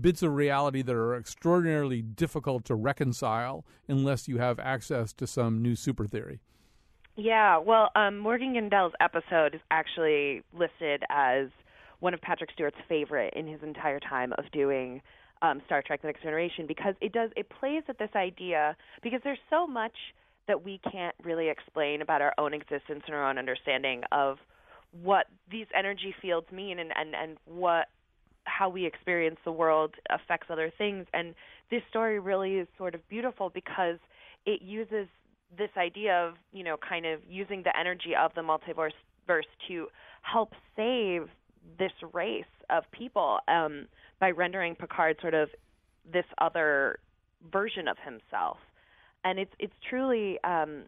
bits 0.00 0.22
of 0.22 0.34
reality 0.34 0.82
that 0.82 0.94
are 0.94 1.14
extraordinarily 1.14 2.02
difficult 2.02 2.64
to 2.66 2.74
reconcile 2.74 3.64
unless 3.88 4.28
you 4.28 4.38
have 4.38 4.58
access 4.58 5.12
to 5.14 5.26
some 5.26 5.62
new 5.62 5.76
super 5.76 6.06
theory. 6.06 6.40
Yeah, 7.16 7.58
well, 7.58 7.90
um, 7.94 8.18
Morgan 8.18 8.54
Gendel's 8.54 8.94
episode 9.00 9.54
is 9.54 9.60
actually 9.70 10.42
listed 10.52 11.02
as 11.10 11.48
one 12.00 12.14
of 12.14 12.20
Patrick 12.20 12.50
Stewart's 12.52 12.78
favorite 12.88 13.34
in 13.36 13.46
his 13.46 13.62
entire 13.62 14.00
time 14.00 14.32
of 14.38 14.50
doing 14.50 15.02
um, 15.42 15.60
Star 15.66 15.82
Trek: 15.82 16.00
The 16.00 16.08
Next 16.08 16.22
Generation 16.22 16.66
because 16.66 16.94
it 17.00 17.12
does 17.12 17.30
it 17.36 17.48
plays 17.50 17.82
at 17.88 17.98
this 17.98 18.10
idea 18.16 18.76
because 19.02 19.20
there's 19.24 19.38
so 19.50 19.66
much 19.66 19.92
that 20.48 20.64
we 20.64 20.80
can't 20.90 21.14
really 21.22 21.48
explain 21.48 22.02
about 22.02 22.22
our 22.22 22.32
own 22.38 22.54
existence 22.54 23.02
and 23.06 23.14
our 23.14 23.28
own 23.28 23.38
understanding 23.38 24.02
of 24.10 24.38
what 25.02 25.26
these 25.50 25.66
energy 25.76 26.14
fields 26.20 26.46
mean 26.50 26.78
and 26.78 26.92
and 26.96 27.14
and 27.14 27.36
what 27.44 27.88
how 28.44 28.68
we 28.68 28.86
experience 28.86 29.38
the 29.44 29.52
world 29.52 29.94
affects 30.10 30.48
other 30.50 30.72
things. 30.76 31.06
And 31.12 31.34
this 31.70 31.82
story 31.90 32.18
really 32.18 32.54
is 32.54 32.68
sort 32.76 32.94
of 32.94 33.06
beautiful 33.08 33.50
because 33.50 33.98
it 34.46 34.62
uses 34.62 35.08
this 35.56 35.70
idea 35.76 36.14
of, 36.14 36.34
you 36.52 36.64
know, 36.64 36.76
kind 36.76 37.06
of 37.06 37.20
using 37.28 37.62
the 37.62 37.78
energy 37.78 38.14
of 38.18 38.32
the 38.34 38.40
multiverse 38.40 38.92
verse 39.26 39.46
to 39.68 39.86
help 40.22 40.52
save 40.76 41.28
this 41.78 41.92
race 42.12 42.44
of 42.70 42.84
people 42.92 43.38
um, 43.48 43.86
by 44.20 44.30
rendering 44.30 44.74
Picard 44.74 45.16
sort 45.20 45.34
of 45.34 45.48
this 46.10 46.24
other 46.38 46.98
version 47.52 47.88
of 47.88 47.96
himself. 48.04 48.58
And 49.24 49.38
it's 49.38 49.52
it's 49.58 49.74
truly 49.88 50.38
um, 50.42 50.84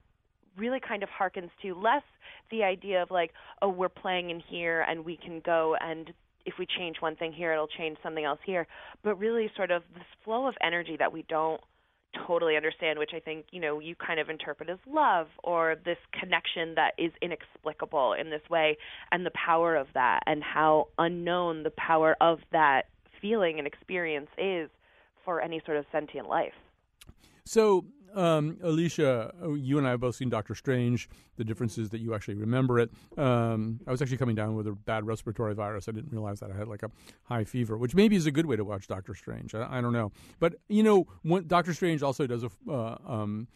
really 0.57 0.81
kind 0.81 1.03
of 1.03 1.09
harkens 1.09 1.51
to 1.63 1.75
less 1.75 2.03
the 2.51 2.63
idea 2.63 3.03
of 3.03 3.11
like, 3.11 3.33
oh, 3.63 3.69
we're 3.69 3.89
playing 3.89 4.31
in 4.31 4.41
here 4.41 4.85
and 4.89 5.05
we 5.05 5.17
can 5.17 5.41
go 5.45 5.77
and 5.81 6.13
if 6.45 6.55
we 6.59 6.67
change 6.67 6.97
one 7.01 7.17
thing 7.17 7.33
here, 7.33 7.53
it'll 7.53 7.67
change 7.67 7.99
something 8.03 8.25
else 8.25 8.41
here, 8.45 8.67
but 9.03 9.19
really 9.19 9.51
sort 9.57 9.71
of 9.71 9.83
this 9.95 10.05
flow 10.25 10.47
of 10.47 10.55
energy 10.63 10.97
that 10.99 11.13
we 11.13 11.25
don't 11.29 11.61
totally 12.27 12.57
understand, 12.57 12.99
which 12.99 13.11
I 13.15 13.21
think, 13.21 13.47
you 13.51 13.61
know, 13.61 13.81
you 13.81 13.95
kind 13.95 14.21
of 14.21 14.31
interpret 14.31 14.71
as 14.71 14.79
love 14.87 15.27
or 15.43 15.77
this 15.85 15.99
connection 16.19 16.75
that 16.77 16.93
is 16.99 17.13
inexplicable 17.21 18.15
in 18.15 18.31
this 18.31 18.43
way 18.49 18.77
and 19.11 19.27
the 19.27 19.33
power 19.33 19.77
of 19.77 19.89
that 19.95 20.21
and 20.27 20.43
how 20.43 20.89
unknown 20.99 21.63
the 21.63 21.73
power 21.73 22.17
of 22.21 22.39
that 22.53 22.83
feeling 23.21 23.59
and 23.59 23.67
experience 23.67 24.29
is 24.39 24.71
for 25.25 25.41
any 25.41 25.61
sort 25.65 25.77
of 25.77 25.85
sentient 25.91 26.29
life. 26.29 26.53
So, 27.47 27.85
um, 28.15 28.59
Alicia, 28.63 29.33
uh, 29.43 29.53
you 29.53 29.79
and 29.79 29.87
I 29.87 29.91
have 29.91 30.01
both 30.01 30.17
seen 30.17 30.29
Doctor 30.29 30.55
Strange. 30.55 31.09
The 31.37 31.45
difference 31.45 31.79
is 31.79 31.91
that 31.91 32.01
you 32.01 32.15
actually 32.15 32.35
remember 32.35 32.79
it. 32.79 32.91
Um, 33.17 33.81
I 33.87 33.91
was 33.91 34.01
actually 34.01 34.19
coming 34.19 34.37
down 34.37 34.55
with 34.55 34.67
a 34.67 34.73
bad 34.73 35.07
respiratory 35.07 35.55
virus. 35.55 35.89
I 35.89 35.93
didn't 35.93 36.13
realize 36.13 36.41
that 36.41 36.51
I 36.51 36.57
had 36.57 36.69
like 36.69 36.83
a 36.83 36.91
high 37.25 37.45
fever, 37.45 37.77
which 37.77 37.95
maybe 37.95 38.17
is 38.17 38.27
a 38.27 38.31
good 38.31 38.47
way 38.47 38.57
to 38.57 38.65
watch 38.65 38.87
Doctor 38.87 39.15
Strange. 39.15 39.55
I, 39.55 39.79
I 39.79 39.81
don't 39.81 39.93
know, 39.93 40.13
but 40.39 40.55
you 40.69 40.83
know, 40.83 41.07
Doctor 41.47 41.75
Strange 41.75 42.03
also 42.03 42.27
does 42.27 42.45
a 42.45 42.51
uh, 42.71 42.97
um, 43.07 43.49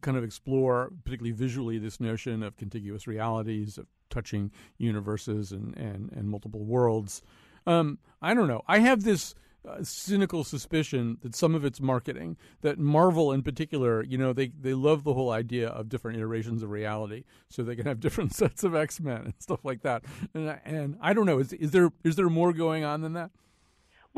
kind 0.00 0.16
of 0.16 0.24
explore, 0.24 0.90
particularly 1.04 1.32
visually, 1.32 1.78
this 1.78 2.00
notion 2.00 2.42
of 2.42 2.56
contiguous 2.56 3.06
realities, 3.06 3.78
of 3.78 3.86
touching 4.10 4.50
universes 4.78 5.52
and 5.52 5.76
and, 5.76 6.10
and 6.12 6.28
multiple 6.28 6.64
worlds. 6.64 7.22
Um, 7.66 7.98
I 8.22 8.34
don't 8.34 8.48
know. 8.48 8.62
I 8.66 8.78
have 8.78 9.04
this 9.04 9.34
uh, 9.66 9.82
cynical 9.82 10.44
suspicion 10.44 11.18
that 11.22 11.34
some 11.34 11.54
of 11.54 11.64
it's 11.64 11.80
marketing. 11.80 12.36
That 12.62 12.78
Marvel, 12.78 13.32
in 13.32 13.42
particular, 13.42 14.02
you 14.02 14.18
know, 14.18 14.32
they 14.32 14.48
they 14.48 14.74
love 14.74 15.04
the 15.04 15.14
whole 15.14 15.30
idea 15.30 15.68
of 15.68 15.88
different 15.88 16.18
iterations 16.18 16.62
of 16.62 16.70
reality, 16.70 17.24
so 17.48 17.62
they 17.62 17.76
can 17.76 17.86
have 17.86 18.00
different 18.08 18.34
sets 18.34 18.64
of 18.64 18.74
X 18.74 19.00
Men 19.00 19.22
and 19.24 19.34
stuff 19.38 19.64
like 19.64 19.82
that. 19.82 20.04
And 20.34 20.58
and 20.64 20.96
I 21.00 21.12
don't 21.12 21.26
know, 21.26 21.38
is 21.38 21.52
is 21.52 21.70
there 21.72 21.90
is 22.04 22.16
there 22.16 22.28
more 22.30 22.52
going 22.52 22.84
on 22.84 23.00
than 23.02 23.14
that? 23.14 23.30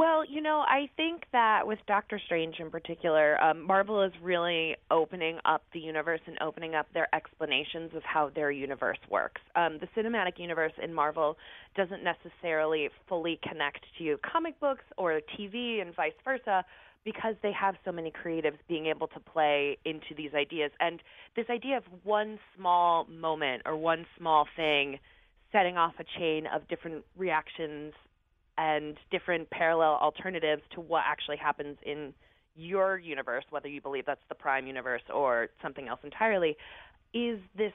Well, 0.00 0.24
you 0.24 0.40
know, 0.40 0.64
I 0.66 0.88
think 0.96 1.24
that 1.32 1.66
with 1.66 1.78
Doctor 1.86 2.18
Strange 2.24 2.54
in 2.58 2.70
particular, 2.70 3.38
um, 3.44 3.60
Marvel 3.60 4.02
is 4.02 4.12
really 4.22 4.74
opening 4.90 5.38
up 5.44 5.62
the 5.74 5.78
universe 5.78 6.22
and 6.26 6.38
opening 6.40 6.74
up 6.74 6.86
their 6.94 7.14
explanations 7.14 7.90
of 7.94 8.02
how 8.02 8.30
their 8.34 8.50
universe 8.50 8.96
works. 9.10 9.42
Um, 9.56 9.78
the 9.78 9.88
cinematic 9.94 10.38
universe 10.38 10.72
in 10.82 10.94
Marvel 10.94 11.36
doesn't 11.76 12.02
necessarily 12.02 12.88
fully 13.10 13.38
connect 13.46 13.84
to 13.98 14.16
comic 14.24 14.58
books 14.58 14.84
or 14.96 15.20
TV 15.38 15.82
and 15.82 15.94
vice 15.94 16.14
versa 16.24 16.64
because 17.04 17.34
they 17.42 17.52
have 17.52 17.74
so 17.84 17.92
many 17.92 18.10
creatives 18.10 18.56
being 18.68 18.86
able 18.86 19.08
to 19.08 19.20
play 19.20 19.76
into 19.84 20.14
these 20.16 20.32
ideas. 20.32 20.70
And 20.80 21.02
this 21.36 21.50
idea 21.50 21.76
of 21.76 21.84
one 22.04 22.38
small 22.56 23.04
moment 23.04 23.64
or 23.66 23.76
one 23.76 24.06
small 24.16 24.46
thing 24.56 24.98
setting 25.52 25.76
off 25.76 25.92
a 25.98 26.04
chain 26.18 26.46
of 26.46 26.66
different 26.68 27.04
reactions 27.18 27.92
and 28.60 28.98
different 29.10 29.48
parallel 29.48 29.98
alternatives 30.02 30.60
to 30.74 30.82
what 30.82 31.02
actually 31.06 31.38
happens 31.38 31.78
in 31.82 32.12
your 32.54 32.98
universe, 32.98 33.44
whether 33.48 33.68
you 33.68 33.80
believe 33.80 34.04
that's 34.04 34.20
the 34.28 34.34
prime 34.34 34.66
universe 34.66 35.00
or 35.12 35.48
something 35.62 35.88
else 35.88 36.00
entirely, 36.04 36.58
is 37.14 37.40
this 37.56 37.72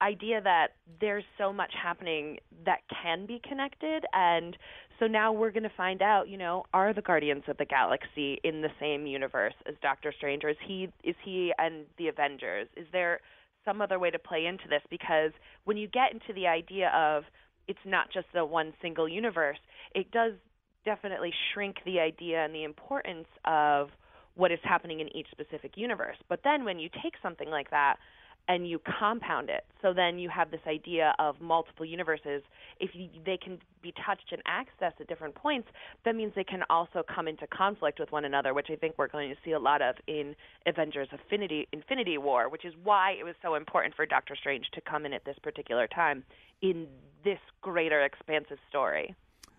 idea 0.00 0.40
that 0.40 0.68
there's 1.00 1.24
so 1.36 1.52
much 1.52 1.72
happening 1.82 2.38
that 2.64 2.78
can 3.02 3.26
be 3.26 3.40
connected. 3.46 4.04
And 4.12 4.56
so 5.00 5.08
now 5.08 5.32
we're 5.32 5.50
going 5.50 5.64
to 5.64 5.72
find 5.76 6.02
out 6.02 6.28
you 6.28 6.38
know 6.38 6.64
are 6.72 6.94
the 6.94 7.02
guardians 7.02 7.42
of 7.48 7.56
the 7.56 7.64
galaxy 7.64 8.38
in 8.44 8.62
the 8.62 8.70
same 8.78 9.06
universe 9.06 9.54
as 9.66 9.74
doctor 9.82 10.14
strange 10.16 10.44
or 10.44 10.50
is 10.50 10.56
he 10.64 10.88
is 11.02 11.16
he 11.24 11.52
and 11.58 11.84
the 11.98 12.06
avengers? 12.06 12.68
Is 12.76 12.86
there 12.92 13.20
some 13.64 13.82
other 13.82 13.98
way 13.98 14.10
to 14.10 14.20
play 14.20 14.46
into 14.46 14.68
this? 14.68 14.82
Because 14.88 15.32
when 15.64 15.76
you 15.76 15.88
get 15.88 16.12
into 16.12 16.32
the 16.32 16.46
idea 16.46 16.90
of 16.94 17.24
it's 17.68 17.78
not 17.84 18.12
just 18.12 18.26
the 18.34 18.44
one 18.44 18.72
single 18.82 19.08
universe. 19.08 19.58
It 19.94 20.10
does 20.10 20.32
definitely 20.84 21.32
shrink 21.52 21.76
the 21.84 22.00
idea 22.00 22.44
and 22.44 22.54
the 22.54 22.64
importance 22.64 23.26
of 23.44 23.90
what 24.34 24.52
is 24.52 24.58
happening 24.62 25.00
in 25.00 25.14
each 25.14 25.26
specific 25.30 25.72
universe. 25.76 26.16
But 26.28 26.40
then 26.44 26.64
when 26.64 26.78
you 26.78 26.88
take 27.02 27.14
something 27.22 27.50
like 27.50 27.70
that 27.70 27.96
and 28.50 28.68
you 28.68 28.80
compound 28.98 29.48
it, 29.48 29.64
so 29.80 29.92
then 29.94 30.18
you 30.18 30.28
have 30.28 30.50
this 30.50 30.60
idea 30.66 31.14
of 31.20 31.40
multiple 31.40 31.86
universes. 31.86 32.42
If 32.80 32.90
you, 32.94 33.08
they 33.24 33.36
can 33.36 33.60
be 33.80 33.94
touched 34.04 34.32
and 34.32 34.42
accessed 34.42 35.00
at 35.00 35.06
different 35.06 35.36
points, 35.36 35.68
that 36.04 36.16
means 36.16 36.32
they 36.34 36.42
can 36.42 36.64
also 36.68 37.04
come 37.14 37.28
into 37.28 37.46
conflict 37.46 38.00
with 38.00 38.10
one 38.10 38.24
another, 38.24 38.52
which 38.52 38.66
I 38.68 38.74
think 38.74 38.96
we're 38.98 39.06
going 39.06 39.30
to 39.30 39.36
see 39.44 39.52
a 39.52 39.58
lot 39.60 39.82
of 39.82 39.94
in 40.08 40.34
Avengers 40.66 41.06
Infinity 41.12 41.68
Infinity 41.72 42.18
War, 42.18 42.48
which 42.48 42.64
is 42.64 42.74
why 42.82 43.12
it 43.12 43.22
was 43.22 43.36
so 43.40 43.54
important 43.54 43.94
for 43.94 44.04
Doctor 44.04 44.34
Strange 44.34 44.66
to 44.74 44.80
come 44.80 45.06
in 45.06 45.12
at 45.12 45.24
this 45.24 45.36
particular 45.40 45.86
time 45.86 46.24
in 46.60 46.88
this 47.22 47.38
greater 47.62 48.02
expansive 48.02 48.58
story. 48.68 49.14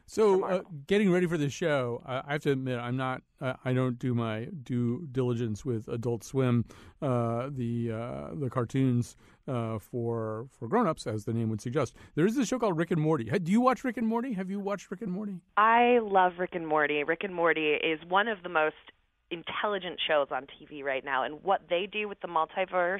So, 0.05 0.43
uh, 0.43 0.61
getting 0.87 1.11
ready 1.11 1.25
for 1.25 1.37
the 1.37 1.49
show, 1.49 2.01
uh, 2.05 2.21
I 2.25 2.33
have 2.33 2.41
to 2.43 2.51
admit 2.51 2.79
I'm 2.79 2.97
not. 2.97 3.21
Uh, 3.39 3.53
I 3.63 3.73
don't 3.73 3.97
do 3.97 4.13
my 4.13 4.45
due 4.63 5.07
diligence 5.11 5.63
with 5.65 5.87
Adult 5.87 6.23
Swim, 6.23 6.65
uh, 7.01 7.49
the 7.49 7.91
uh, 7.91 8.35
the 8.35 8.49
cartoons 8.49 9.15
uh, 9.47 9.79
for 9.79 10.47
for 10.51 10.67
grown-ups, 10.67 11.07
as 11.07 11.25
the 11.25 11.33
name 11.33 11.49
would 11.49 11.61
suggest. 11.61 11.95
There 12.15 12.25
is 12.25 12.37
a 12.37 12.45
show 12.45 12.59
called 12.59 12.77
Rick 12.77 12.91
and 12.91 13.01
Morty. 13.01 13.25
Do 13.25 13.51
you 13.51 13.61
watch 13.61 13.83
Rick 13.83 13.97
and 13.97 14.07
Morty? 14.07 14.33
Have 14.33 14.49
you 14.49 14.59
watched 14.59 14.91
Rick 14.91 15.01
and 15.01 15.11
Morty? 15.11 15.39
I 15.57 15.99
love 16.01 16.33
Rick 16.37 16.55
and 16.55 16.67
Morty. 16.67 17.03
Rick 17.03 17.23
and 17.23 17.33
Morty 17.33 17.73
is 17.73 17.99
one 18.07 18.27
of 18.27 18.43
the 18.43 18.49
most 18.49 18.75
intelligent 19.31 19.99
shows 20.05 20.27
on 20.29 20.45
TV 20.45 20.83
right 20.83 21.05
now, 21.05 21.23
and 21.23 21.41
what 21.43 21.61
they 21.69 21.87
do 21.91 22.07
with 22.07 22.19
the 22.21 22.27
multiverse 22.27 22.99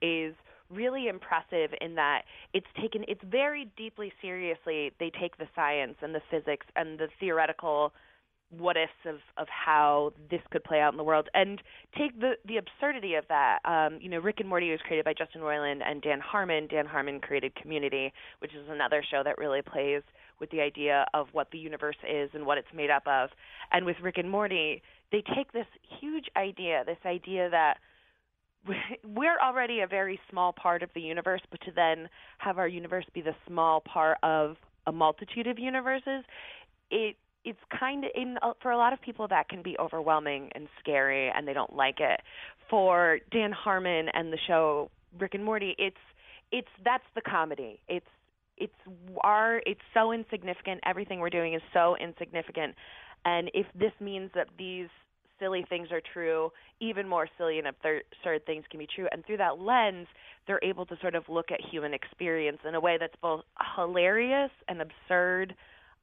is 0.00 0.34
really 0.70 1.08
impressive 1.08 1.70
in 1.80 1.94
that 1.94 2.22
it's 2.52 2.66
taken 2.80 3.04
it's 3.08 3.22
very 3.24 3.70
deeply 3.76 4.12
seriously 4.20 4.92
they 5.00 5.10
take 5.20 5.36
the 5.38 5.48
science 5.54 5.96
and 6.02 6.14
the 6.14 6.20
physics 6.30 6.66
and 6.76 6.98
the 6.98 7.08
theoretical 7.18 7.92
what 8.50 8.76
ifs 8.76 8.92
of 9.06 9.16
of 9.36 9.46
how 9.48 10.12
this 10.30 10.40
could 10.50 10.64
play 10.64 10.80
out 10.80 10.92
in 10.92 10.96
the 10.96 11.04
world 11.04 11.28
and 11.34 11.60
take 11.96 12.18
the 12.18 12.32
the 12.46 12.56
absurdity 12.56 13.14
of 13.14 13.24
that. 13.28 13.58
Um 13.64 13.98
you 14.00 14.08
know 14.08 14.18
Rick 14.18 14.40
and 14.40 14.48
Morty 14.48 14.70
was 14.70 14.80
created 14.86 15.04
by 15.04 15.12
Justin 15.12 15.42
Roiland 15.42 15.80
and 15.84 16.00
Dan 16.00 16.20
Harmon. 16.20 16.66
Dan 16.66 16.86
Harmon 16.86 17.20
created 17.20 17.54
Community 17.54 18.12
which 18.38 18.54
is 18.54 18.66
another 18.68 19.04
show 19.10 19.22
that 19.22 19.36
really 19.38 19.60
plays 19.62 20.02
with 20.40 20.50
the 20.50 20.60
idea 20.60 21.04
of 21.14 21.26
what 21.32 21.50
the 21.50 21.58
universe 21.58 21.96
is 22.08 22.30
and 22.32 22.46
what 22.46 22.58
it's 22.58 22.68
made 22.74 22.90
up 22.90 23.06
of. 23.06 23.30
And 23.72 23.84
with 23.84 23.96
Rick 24.02 24.16
and 24.16 24.30
Morty 24.30 24.82
they 25.12 25.22
take 25.34 25.52
this 25.52 25.66
huge 26.00 26.26
idea 26.36 26.84
this 26.86 27.04
idea 27.04 27.50
that 27.50 27.78
we're 29.04 29.38
already 29.42 29.80
a 29.80 29.86
very 29.86 30.20
small 30.30 30.52
part 30.52 30.82
of 30.82 30.90
the 30.94 31.00
universe, 31.00 31.42
but 31.50 31.60
to 31.62 31.72
then 31.72 32.08
have 32.38 32.58
our 32.58 32.68
universe 32.68 33.04
be 33.14 33.20
the 33.20 33.34
small 33.46 33.80
part 33.80 34.18
of 34.22 34.56
a 34.86 34.92
multitude 34.92 35.46
of 35.46 35.58
universes, 35.58 36.24
it 36.90 37.16
it's 37.44 37.58
kind 37.78 38.04
of 38.04 38.10
in 38.14 38.36
uh, 38.42 38.52
for 38.60 38.72
a 38.72 38.76
lot 38.76 38.92
of 38.92 39.00
people 39.00 39.28
that 39.28 39.48
can 39.48 39.62
be 39.62 39.76
overwhelming 39.78 40.50
and 40.54 40.68
scary, 40.80 41.30
and 41.34 41.46
they 41.46 41.52
don't 41.52 41.74
like 41.74 42.00
it. 42.00 42.20
For 42.68 43.20
Dan 43.30 43.52
Harmon 43.52 44.08
and 44.12 44.32
the 44.32 44.38
show 44.46 44.90
Rick 45.18 45.34
and 45.34 45.44
Morty, 45.44 45.74
it's 45.78 45.96
it's 46.52 46.68
that's 46.84 47.04
the 47.14 47.20
comedy. 47.20 47.80
It's 47.88 48.06
it's 48.56 48.74
our 49.22 49.62
it's 49.66 49.80
so 49.94 50.12
insignificant. 50.12 50.80
Everything 50.84 51.20
we're 51.20 51.30
doing 51.30 51.54
is 51.54 51.62
so 51.72 51.96
insignificant, 51.96 52.74
and 53.24 53.50
if 53.54 53.66
this 53.74 53.92
means 54.00 54.30
that 54.34 54.48
these 54.58 54.88
silly 55.38 55.64
things 55.68 55.88
are 55.90 56.02
true, 56.12 56.50
even 56.80 57.08
more 57.08 57.28
silly 57.38 57.58
and 57.58 57.68
absurd 57.68 58.46
things 58.46 58.64
can 58.70 58.78
be 58.78 58.86
true. 58.86 59.06
And 59.12 59.24
through 59.24 59.38
that 59.38 59.60
lens, 59.60 60.06
they're 60.46 60.60
able 60.62 60.86
to 60.86 60.96
sort 61.00 61.14
of 61.14 61.24
look 61.28 61.50
at 61.50 61.60
human 61.60 61.94
experience 61.94 62.58
in 62.66 62.74
a 62.74 62.80
way 62.80 62.96
that's 62.98 63.14
both 63.20 63.44
hilarious 63.76 64.50
and 64.68 64.80
absurd, 64.80 65.54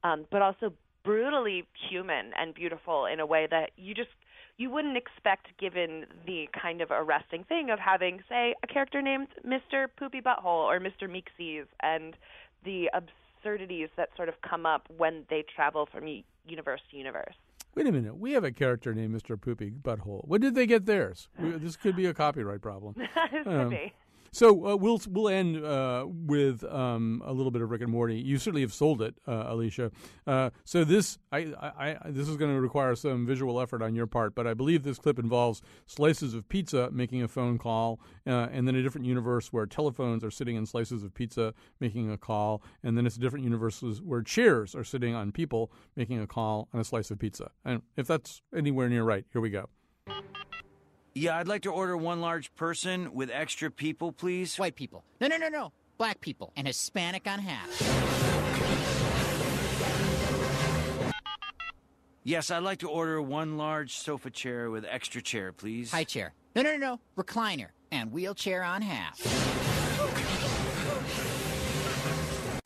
um, 0.04 0.26
but 0.30 0.42
also 0.42 0.72
brutally 1.04 1.64
human 1.90 2.32
and 2.38 2.54
beautiful 2.54 3.06
in 3.06 3.20
a 3.20 3.26
way 3.26 3.46
that 3.50 3.70
you 3.76 3.94
just 3.94 4.10
you 4.58 4.70
wouldn't 4.70 4.96
expect 4.96 5.48
given 5.60 6.06
the 6.26 6.48
kind 6.60 6.80
of 6.80 6.90
arresting 6.90 7.44
thing 7.44 7.70
of 7.70 7.78
having, 7.78 8.20
say, 8.28 8.54
a 8.62 8.66
character 8.66 9.02
named 9.02 9.28
Mr. 9.46 9.86
Poopy 9.98 10.22
Butthole 10.22 10.64
or 10.64 10.80
Mr. 10.80 11.02
Meeseeks 11.02 11.66
and 11.80 12.16
the 12.64 12.90
absurdities 12.94 13.90
that 13.96 14.08
sort 14.16 14.30
of 14.30 14.34
come 14.48 14.64
up 14.64 14.86
when 14.96 15.24
they 15.28 15.44
travel 15.54 15.86
from 15.92 16.04
universe 16.46 16.80
to 16.90 16.96
universe. 16.96 17.34
Wait 17.76 17.86
a 17.86 17.92
minute. 17.92 18.16
We 18.16 18.32
have 18.32 18.42
a 18.42 18.50
character 18.50 18.94
named 18.94 19.14
Mr. 19.14 19.38
Poopy 19.38 19.70
Butthole. 19.70 20.26
When 20.26 20.40
did 20.40 20.54
they 20.54 20.66
get 20.66 20.86
theirs? 20.86 21.28
this 21.38 21.76
could 21.76 21.94
be 21.94 22.06
a 22.06 22.14
copyright 22.14 22.62
problem. 22.62 22.94
this 23.32 23.46
um, 23.46 23.68
could 23.68 23.70
be. 23.70 23.92
So 24.36 24.66
uh, 24.66 24.76
we'll 24.76 25.00
we'll 25.08 25.30
end 25.30 25.64
uh, 25.64 26.04
with 26.06 26.62
um, 26.64 27.22
a 27.24 27.32
little 27.32 27.50
bit 27.50 27.62
of 27.62 27.70
Rick 27.70 27.80
and 27.80 27.90
Morty. 27.90 28.16
You 28.20 28.36
certainly 28.36 28.60
have 28.60 28.74
sold 28.74 29.00
it, 29.00 29.14
uh, 29.26 29.44
Alicia. 29.46 29.90
Uh, 30.26 30.50
so 30.62 30.84
this 30.84 31.16
I, 31.32 31.54
I, 31.58 31.96
I 32.04 32.10
this 32.10 32.28
is 32.28 32.36
going 32.36 32.54
to 32.54 32.60
require 32.60 32.94
some 32.96 33.26
visual 33.26 33.58
effort 33.58 33.80
on 33.80 33.94
your 33.94 34.06
part, 34.06 34.34
but 34.34 34.46
I 34.46 34.52
believe 34.52 34.82
this 34.82 34.98
clip 34.98 35.18
involves 35.18 35.62
slices 35.86 36.34
of 36.34 36.46
pizza 36.50 36.90
making 36.92 37.22
a 37.22 37.28
phone 37.28 37.56
call, 37.56 37.98
uh, 38.26 38.48
and 38.52 38.68
then 38.68 38.74
a 38.74 38.82
different 38.82 39.06
universe 39.06 39.54
where 39.54 39.64
telephones 39.64 40.22
are 40.22 40.30
sitting 40.30 40.56
in 40.56 40.66
slices 40.66 41.02
of 41.02 41.14
pizza 41.14 41.54
making 41.80 42.10
a 42.10 42.18
call, 42.18 42.62
and 42.82 42.94
then 42.94 43.06
it's 43.06 43.16
a 43.16 43.20
different 43.20 43.46
universe 43.46 43.80
where 44.04 44.20
chairs 44.20 44.74
are 44.74 44.84
sitting 44.84 45.14
on 45.14 45.32
people 45.32 45.72
making 45.96 46.20
a 46.20 46.26
call 46.26 46.68
on 46.74 46.80
a 46.80 46.84
slice 46.84 47.10
of 47.10 47.18
pizza. 47.18 47.52
And 47.64 47.80
if 47.96 48.06
that's 48.06 48.42
anywhere 48.54 48.90
near 48.90 49.02
right, 49.02 49.24
here 49.32 49.40
we 49.40 49.48
go. 49.48 49.70
Yeah, 51.16 51.38
I'd 51.38 51.48
like 51.48 51.62
to 51.62 51.70
order 51.70 51.96
one 51.96 52.20
large 52.20 52.54
person 52.56 53.14
with 53.14 53.30
extra 53.32 53.70
people, 53.70 54.12
please. 54.12 54.58
White 54.58 54.76
people. 54.76 55.02
No, 55.18 55.28
no, 55.28 55.38
no, 55.38 55.48
no. 55.48 55.72
Black 55.96 56.20
people 56.20 56.52
and 56.56 56.66
Hispanic 56.66 57.26
on 57.26 57.38
half. 57.38 57.70
Yes, 62.22 62.50
I'd 62.50 62.62
like 62.64 62.80
to 62.80 62.88
order 62.90 63.22
one 63.22 63.56
large 63.56 63.96
sofa 63.96 64.30
chair 64.30 64.70
with 64.70 64.84
extra 64.84 65.22
chair, 65.22 65.52
please. 65.52 65.90
High 65.90 66.04
chair. 66.04 66.34
No, 66.54 66.60
no, 66.60 66.72
no, 66.72 66.76
no. 66.76 67.00
Recliner 67.16 67.68
and 67.90 68.12
wheelchair 68.12 68.62
on 68.62 68.82
half. 68.82 69.18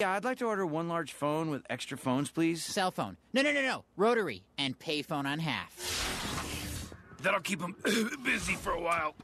Yeah, 0.00 0.12
I'd 0.14 0.24
like 0.24 0.38
to 0.38 0.46
order 0.46 0.66
one 0.66 0.88
large 0.88 1.12
phone 1.12 1.50
with 1.50 1.62
extra 1.70 1.96
phones, 1.96 2.32
please. 2.32 2.64
Cell 2.64 2.90
phone. 2.90 3.16
No, 3.32 3.42
no, 3.42 3.52
no, 3.52 3.62
no. 3.62 3.84
Rotary 3.96 4.42
and 4.58 4.76
payphone 4.76 5.26
on 5.26 5.38
half. 5.38 5.99
That'll 7.22 7.40
keep 7.40 7.60
them 7.60 7.76
busy 8.24 8.54
for 8.54 8.72
a 8.72 8.80
while. 8.80 9.14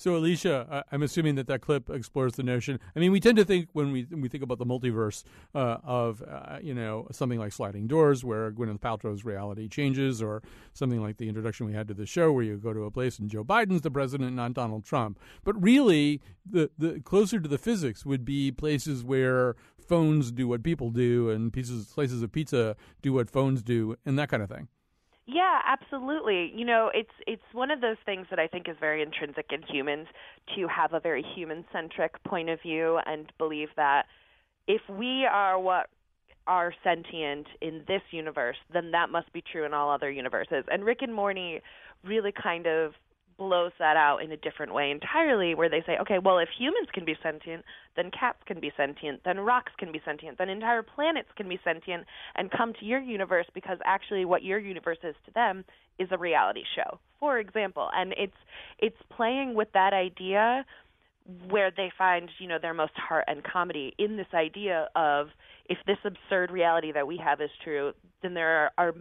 So, 0.00 0.14
Alicia, 0.14 0.84
I'm 0.92 1.02
assuming 1.02 1.34
that 1.34 1.48
that 1.48 1.60
clip 1.60 1.90
explores 1.90 2.34
the 2.34 2.44
notion. 2.44 2.78
I 2.94 3.00
mean, 3.00 3.10
we 3.10 3.18
tend 3.18 3.36
to 3.36 3.44
think 3.44 3.68
when 3.72 3.90
we 3.90 4.04
when 4.04 4.20
we 4.20 4.28
think 4.28 4.44
about 4.44 4.58
the 4.58 4.64
multiverse 4.64 5.24
uh, 5.56 5.78
of 5.82 6.22
uh, 6.22 6.58
you 6.62 6.72
know 6.72 7.08
something 7.10 7.36
like 7.36 7.52
Sliding 7.52 7.88
Doors, 7.88 8.22
where 8.22 8.52
Gwyneth 8.52 8.78
Paltrow's 8.78 9.24
reality 9.24 9.66
changes, 9.66 10.22
or 10.22 10.40
something 10.72 11.02
like 11.02 11.16
the 11.16 11.28
introduction 11.28 11.66
we 11.66 11.72
had 11.72 11.88
to 11.88 11.94
the 11.94 12.06
show, 12.06 12.30
where 12.30 12.44
you 12.44 12.58
go 12.58 12.72
to 12.72 12.84
a 12.84 12.92
place 12.92 13.18
and 13.18 13.28
Joe 13.28 13.42
Biden's 13.42 13.80
the 13.80 13.90
president, 13.90 14.36
not 14.36 14.54
Donald 14.54 14.84
Trump. 14.84 15.18
But 15.42 15.60
really, 15.60 16.20
the 16.48 16.70
the 16.78 17.00
closer 17.00 17.40
to 17.40 17.48
the 17.48 17.58
physics 17.58 18.06
would 18.06 18.24
be 18.24 18.52
places 18.52 19.02
where 19.02 19.56
phones 19.84 20.30
do 20.30 20.46
what 20.46 20.62
people 20.62 20.90
do, 20.90 21.28
and 21.28 21.52
pieces 21.52 21.88
slices 21.88 22.22
of 22.22 22.30
pizza 22.30 22.76
do 23.02 23.12
what 23.12 23.28
phones 23.28 23.64
do, 23.64 23.96
and 24.06 24.16
that 24.16 24.28
kind 24.28 24.44
of 24.44 24.48
thing. 24.48 24.68
Yeah, 25.30 25.60
absolutely. 25.66 26.50
You 26.54 26.64
know, 26.64 26.90
it's 26.94 27.10
it's 27.26 27.42
one 27.52 27.70
of 27.70 27.82
those 27.82 27.98
things 28.06 28.26
that 28.30 28.38
I 28.38 28.46
think 28.46 28.66
is 28.66 28.76
very 28.80 29.02
intrinsic 29.02 29.46
in 29.52 29.60
humans 29.62 30.06
to 30.56 30.66
have 30.68 30.94
a 30.94 31.00
very 31.00 31.22
human-centric 31.34 32.24
point 32.24 32.48
of 32.48 32.62
view 32.62 32.98
and 33.04 33.30
believe 33.36 33.68
that 33.76 34.06
if 34.66 34.80
we 34.88 35.26
are 35.30 35.60
what 35.60 35.90
are 36.46 36.72
sentient 36.82 37.46
in 37.60 37.84
this 37.86 38.00
universe, 38.10 38.56
then 38.72 38.90
that 38.92 39.10
must 39.10 39.30
be 39.34 39.42
true 39.52 39.66
in 39.66 39.74
all 39.74 39.90
other 39.90 40.10
universes. 40.10 40.64
And 40.72 40.82
Rick 40.82 41.02
and 41.02 41.12
Morty 41.12 41.60
really 42.02 42.32
kind 42.32 42.66
of 42.66 42.92
blows 43.38 43.72
that 43.78 43.96
out 43.96 44.18
in 44.18 44.32
a 44.32 44.36
different 44.36 44.74
way 44.74 44.90
entirely 44.90 45.54
where 45.54 45.68
they 45.68 45.82
say 45.86 45.96
okay 46.00 46.18
well 46.18 46.38
if 46.38 46.48
humans 46.58 46.88
can 46.92 47.04
be 47.04 47.14
sentient 47.22 47.64
then 47.96 48.10
cats 48.10 48.38
can 48.46 48.60
be 48.60 48.72
sentient 48.76 49.20
then 49.24 49.38
rocks 49.38 49.72
can 49.78 49.92
be 49.92 50.00
sentient 50.04 50.36
then 50.38 50.48
entire 50.48 50.82
planets 50.82 51.28
can 51.36 51.48
be 51.48 51.58
sentient 51.64 52.04
and 52.34 52.50
come 52.50 52.72
to 52.74 52.84
your 52.84 53.00
universe 53.00 53.46
because 53.54 53.78
actually 53.84 54.24
what 54.24 54.42
your 54.42 54.58
universe 54.58 54.98
is 55.04 55.14
to 55.24 55.32
them 55.32 55.64
is 55.98 56.08
a 56.10 56.18
reality 56.18 56.62
show 56.74 56.98
for 57.18 57.38
example. 57.38 57.90
And 57.94 58.14
it's 58.16 58.36
it's 58.78 58.96
playing 59.14 59.54
with 59.54 59.68
that 59.74 59.92
idea 59.92 60.64
where 61.48 61.70
they 61.70 61.90
find 61.96 62.30
you 62.38 62.48
know 62.48 62.58
their 62.60 62.74
most 62.74 62.94
heart 62.94 63.24
and 63.26 63.42
comedy 63.44 63.94
in 63.98 64.16
this 64.16 64.26
idea 64.32 64.88
of 64.96 65.28
if 65.66 65.78
this 65.86 65.98
absurd 66.04 66.50
reality 66.50 66.92
that 66.92 67.06
we 67.06 67.18
have 67.18 67.40
is 67.40 67.50
true 67.62 67.92
then 68.22 68.34
there 68.34 68.48
are 68.48 68.72
are 68.78 68.94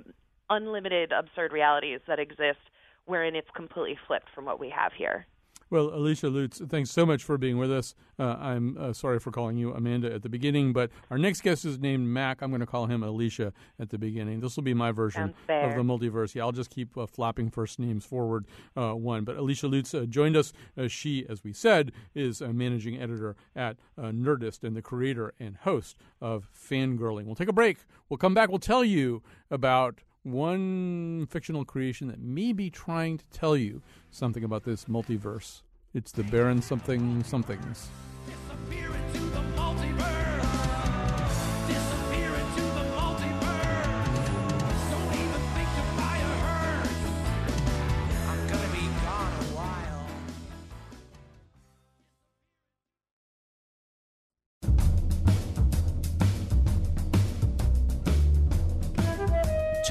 unlimited 0.49 1.11
absurd 1.11 1.51
realities 1.51 1.99
that 2.07 2.19
exist 2.19 2.59
wherein 3.07 3.35
it's 3.35 3.49
completely 3.55 3.97
flipped 4.05 4.29
from 4.35 4.45
what 4.45 4.59
we 4.59 4.69
have 4.69 4.93
here. 4.93 5.25
Well, 5.69 5.93
Alicia 5.93 6.27
Lutes, 6.27 6.65
thanks 6.69 6.91
so 6.91 7.05
much 7.05 7.25
for 7.25 7.37
being 7.37 7.57
with 7.57 7.69
us. 7.69 7.93
Uh, 8.17 8.37
I'm 8.39 8.77
uh, 8.79 8.93
sorry 8.93 9.19
for 9.19 9.31
calling 9.31 9.57
you 9.57 9.73
Amanda 9.73 10.13
at 10.13 10.21
the 10.21 10.29
beginning, 10.29 10.71
but 10.71 10.91
our 11.11 11.17
next 11.17 11.41
guest 11.41 11.65
is 11.65 11.77
named 11.77 12.07
Mac. 12.07 12.41
I'm 12.41 12.51
going 12.51 12.61
to 12.61 12.65
call 12.65 12.85
him 12.85 13.03
Alicia 13.03 13.51
at 13.77 13.89
the 13.89 13.97
beginning. 13.97 14.39
This 14.39 14.55
will 14.55 14.63
be 14.63 14.73
my 14.73 14.93
version 14.93 15.33
of 15.49 15.75
the 15.75 15.83
multiverse. 15.83 16.33
Yeah, 16.35 16.43
I'll 16.43 16.53
just 16.53 16.69
keep 16.69 16.97
uh, 16.97 17.05
flopping 17.05 17.49
first 17.49 17.79
names 17.79 18.05
forward 18.05 18.45
uh, 18.77 18.93
one. 18.93 19.25
But 19.25 19.35
Alicia 19.35 19.67
Lutes 19.67 19.93
uh, 19.93 20.05
joined 20.05 20.37
us. 20.37 20.53
Uh, 20.77 20.87
she, 20.87 21.25
as 21.27 21.43
we 21.43 21.51
said, 21.51 21.91
is 22.15 22.39
a 22.39 22.53
managing 22.53 23.01
editor 23.01 23.35
at 23.53 23.75
Nerdist 23.99 24.63
and 24.63 24.73
the 24.73 24.81
creator 24.81 25.33
and 25.37 25.57
host 25.57 25.97
of 26.21 26.49
Fangirling. 26.55 27.25
We'll 27.25 27.35
take 27.35 27.49
a 27.49 27.53
break. 27.53 27.79
We'll 28.07 28.17
come 28.17 28.33
back. 28.33 28.47
We'll 28.47 28.59
tell 28.59 28.85
you 28.85 29.21
about 29.51 29.99
one 30.27 31.27
fictional 31.29 31.65
creation 31.65 32.07
that 32.07 32.19
may 32.19 32.53
be 32.53 32.69
trying 32.69 33.17
to 33.17 33.25
tell 33.31 33.55
you 33.55 33.81
something 34.11 34.43
about 34.43 34.63
this 34.63 34.85
multiverse. 34.85 35.61
It's 35.93 36.11
the 36.11 36.23
Baron 36.23 36.61
something 36.61 37.23
somethings. 37.23 37.89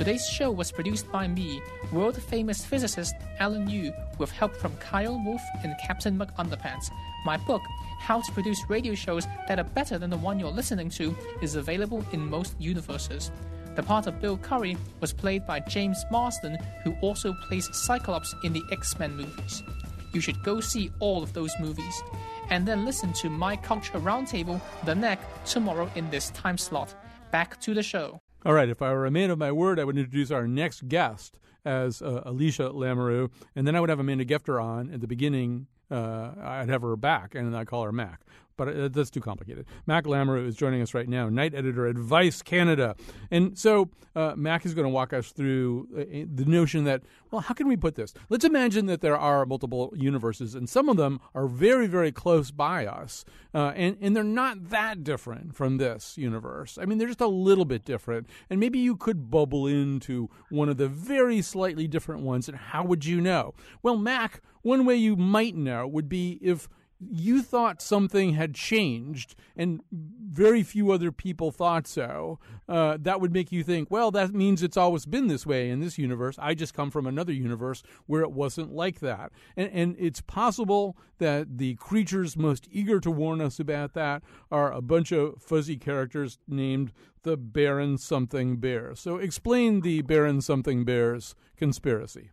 Today's 0.06 0.28
show 0.28 0.52
was 0.52 0.70
produced 0.70 1.10
by 1.10 1.26
me, 1.26 1.60
world 1.90 2.22
famous 2.22 2.64
physicist 2.64 3.16
Alan 3.40 3.68
Yu, 3.68 3.92
with 4.18 4.30
help 4.30 4.54
from 4.54 4.76
Kyle 4.76 5.20
Wolf 5.24 5.42
and 5.64 5.74
Captain 5.84 6.16
McUnderpants. 6.16 6.92
My 7.24 7.36
book, 7.36 7.60
How 7.98 8.20
to 8.20 8.30
Produce 8.30 8.62
Radio 8.68 8.94
Shows 8.94 9.26
That 9.48 9.58
Are 9.58 9.64
Better 9.64 9.98
Than 9.98 10.10
the 10.10 10.16
One 10.16 10.38
You're 10.38 10.52
Listening 10.52 10.90
to, 10.90 11.12
is 11.42 11.56
available 11.56 12.04
in 12.12 12.30
most 12.30 12.54
universes. 12.60 13.32
The 13.74 13.82
part 13.82 14.06
of 14.06 14.20
Bill 14.20 14.36
Curry 14.36 14.76
was 15.00 15.12
played 15.12 15.44
by 15.44 15.58
James 15.58 16.04
Marsden, 16.12 16.56
who 16.84 16.94
also 17.00 17.34
plays 17.48 17.68
Cyclops 17.72 18.32
in 18.44 18.52
the 18.52 18.62
X 18.70 18.96
Men 19.00 19.16
movies. 19.16 19.64
You 20.12 20.20
should 20.20 20.40
go 20.44 20.60
see 20.60 20.92
all 21.00 21.24
of 21.24 21.32
those 21.32 21.52
movies. 21.58 22.00
And 22.48 22.64
then 22.64 22.84
listen 22.84 23.12
to 23.14 23.28
my 23.28 23.56
Culture 23.56 23.98
Roundtable, 23.98 24.60
The 24.84 24.94
Neck, 24.94 25.18
tomorrow 25.44 25.90
in 25.96 26.08
this 26.10 26.30
time 26.30 26.58
slot. 26.58 26.94
Back 27.32 27.60
to 27.62 27.74
the 27.74 27.82
show. 27.82 28.20
All 28.46 28.52
right, 28.52 28.68
if 28.68 28.80
I 28.80 28.92
were 28.92 29.06
a 29.06 29.10
man 29.10 29.32
of 29.32 29.40
my 29.40 29.50
word, 29.50 29.80
I 29.80 29.82
would 29.82 29.98
introduce 29.98 30.30
our 30.30 30.46
next 30.46 30.86
guest 30.86 31.36
as 31.64 32.00
uh, 32.00 32.22
Alicia 32.24 32.70
Lamoureux, 32.70 33.28
and 33.56 33.66
then 33.66 33.74
I 33.74 33.80
would 33.80 33.88
have 33.90 33.98
Amanda 33.98 34.24
Gefter 34.24 34.62
on 34.62 34.88
at 34.94 35.00
the 35.00 35.08
beginning. 35.08 35.66
Uh, 35.90 36.30
I'd 36.40 36.68
have 36.68 36.82
her 36.82 36.94
back, 36.94 37.34
and 37.34 37.44
then 37.44 37.60
I'd 37.60 37.66
call 37.66 37.82
her 37.82 37.90
Mac 37.90 38.20
but 38.56 38.68
uh, 38.68 38.88
that's 38.88 39.10
too 39.10 39.20
complicated. 39.20 39.66
Mac 39.86 40.04
Lamoureux 40.04 40.46
is 40.46 40.56
joining 40.56 40.82
us 40.82 40.94
right 40.94 41.08
now, 41.08 41.28
night 41.28 41.54
editor 41.54 41.86
at 41.86 41.96
Vice 41.96 42.42
Canada. 42.42 42.96
And 43.30 43.58
so 43.58 43.90
uh, 44.14 44.34
Mac 44.36 44.64
is 44.64 44.74
going 44.74 44.84
to 44.84 44.90
walk 44.90 45.12
us 45.12 45.30
through 45.32 45.88
uh, 45.96 46.26
the 46.34 46.44
notion 46.44 46.84
that, 46.84 47.02
well, 47.30 47.42
how 47.42 47.54
can 47.54 47.68
we 47.68 47.76
put 47.76 47.94
this? 47.94 48.14
Let's 48.28 48.44
imagine 48.44 48.86
that 48.86 49.00
there 49.00 49.16
are 49.16 49.44
multiple 49.44 49.92
universes, 49.96 50.54
and 50.54 50.68
some 50.68 50.88
of 50.88 50.96
them 50.96 51.20
are 51.34 51.46
very, 51.46 51.86
very 51.86 52.12
close 52.12 52.50
by 52.50 52.86
us, 52.86 53.24
uh, 53.54 53.72
and, 53.76 53.96
and 54.00 54.16
they're 54.16 54.24
not 54.24 54.70
that 54.70 55.04
different 55.04 55.54
from 55.54 55.76
this 55.76 56.16
universe. 56.16 56.78
I 56.80 56.86
mean, 56.86 56.98
they're 56.98 57.08
just 57.08 57.20
a 57.20 57.26
little 57.26 57.64
bit 57.64 57.84
different, 57.84 58.26
and 58.48 58.58
maybe 58.58 58.78
you 58.78 58.96
could 58.96 59.30
bubble 59.30 59.66
into 59.66 60.30
one 60.50 60.68
of 60.68 60.76
the 60.76 60.88
very 60.88 61.42
slightly 61.42 61.86
different 61.86 62.22
ones, 62.22 62.48
and 62.48 62.56
how 62.56 62.84
would 62.84 63.04
you 63.04 63.20
know? 63.20 63.54
Well, 63.82 63.96
Mac, 63.96 64.40
one 64.62 64.84
way 64.84 64.96
you 64.96 65.16
might 65.16 65.54
know 65.54 65.86
would 65.86 66.08
be 66.08 66.38
if 66.42 66.68
you 66.98 67.42
thought 67.42 67.82
something 67.82 68.34
had 68.34 68.54
changed 68.54 69.34
and 69.56 69.80
very 69.90 70.62
few 70.62 70.90
other 70.90 71.12
people 71.12 71.50
thought 71.50 71.86
so, 71.86 72.38
uh, 72.68 72.96
that 73.00 73.20
would 73.20 73.32
make 73.32 73.52
you 73.52 73.62
think, 73.62 73.90
well, 73.90 74.10
that 74.10 74.32
means 74.32 74.62
it's 74.62 74.76
always 74.76 75.04
been 75.04 75.26
this 75.26 75.46
way 75.46 75.70
in 75.70 75.80
this 75.80 75.98
universe. 75.98 76.36
I 76.38 76.54
just 76.54 76.74
come 76.74 76.90
from 76.90 77.06
another 77.06 77.32
universe 77.32 77.82
where 78.06 78.22
it 78.22 78.32
wasn't 78.32 78.72
like 78.72 79.00
that. 79.00 79.32
And, 79.56 79.70
and 79.72 79.96
it's 79.98 80.20
possible 80.20 80.96
that 81.18 81.58
the 81.58 81.74
creatures 81.76 82.36
most 82.36 82.66
eager 82.70 83.00
to 83.00 83.10
warn 83.10 83.40
us 83.40 83.58
about 83.60 83.94
that 83.94 84.22
are 84.50 84.72
a 84.72 84.82
bunch 84.82 85.12
of 85.12 85.42
fuzzy 85.42 85.76
characters 85.76 86.38
named 86.48 86.92
the 87.22 87.36
Baron 87.36 87.98
Something 87.98 88.56
Bear. 88.56 88.94
So 88.94 89.16
explain 89.16 89.80
the 89.80 90.02
Baron 90.02 90.40
Something 90.40 90.84
Bears 90.84 91.34
conspiracy. 91.56 92.30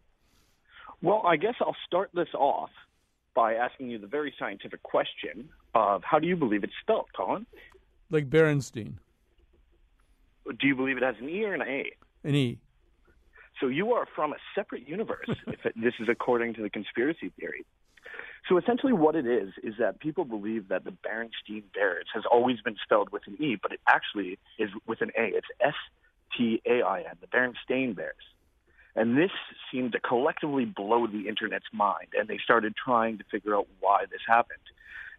Well, 1.02 1.22
I 1.26 1.36
guess 1.36 1.56
I'll 1.60 1.76
start 1.86 2.12
this 2.14 2.34
off 2.34 2.70
by 3.34 3.56
asking 3.56 3.90
you 3.90 3.98
the 3.98 4.08
very 4.08 4.34
scientific 4.38 4.84
question 4.84 5.50
of 5.74 6.04
how 6.04 6.20
do 6.20 6.28
you 6.28 6.36
believe 6.36 6.64
it's 6.64 6.74
spelled, 6.82 7.08
Colin? 7.16 7.46
Like 8.10 8.30
Berenstein. 8.30 8.96
Do 10.46 10.68
you 10.68 10.76
believe 10.76 10.98
it 10.98 11.04
has 11.04 11.16
an 11.20 11.30
E 11.30 11.44
or 11.44 11.54
an 11.54 11.62
A? 11.62 11.92
An 12.24 12.36
E. 12.36 12.60
So 13.60 13.68
you 13.68 13.94
are 13.94 14.08
from 14.16 14.34
a 14.34 14.38
separate 14.56 14.88
universe, 14.88 15.30
if 15.48 15.66
it, 15.66 15.74
this 15.76 15.94
is 16.00 16.10
according 16.10 16.54
to 16.56 16.62
the 16.62 16.70
conspiracy 16.70 17.32
theory. 17.40 17.66
So 18.50 18.58
essentially, 18.58 18.92
what 18.92 19.16
it 19.16 19.26
is 19.26 19.54
is 19.64 19.76
that 19.80 20.00
people 20.00 20.26
believe 20.26 20.68
that 20.68 20.84
the 20.84 20.92
Berenstein 20.92 21.64
Bears 21.74 22.08
has 22.14 22.24
always 22.30 22.60
been 22.60 22.76
spelled 22.84 23.10
with 23.12 23.24
an 23.26 23.42
E, 23.42 23.58
but 23.62 23.72
it 23.72 23.80
actually 23.88 24.38
is 24.60 24.70
with 24.86 25.02
an 25.02 25.12
A. 25.18 25.28
It's 25.28 25.48
S 25.62 25.74
T 26.38 26.62
A 26.66 26.82
I 26.82 27.00
N, 27.00 27.18
the 27.22 27.28
Berenstain 27.28 27.96
Bears. 27.96 28.16
And 28.96 29.18
this 29.18 29.32
seemed 29.72 29.94
to 29.94 30.00
collectively 30.00 30.66
blow 30.66 31.08
the 31.08 31.28
internet's 31.28 31.66
mind, 31.74 32.10
and 32.18 32.28
they 32.28 32.40
started 32.44 32.76
trying 32.76 33.18
to 33.18 33.24
figure 33.32 33.56
out 33.56 33.68
why 33.80 34.06
this 34.12 34.22
happened. 34.28 34.60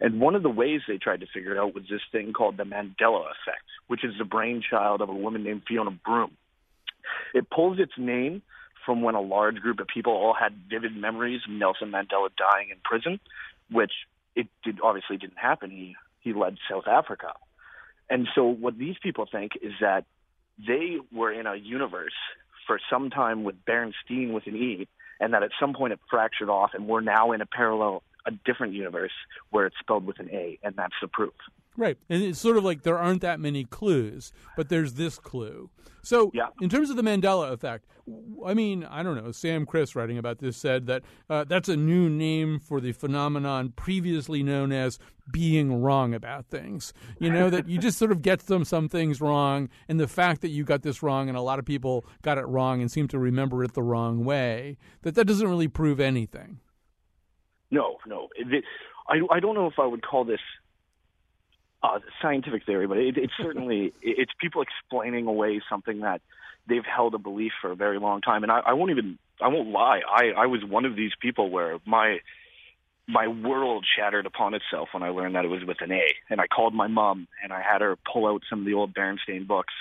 And 0.00 0.20
one 0.20 0.34
of 0.34 0.42
the 0.42 0.50
ways 0.50 0.82
they 0.86 0.98
tried 0.98 1.20
to 1.20 1.26
figure 1.26 1.52
it 1.52 1.58
out 1.58 1.74
was 1.74 1.84
this 1.88 2.00
thing 2.12 2.32
called 2.32 2.56
the 2.56 2.64
Mandela 2.64 3.22
effect, 3.22 3.66
which 3.86 4.04
is 4.04 4.14
the 4.18 4.24
brainchild 4.24 5.00
of 5.00 5.08
a 5.08 5.14
woman 5.14 5.42
named 5.44 5.62
Fiona 5.66 5.90
Broome. 5.90 6.36
It 7.34 7.50
pulls 7.50 7.78
its 7.78 7.92
name 7.98 8.42
from 8.84 9.02
when 9.02 9.14
a 9.14 9.20
large 9.20 9.56
group 9.56 9.80
of 9.80 9.86
people 9.86 10.12
all 10.12 10.34
had 10.34 10.52
vivid 10.68 10.96
memories 10.96 11.40
of 11.46 11.52
Nelson 11.52 11.90
Mandela 11.90 12.28
dying 12.36 12.68
in 12.70 12.76
prison, 12.84 13.18
which 13.70 13.92
it 14.36 14.48
did 14.62 14.78
obviously 14.82 15.16
didn't 15.16 15.38
happen. 15.38 15.70
He 15.70 15.96
he 16.20 16.32
led 16.32 16.56
South 16.70 16.86
Africa. 16.86 17.32
And 18.08 18.28
so 18.34 18.44
what 18.44 18.78
these 18.78 18.96
people 19.02 19.26
think 19.30 19.52
is 19.62 19.72
that 19.80 20.04
they 20.58 20.98
were 21.12 21.32
in 21.32 21.46
a 21.46 21.54
universe 21.54 22.14
for 22.66 22.78
some 22.90 23.10
time 23.10 23.44
with 23.44 23.64
Bernstein 23.64 24.32
with 24.32 24.46
an 24.46 24.56
E, 24.56 24.88
and 25.20 25.34
that 25.34 25.42
at 25.42 25.50
some 25.60 25.74
point 25.74 25.92
it 25.92 26.00
fractured 26.10 26.48
off, 26.48 26.70
and 26.74 26.86
we're 26.86 27.00
now 27.00 27.32
in 27.32 27.40
a 27.40 27.46
parallel, 27.46 28.02
a 28.26 28.32
different 28.44 28.72
universe 28.72 29.12
where 29.50 29.66
it's 29.66 29.76
spelled 29.80 30.06
with 30.06 30.18
an 30.18 30.30
A, 30.32 30.58
and 30.62 30.74
that's 30.76 30.94
the 31.00 31.08
proof. 31.08 31.34
Right. 31.76 31.98
And 32.08 32.22
it's 32.22 32.38
sort 32.38 32.56
of 32.56 32.64
like 32.64 32.82
there 32.82 32.98
aren't 32.98 33.22
that 33.22 33.40
many 33.40 33.64
clues, 33.64 34.32
but 34.56 34.68
there's 34.68 34.94
this 34.94 35.18
clue. 35.18 35.70
So, 36.02 36.30
yeah. 36.34 36.48
in 36.60 36.68
terms 36.68 36.90
of 36.90 36.96
the 36.96 37.02
Mandela 37.02 37.50
effect, 37.50 37.86
I 38.44 38.52
mean, 38.52 38.84
I 38.84 39.02
don't 39.02 39.16
know. 39.16 39.32
Sam 39.32 39.64
Kriss, 39.64 39.96
writing 39.96 40.18
about 40.18 40.38
this, 40.38 40.56
said 40.56 40.86
that 40.86 41.02
uh, 41.30 41.44
that's 41.44 41.68
a 41.70 41.76
new 41.76 42.10
name 42.10 42.60
for 42.60 42.80
the 42.80 42.92
phenomenon 42.92 43.72
previously 43.74 44.42
known 44.42 44.70
as 44.70 44.98
being 45.32 45.80
wrong 45.80 46.12
about 46.12 46.46
things. 46.46 46.92
You 47.18 47.30
know, 47.30 47.48
that 47.48 47.68
you 47.68 47.78
just 47.78 47.96
sort 47.96 48.12
of 48.12 48.20
get 48.20 48.42
some, 48.42 48.66
some 48.66 48.88
things 48.88 49.22
wrong, 49.22 49.70
and 49.88 49.98
the 49.98 50.06
fact 50.06 50.42
that 50.42 50.48
you 50.48 50.62
got 50.62 50.82
this 50.82 51.02
wrong 51.02 51.28
and 51.28 51.38
a 51.38 51.40
lot 51.40 51.58
of 51.58 51.64
people 51.64 52.04
got 52.20 52.36
it 52.36 52.46
wrong 52.46 52.82
and 52.82 52.92
seem 52.92 53.08
to 53.08 53.18
remember 53.18 53.64
it 53.64 53.72
the 53.72 53.82
wrong 53.82 54.26
way, 54.26 54.76
that 55.02 55.14
that 55.14 55.24
doesn't 55.24 55.48
really 55.48 55.68
prove 55.68 56.00
anything. 56.00 56.60
No, 57.74 57.98
no. 58.06 58.28
I, 59.08 59.16
I 59.30 59.40
don't 59.40 59.56
know 59.56 59.66
if 59.66 59.80
I 59.80 59.86
would 59.86 60.02
call 60.02 60.24
this 60.24 60.40
uh, 61.82 61.98
scientific 62.22 62.64
theory, 62.64 62.86
but 62.86 62.98
it, 62.98 63.16
it's 63.18 63.32
certainly 63.36 63.92
it's 64.02 64.30
people 64.40 64.62
explaining 64.62 65.26
away 65.26 65.60
something 65.68 66.00
that 66.00 66.20
they've 66.68 66.84
held 66.84 67.14
a 67.14 67.18
belief 67.18 67.52
for 67.60 67.72
a 67.72 67.76
very 67.76 67.98
long 67.98 68.20
time. 68.20 68.44
And 68.44 68.52
I, 68.52 68.60
I 68.60 68.72
won't 68.74 68.92
even 68.92 69.18
I 69.42 69.48
won't 69.48 69.70
lie. 69.70 70.00
I, 70.08 70.44
I 70.44 70.46
was 70.46 70.60
one 70.64 70.84
of 70.84 70.94
these 70.94 71.10
people 71.20 71.50
where 71.50 71.78
my 71.84 72.18
my 73.08 73.26
world 73.26 73.84
shattered 73.98 74.24
upon 74.24 74.54
itself 74.54 74.88
when 74.94 75.02
I 75.02 75.08
learned 75.08 75.34
that 75.34 75.44
it 75.44 75.48
was 75.48 75.64
with 75.66 75.78
an 75.80 75.90
A. 75.90 76.04
And 76.30 76.40
I 76.40 76.46
called 76.46 76.74
my 76.74 76.86
mom 76.86 77.26
and 77.42 77.52
I 77.52 77.60
had 77.60 77.80
her 77.80 77.96
pull 78.10 78.26
out 78.26 78.42
some 78.48 78.60
of 78.60 78.66
the 78.66 78.74
old 78.74 78.94
Berenstain 78.94 79.46
books 79.46 79.74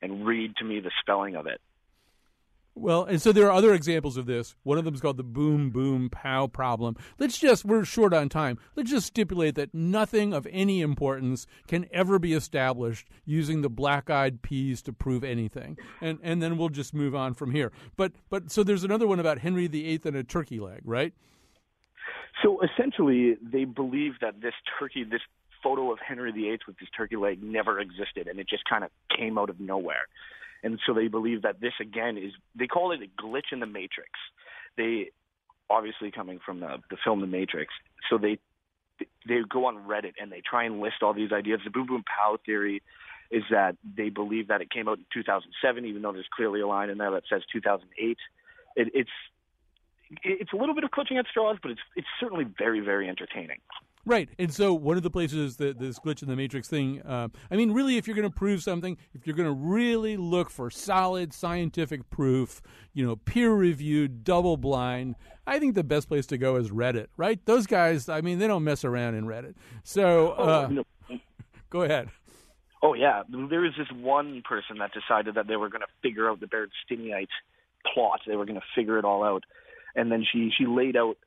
and 0.00 0.26
read 0.26 0.56
to 0.56 0.64
me 0.64 0.80
the 0.80 0.90
spelling 1.00 1.36
of 1.36 1.46
it. 1.46 1.60
Well, 2.78 3.04
and 3.04 3.20
so 3.20 3.32
there 3.32 3.46
are 3.46 3.52
other 3.52 3.74
examples 3.74 4.16
of 4.16 4.26
this. 4.26 4.54
One 4.62 4.78
of 4.78 4.84
them 4.84 4.94
is 4.94 5.00
called 5.00 5.16
the 5.16 5.24
boom, 5.24 5.70
boom, 5.70 6.08
pow 6.10 6.46
problem. 6.46 6.96
Let's 7.18 7.36
just, 7.36 7.64
we're 7.64 7.84
short 7.84 8.14
on 8.14 8.28
time. 8.28 8.58
Let's 8.76 8.90
just 8.90 9.06
stipulate 9.08 9.56
that 9.56 9.74
nothing 9.74 10.32
of 10.32 10.46
any 10.50 10.80
importance 10.80 11.46
can 11.66 11.86
ever 11.92 12.18
be 12.18 12.34
established 12.34 13.08
using 13.24 13.62
the 13.62 13.68
black 13.68 14.10
eyed 14.10 14.42
peas 14.42 14.80
to 14.82 14.92
prove 14.92 15.24
anything. 15.24 15.76
And, 16.00 16.20
and 16.22 16.40
then 16.40 16.56
we'll 16.56 16.68
just 16.68 16.94
move 16.94 17.14
on 17.14 17.34
from 17.34 17.50
here. 17.50 17.72
But, 17.96 18.12
but 18.30 18.52
so 18.52 18.62
there's 18.62 18.84
another 18.84 19.08
one 19.08 19.18
about 19.18 19.38
Henry 19.38 19.66
VIII 19.66 20.00
and 20.04 20.16
a 20.16 20.22
turkey 20.22 20.60
leg, 20.60 20.82
right? 20.84 21.12
So 22.42 22.60
essentially, 22.60 23.36
they 23.42 23.64
believe 23.64 24.14
that 24.20 24.40
this 24.40 24.54
turkey, 24.78 25.02
this 25.02 25.22
photo 25.62 25.92
of 25.92 25.98
Henry 25.98 26.30
VIII 26.30 26.60
with 26.68 26.78
his 26.78 26.88
turkey 26.96 27.16
leg 27.16 27.42
never 27.42 27.80
existed 27.80 28.28
and 28.28 28.38
it 28.38 28.48
just 28.48 28.64
kind 28.68 28.84
of 28.84 28.90
came 29.16 29.36
out 29.36 29.50
of 29.50 29.58
nowhere 29.58 30.06
and 30.62 30.78
so 30.86 30.94
they 30.94 31.08
believe 31.08 31.42
that 31.42 31.60
this 31.60 31.74
again 31.80 32.16
is 32.16 32.32
they 32.54 32.66
call 32.66 32.92
it 32.92 33.00
a 33.02 33.22
glitch 33.22 33.52
in 33.52 33.60
the 33.60 33.66
matrix. 33.66 34.10
They 34.76 35.10
obviously 35.70 36.10
coming 36.10 36.38
from 36.44 36.60
the, 36.60 36.78
the 36.90 36.96
film 37.02 37.20
The 37.20 37.26
Matrix, 37.26 37.72
so 38.08 38.18
they 38.18 38.38
they 39.26 39.40
go 39.48 39.66
on 39.66 39.86
Reddit 39.86 40.14
and 40.20 40.32
they 40.32 40.42
try 40.48 40.64
and 40.64 40.80
list 40.80 41.02
all 41.02 41.14
these 41.14 41.32
ideas. 41.32 41.60
The 41.64 41.70
boom 41.70 41.86
boom 41.86 42.04
pow 42.04 42.38
theory 42.44 42.82
is 43.30 43.44
that 43.50 43.76
they 43.96 44.08
believe 44.08 44.48
that 44.48 44.60
it 44.60 44.70
came 44.70 44.88
out 44.88 44.98
in 44.98 45.04
2007, 45.12 45.84
even 45.84 46.02
though 46.02 46.12
there's 46.12 46.28
clearly 46.34 46.60
a 46.60 46.66
line 46.66 46.90
in 46.90 46.98
there 46.98 47.10
that 47.10 47.24
says 47.30 47.42
2008. 47.52 48.16
It, 48.76 48.88
it's 48.94 49.10
it's 50.24 50.52
a 50.52 50.56
little 50.56 50.74
bit 50.74 50.84
of 50.84 50.90
clutching 50.90 51.18
at 51.18 51.26
straws, 51.30 51.58
but 51.62 51.70
it's 51.70 51.80
it's 51.94 52.08
certainly 52.18 52.46
very 52.58 52.80
very 52.80 53.08
entertaining. 53.08 53.58
Right. 54.08 54.30
And 54.38 54.52
so 54.52 54.72
one 54.72 54.96
of 54.96 55.02
the 55.02 55.10
places 55.10 55.58
that 55.58 55.78
this 55.78 55.98
glitch 55.98 56.22
in 56.22 56.28
the 56.28 56.34
matrix 56.34 56.66
thing, 56.66 57.02
uh, 57.02 57.28
I 57.50 57.56
mean, 57.56 57.72
really, 57.72 57.98
if 57.98 58.06
you're 58.06 58.16
going 58.16 58.28
to 58.28 58.34
prove 58.34 58.62
something, 58.62 58.96
if 59.12 59.26
you're 59.26 59.36
going 59.36 59.50
to 59.50 59.54
really 59.54 60.16
look 60.16 60.48
for 60.48 60.70
solid 60.70 61.34
scientific 61.34 62.08
proof, 62.08 62.62
you 62.94 63.06
know, 63.06 63.16
peer 63.16 63.52
reviewed, 63.52 64.24
double 64.24 64.56
blind, 64.56 65.14
I 65.46 65.58
think 65.58 65.74
the 65.74 65.84
best 65.84 66.08
place 66.08 66.24
to 66.28 66.38
go 66.38 66.56
is 66.56 66.70
Reddit, 66.70 67.08
right? 67.18 67.38
Those 67.44 67.66
guys, 67.66 68.08
I 68.08 68.22
mean, 68.22 68.38
they 68.38 68.46
don't 68.46 68.64
mess 68.64 68.82
around 68.82 69.14
in 69.14 69.26
Reddit. 69.26 69.56
So 69.84 70.34
oh, 70.38 70.42
uh, 70.42 70.68
no. 70.68 70.84
go 71.68 71.82
ahead. 71.82 72.08
Oh, 72.82 72.94
yeah. 72.94 73.24
There 73.28 73.60
was 73.60 73.72
this 73.76 73.88
one 73.92 74.40
person 74.42 74.78
that 74.78 74.92
decided 74.94 75.34
that 75.34 75.48
they 75.48 75.56
were 75.56 75.68
going 75.68 75.82
to 75.82 75.92
figure 76.02 76.30
out 76.30 76.40
the 76.40 76.46
Berensteinite 76.46 77.28
plot. 77.92 78.20
They 78.26 78.36
were 78.36 78.46
going 78.46 78.58
to 78.58 78.66
figure 78.74 78.98
it 78.98 79.04
all 79.04 79.22
out. 79.22 79.44
And 79.94 80.10
then 80.10 80.24
she, 80.32 80.50
she 80.56 80.64
laid 80.64 80.96
out 80.96 81.18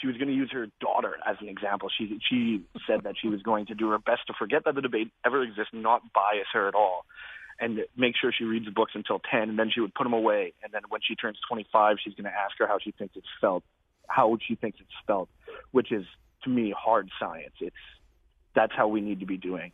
she 0.00 0.06
was 0.06 0.16
going 0.16 0.28
to 0.28 0.34
use 0.34 0.50
her 0.52 0.66
daughter 0.80 1.16
as 1.26 1.36
an 1.40 1.48
example. 1.48 1.88
She 1.96 2.18
she 2.28 2.64
said 2.86 3.02
that 3.04 3.14
she 3.20 3.28
was 3.28 3.42
going 3.42 3.66
to 3.66 3.74
do 3.74 3.90
her 3.90 3.98
best 3.98 4.26
to 4.28 4.34
forget 4.38 4.64
that 4.64 4.74
the 4.74 4.80
debate 4.80 5.10
ever 5.24 5.42
exists, 5.42 5.72
not 5.72 6.02
bias 6.12 6.46
her 6.52 6.68
at 6.68 6.74
all, 6.74 7.04
and 7.58 7.80
make 7.96 8.14
sure 8.20 8.32
she 8.32 8.44
reads 8.44 8.64
the 8.64 8.70
books 8.70 8.92
until 8.94 9.20
ten, 9.30 9.50
and 9.50 9.58
then 9.58 9.70
she 9.72 9.80
would 9.80 9.94
put 9.94 10.04
them 10.04 10.12
away. 10.12 10.52
And 10.62 10.72
then 10.72 10.82
when 10.88 11.00
she 11.06 11.14
turns 11.14 11.38
twenty 11.46 11.66
five, 11.72 11.96
she's 12.02 12.14
going 12.14 12.24
to 12.24 12.36
ask 12.36 12.56
her 12.58 12.66
how 12.66 12.78
she 12.78 12.92
thinks 12.92 13.16
it's 13.16 13.26
spelled, 13.36 13.62
how 14.08 14.36
she 14.46 14.54
thinks 14.54 14.78
it's 14.80 14.90
spelled, 15.02 15.28
which 15.72 15.92
is 15.92 16.04
to 16.44 16.50
me 16.50 16.74
hard 16.76 17.10
science. 17.18 17.54
It's 17.60 17.76
that's 18.54 18.72
how 18.74 18.88
we 18.88 19.00
need 19.00 19.20
to 19.20 19.26
be 19.26 19.36
doing. 19.36 19.72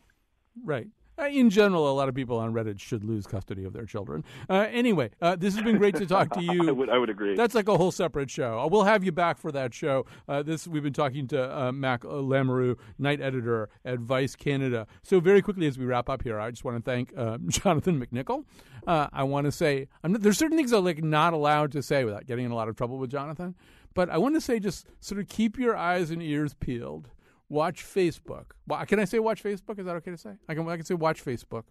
Right. 0.63 0.87
Uh, 1.19 1.27
in 1.27 1.49
general, 1.49 1.89
a 1.89 1.93
lot 1.93 2.07
of 2.07 2.15
people 2.15 2.37
on 2.37 2.53
Reddit 2.53 2.79
should 2.79 3.03
lose 3.03 3.25
custody 3.25 3.63
of 3.63 3.73
their 3.73 3.85
children. 3.85 4.23
Uh, 4.49 4.67
anyway, 4.71 5.09
uh, 5.21 5.35
this 5.35 5.55
has 5.55 5.63
been 5.63 5.77
great 5.77 5.95
to 5.95 6.05
talk 6.05 6.29
to 6.33 6.41
you. 6.43 6.67
I 6.67 6.71
would, 6.71 6.89
I 6.89 6.97
would 6.97 7.09
agree. 7.09 7.35
That's 7.35 7.55
like 7.55 7.67
a 7.67 7.75
whole 7.75 7.91
separate 7.91 8.29
show. 8.29 8.67
We'll 8.71 8.83
have 8.83 9.03
you 9.03 9.11
back 9.11 9.39
for 9.39 9.51
that 9.51 9.73
show. 9.73 10.05
Uh, 10.27 10.43
this 10.43 10.67
we've 10.67 10.83
been 10.83 10.93
talking 10.93 11.27
to 11.29 11.59
uh, 11.59 11.71
Mac 11.71 12.03
Lamoureux, 12.03 12.77
night 12.99 13.19
editor 13.19 13.69
at 13.83 13.99
Vice 13.99 14.35
Canada. 14.35 14.85
So 15.01 15.19
very 15.19 15.41
quickly 15.41 15.65
as 15.65 15.77
we 15.77 15.85
wrap 15.85 16.09
up 16.09 16.23
here, 16.23 16.39
I 16.39 16.51
just 16.51 16.63
want 16.63 16.77
to 16.77 16.83
thank 16.83 17.15
Jonathan 17.49 17.99
McNicol. 17.99 18.45
I 18.85 19.23
want 19.23 19.45
to 19.45 19.51
say 19.51 19.87
not, 20.03 20.21
there's 20.21 20.37
certain 20.37 20.57
things 20.57 20.71
I'm 20.71 20.85
like 20.85 21.03
not 21.03 21.33
allowed 21.33 21.71
to 21.73 21.81
say 21.81 22.03
without 22.05 22.25
getting 22.25 22.45
in 22.45 22.51
a 22.51 22.55
lot 22.55 22.69
of 22.69 22.75
trouble 22.75 22.97
with 22.97 23.09
Jonathan, 23.09 23.55
but 23.93 24.09
I 24.09 24.17
want 24.17 24.35
to 24.35 24.41
say 24.41 24.59
just 24.59 24.87
sort 24.99 25.19
of 25.19 25.27
keep 25.27 25.57
your 25.57 25.75
eyes 25.75 26.11
and 26.11 26.21
ears 26.21 26.53
peeled 26.53 27.09
watch 27.49 27.83
Facebook. 27.83 28.45
Well, 28.67 28.85
can 28.85 28.99
I 28.99 29.05
say 29.05 29.19
watch 29.19 29.43
Facebook? 29.43 29.79
Is 29.79 29.85
that 29.85 29.95
okay 29.97 30.11
to 30.11 30.17
say? 30.17 30.31
I 30.47 30.55
can. 30.55 30.67
I 30.67 30.75
can 30.75 30.85
say 30.85 30.95
watch 30.95 31.23
Facebook. 31.23 31.63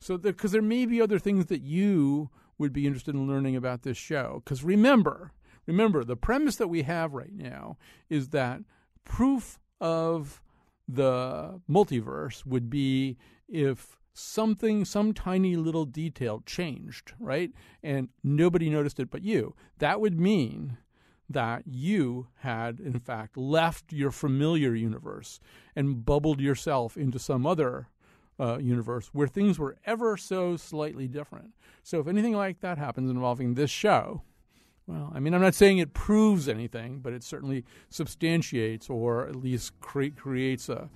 So 0.00 0.16
because 0.16 0.52
there 0.52 0.62
may 0.62 0.86
be 0.86 1.00
other 1.00 1.18
things 1.18 1.46
that 1.46 1.62
you 1.62 2.30
would 2.58 2.72
be 2.72 2.86
interested 2.86 3.14
in 3.14 3.28
learning 3.28 3.56
about 3.56 3.82
this 3.82 3.96
show. 3.96 4.42
Because 4.44 4.64
remember, 4.64 5.32
remember 5.66 6.04
the 6.04 6.16
premise 6.16 6.56
that 6.56 6.68
we 6.68 6.82
have 6.82 7.12
right 7.14 7.32
now 7.32 7.76
is 8.08 8.28
that 8.30 8.60
proof 9.04 9.58
of 9.80 10.42
the 10.88 11.60
multiverse 11.70 12.44
would 12.44 12.68
be 12.68 13.16
if 13.48 13.98
something, 14.12 14.84
some 14.84 15.14
tiny 15.14 15.56
little 15.56 15.84
detail 15.84 16.42
changed, 16.44 17.12
right? 17.20 17.52
And 17.82 18.08
nobody 18.24 18.68
noticed 18.68 18.98
it 18.98 19.10
but 19.10 19.22
you. 19.22 19.54
That 19.78 20.00
would 20.00 20.18
mean 20.18 20.78
that 21.28 21.64
you 21.66 22.28
had, 22.38 22.80
in 22.80 22.98
fact, 22.98 23.36
left 23.36 23.92
your 23.92 24.10
familiar 24.10 24.74
universe 24.74 25.40
and 25.76 26.04
bubbled 26.04 26.40
yourself 26.40 26.96
into 26.96 27.18
some 27.18 27.46
other 27.46 27.88
uh, 28.40 28.58
universe 28.58 29.10
where 29.12 29.28
things 29.28 29.58
were 29.58 29.76
ever 29.84 30.16
so 30.16 30.56
slightly 30.56 31.08
different. 31.08 31.52
So, 31.82 32.00
if 32.00 32.06
anything 32.06 32.34
like 32.34 32.60
that 32.60 32.78
happens 32.78 33.10
involving 33.10 33.54
this 33.54 33.70
show, 33.70 34.22
well, 34.86 35.12
I 35.14 35.20
mean, 35.20 35.34
I'm 35.34 35.42
not 35.42 35.54
saying 35.54 35.78
it 35.78 35.92
proves 35.92 36.48
anything, 36.48 37.00
but 37.00 37.12
it 37.12 37.22
certainly 37.22 37.64
substantiates 37.90 38.88
or 38.88 39.26
at 39.26 39.36
least 39.36 39.78
cre- 39.80 40.06
creates 40.16 40.70
a, 40.70 40.88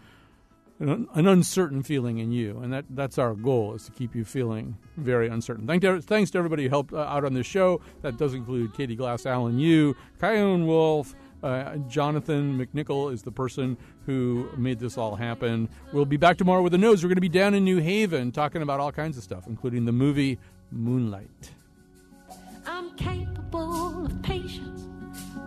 an, 0.78 1.08
an, 1.14 1.26
uncertain 1.26 1.82
feeling 1.82 2.18
in 2.18 2.32
you, 2.32 2.58
and 2.60 2.72
that, 2.72 2.84
that's 2.90 3.18
our 3.18 3.34
goal 3.34 3.74
is 3.74 3.84
to 3.84 3.92
keep 3.92 4.14
you 4.14 4.24
feeling 4.24 4.76
very 4.96 5.28
uncertain. 5.28 5.66
Thank 5.66 5.82
to, 5.82 6.00
thanks 6.02 6.30
to 6.32 6.38
everybody 6.38 6.64
who 6.64 6.68
helped 6.68 6.92
uh, 6.92 6.98
out 7.00 7.24
on 7.24 7.34
this 7.34 7.46
show. 7.46 7.80
That 8.02 8.16
does 8.16 8.34
include 8.34 8.74
Katie 8.74 8.96
Glass, 8.96 9.26
Alan 9.26 9.58
Yu, 9.58 9.94
Chion 10.20 10.66
Wolf, 10.66 11.14
uh, 11.42 11.76
Jonathan 11.88 12.58
McNicol 12.58 13.12
is 13.12 13.22
the 13.22 13.32
person 13.32 13.76
who 14.06 14.48
made 14.56 14.78
this 14.78 14.96
all 14.96 15.16
happen. 15.16 15.68
We'll 15.92 16.04
be 16.04 16.16
back 16.16 16.36
tomorrow 16.36 16.62
with 16.62 16.72
the 16.72 16.78
nose. 16.78 17.02
We're 17.02 17.08
going 17.08 17.16
to 17.16 17.20
be 17.20 17.28
down 17.28 17.54
in 17.54 17.64
New 17.64 17.78
Haven 17.78 18.30
talking 18.32 18.62
about 18.62 18.80
all 18.80 18.92
kinds 18.92 19.16
of 19.16 19.24
stuff, 19.24 19.46
including 19.46 19.84
the 19.84 19.92
movie 19.92 20.38
Moonlight. 20.70 21.50
I'm 22.66 22.94
capable 22.96 24.06
of 24.06 24.22
patience, 24.22 24.82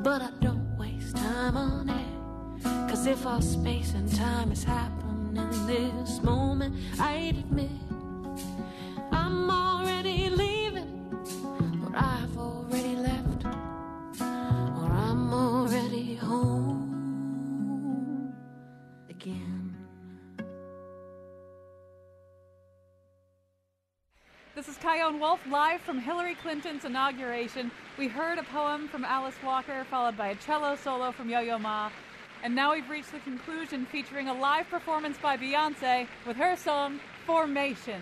but 0.04 0.22
I 0.22 0.32
don't 0.42 0.78
waste 0.78 1.16
time 1.16 1.56
on 1.56 1.90
it. 1.90 2.06
Cause 2.90 3.06
if 3.06 3.26
our 3.26 3.42
space 3.42 3.94
and 3.94 4.14
time 4.16 4.52
is 4.52 4.64
happening, 4.64 5.05
in 5.38 5.68
this 5.68 6.22
moment, 6.22 6.76
I 7.00 7.14
admit 7.36 7.70
I'm 9.12 9.50
already 9.50 10.30
leaving, 10.30 11.10
or 11.84 11.92
I've 11.96 12.38
already 12.38 12.96
left, 12.96 13.46
or 13.46 14.90
I'm 14.92 15.34
already 15.34 16.16
home 16.16 16.74
again. 19.10 19.76
This 24.56 24.70
is 24.70 24.78
Chion 24.78 25.20
Wolf 25.20 25.42
live 25.50 25.82
from 25.82 26.00
Hillary 26.00 26.36
Clinton's 26.36 26.86
inauguration. 26.86 27.72
We 27.98 28.08
heard 28.08 28.38
a 28.38 28.44
poem 28.44 28.88
from 28.88 29.04
Alice 29.04 29.36
Walker, 29.44 29.86
followed 29.90 30.16
by 30.16 30.30
a 30.30 30.36
cello 30.36 30.78
solo 30.78 31.12
from 31.12 31.30
Yo 31.30 31.42
Yo 31.42 31.60
Ma. 31.60 31.90
And 32.46 32.54
now 32.54 32.74
we've 32.74 32.88
reached 32.88 33.12
the 33.12 33.18
conclusion 33.22 33.88
featuring 33.88 34.28
a 34.28 34.34
live 34.36 34.70
performance 34.70 35.18
by 35.18 35.36
Beyonce 35.36 36.08
with 36.28 36.38
her 36.38 36.56
song 36.56 37.00
Formation. 37.26 38.00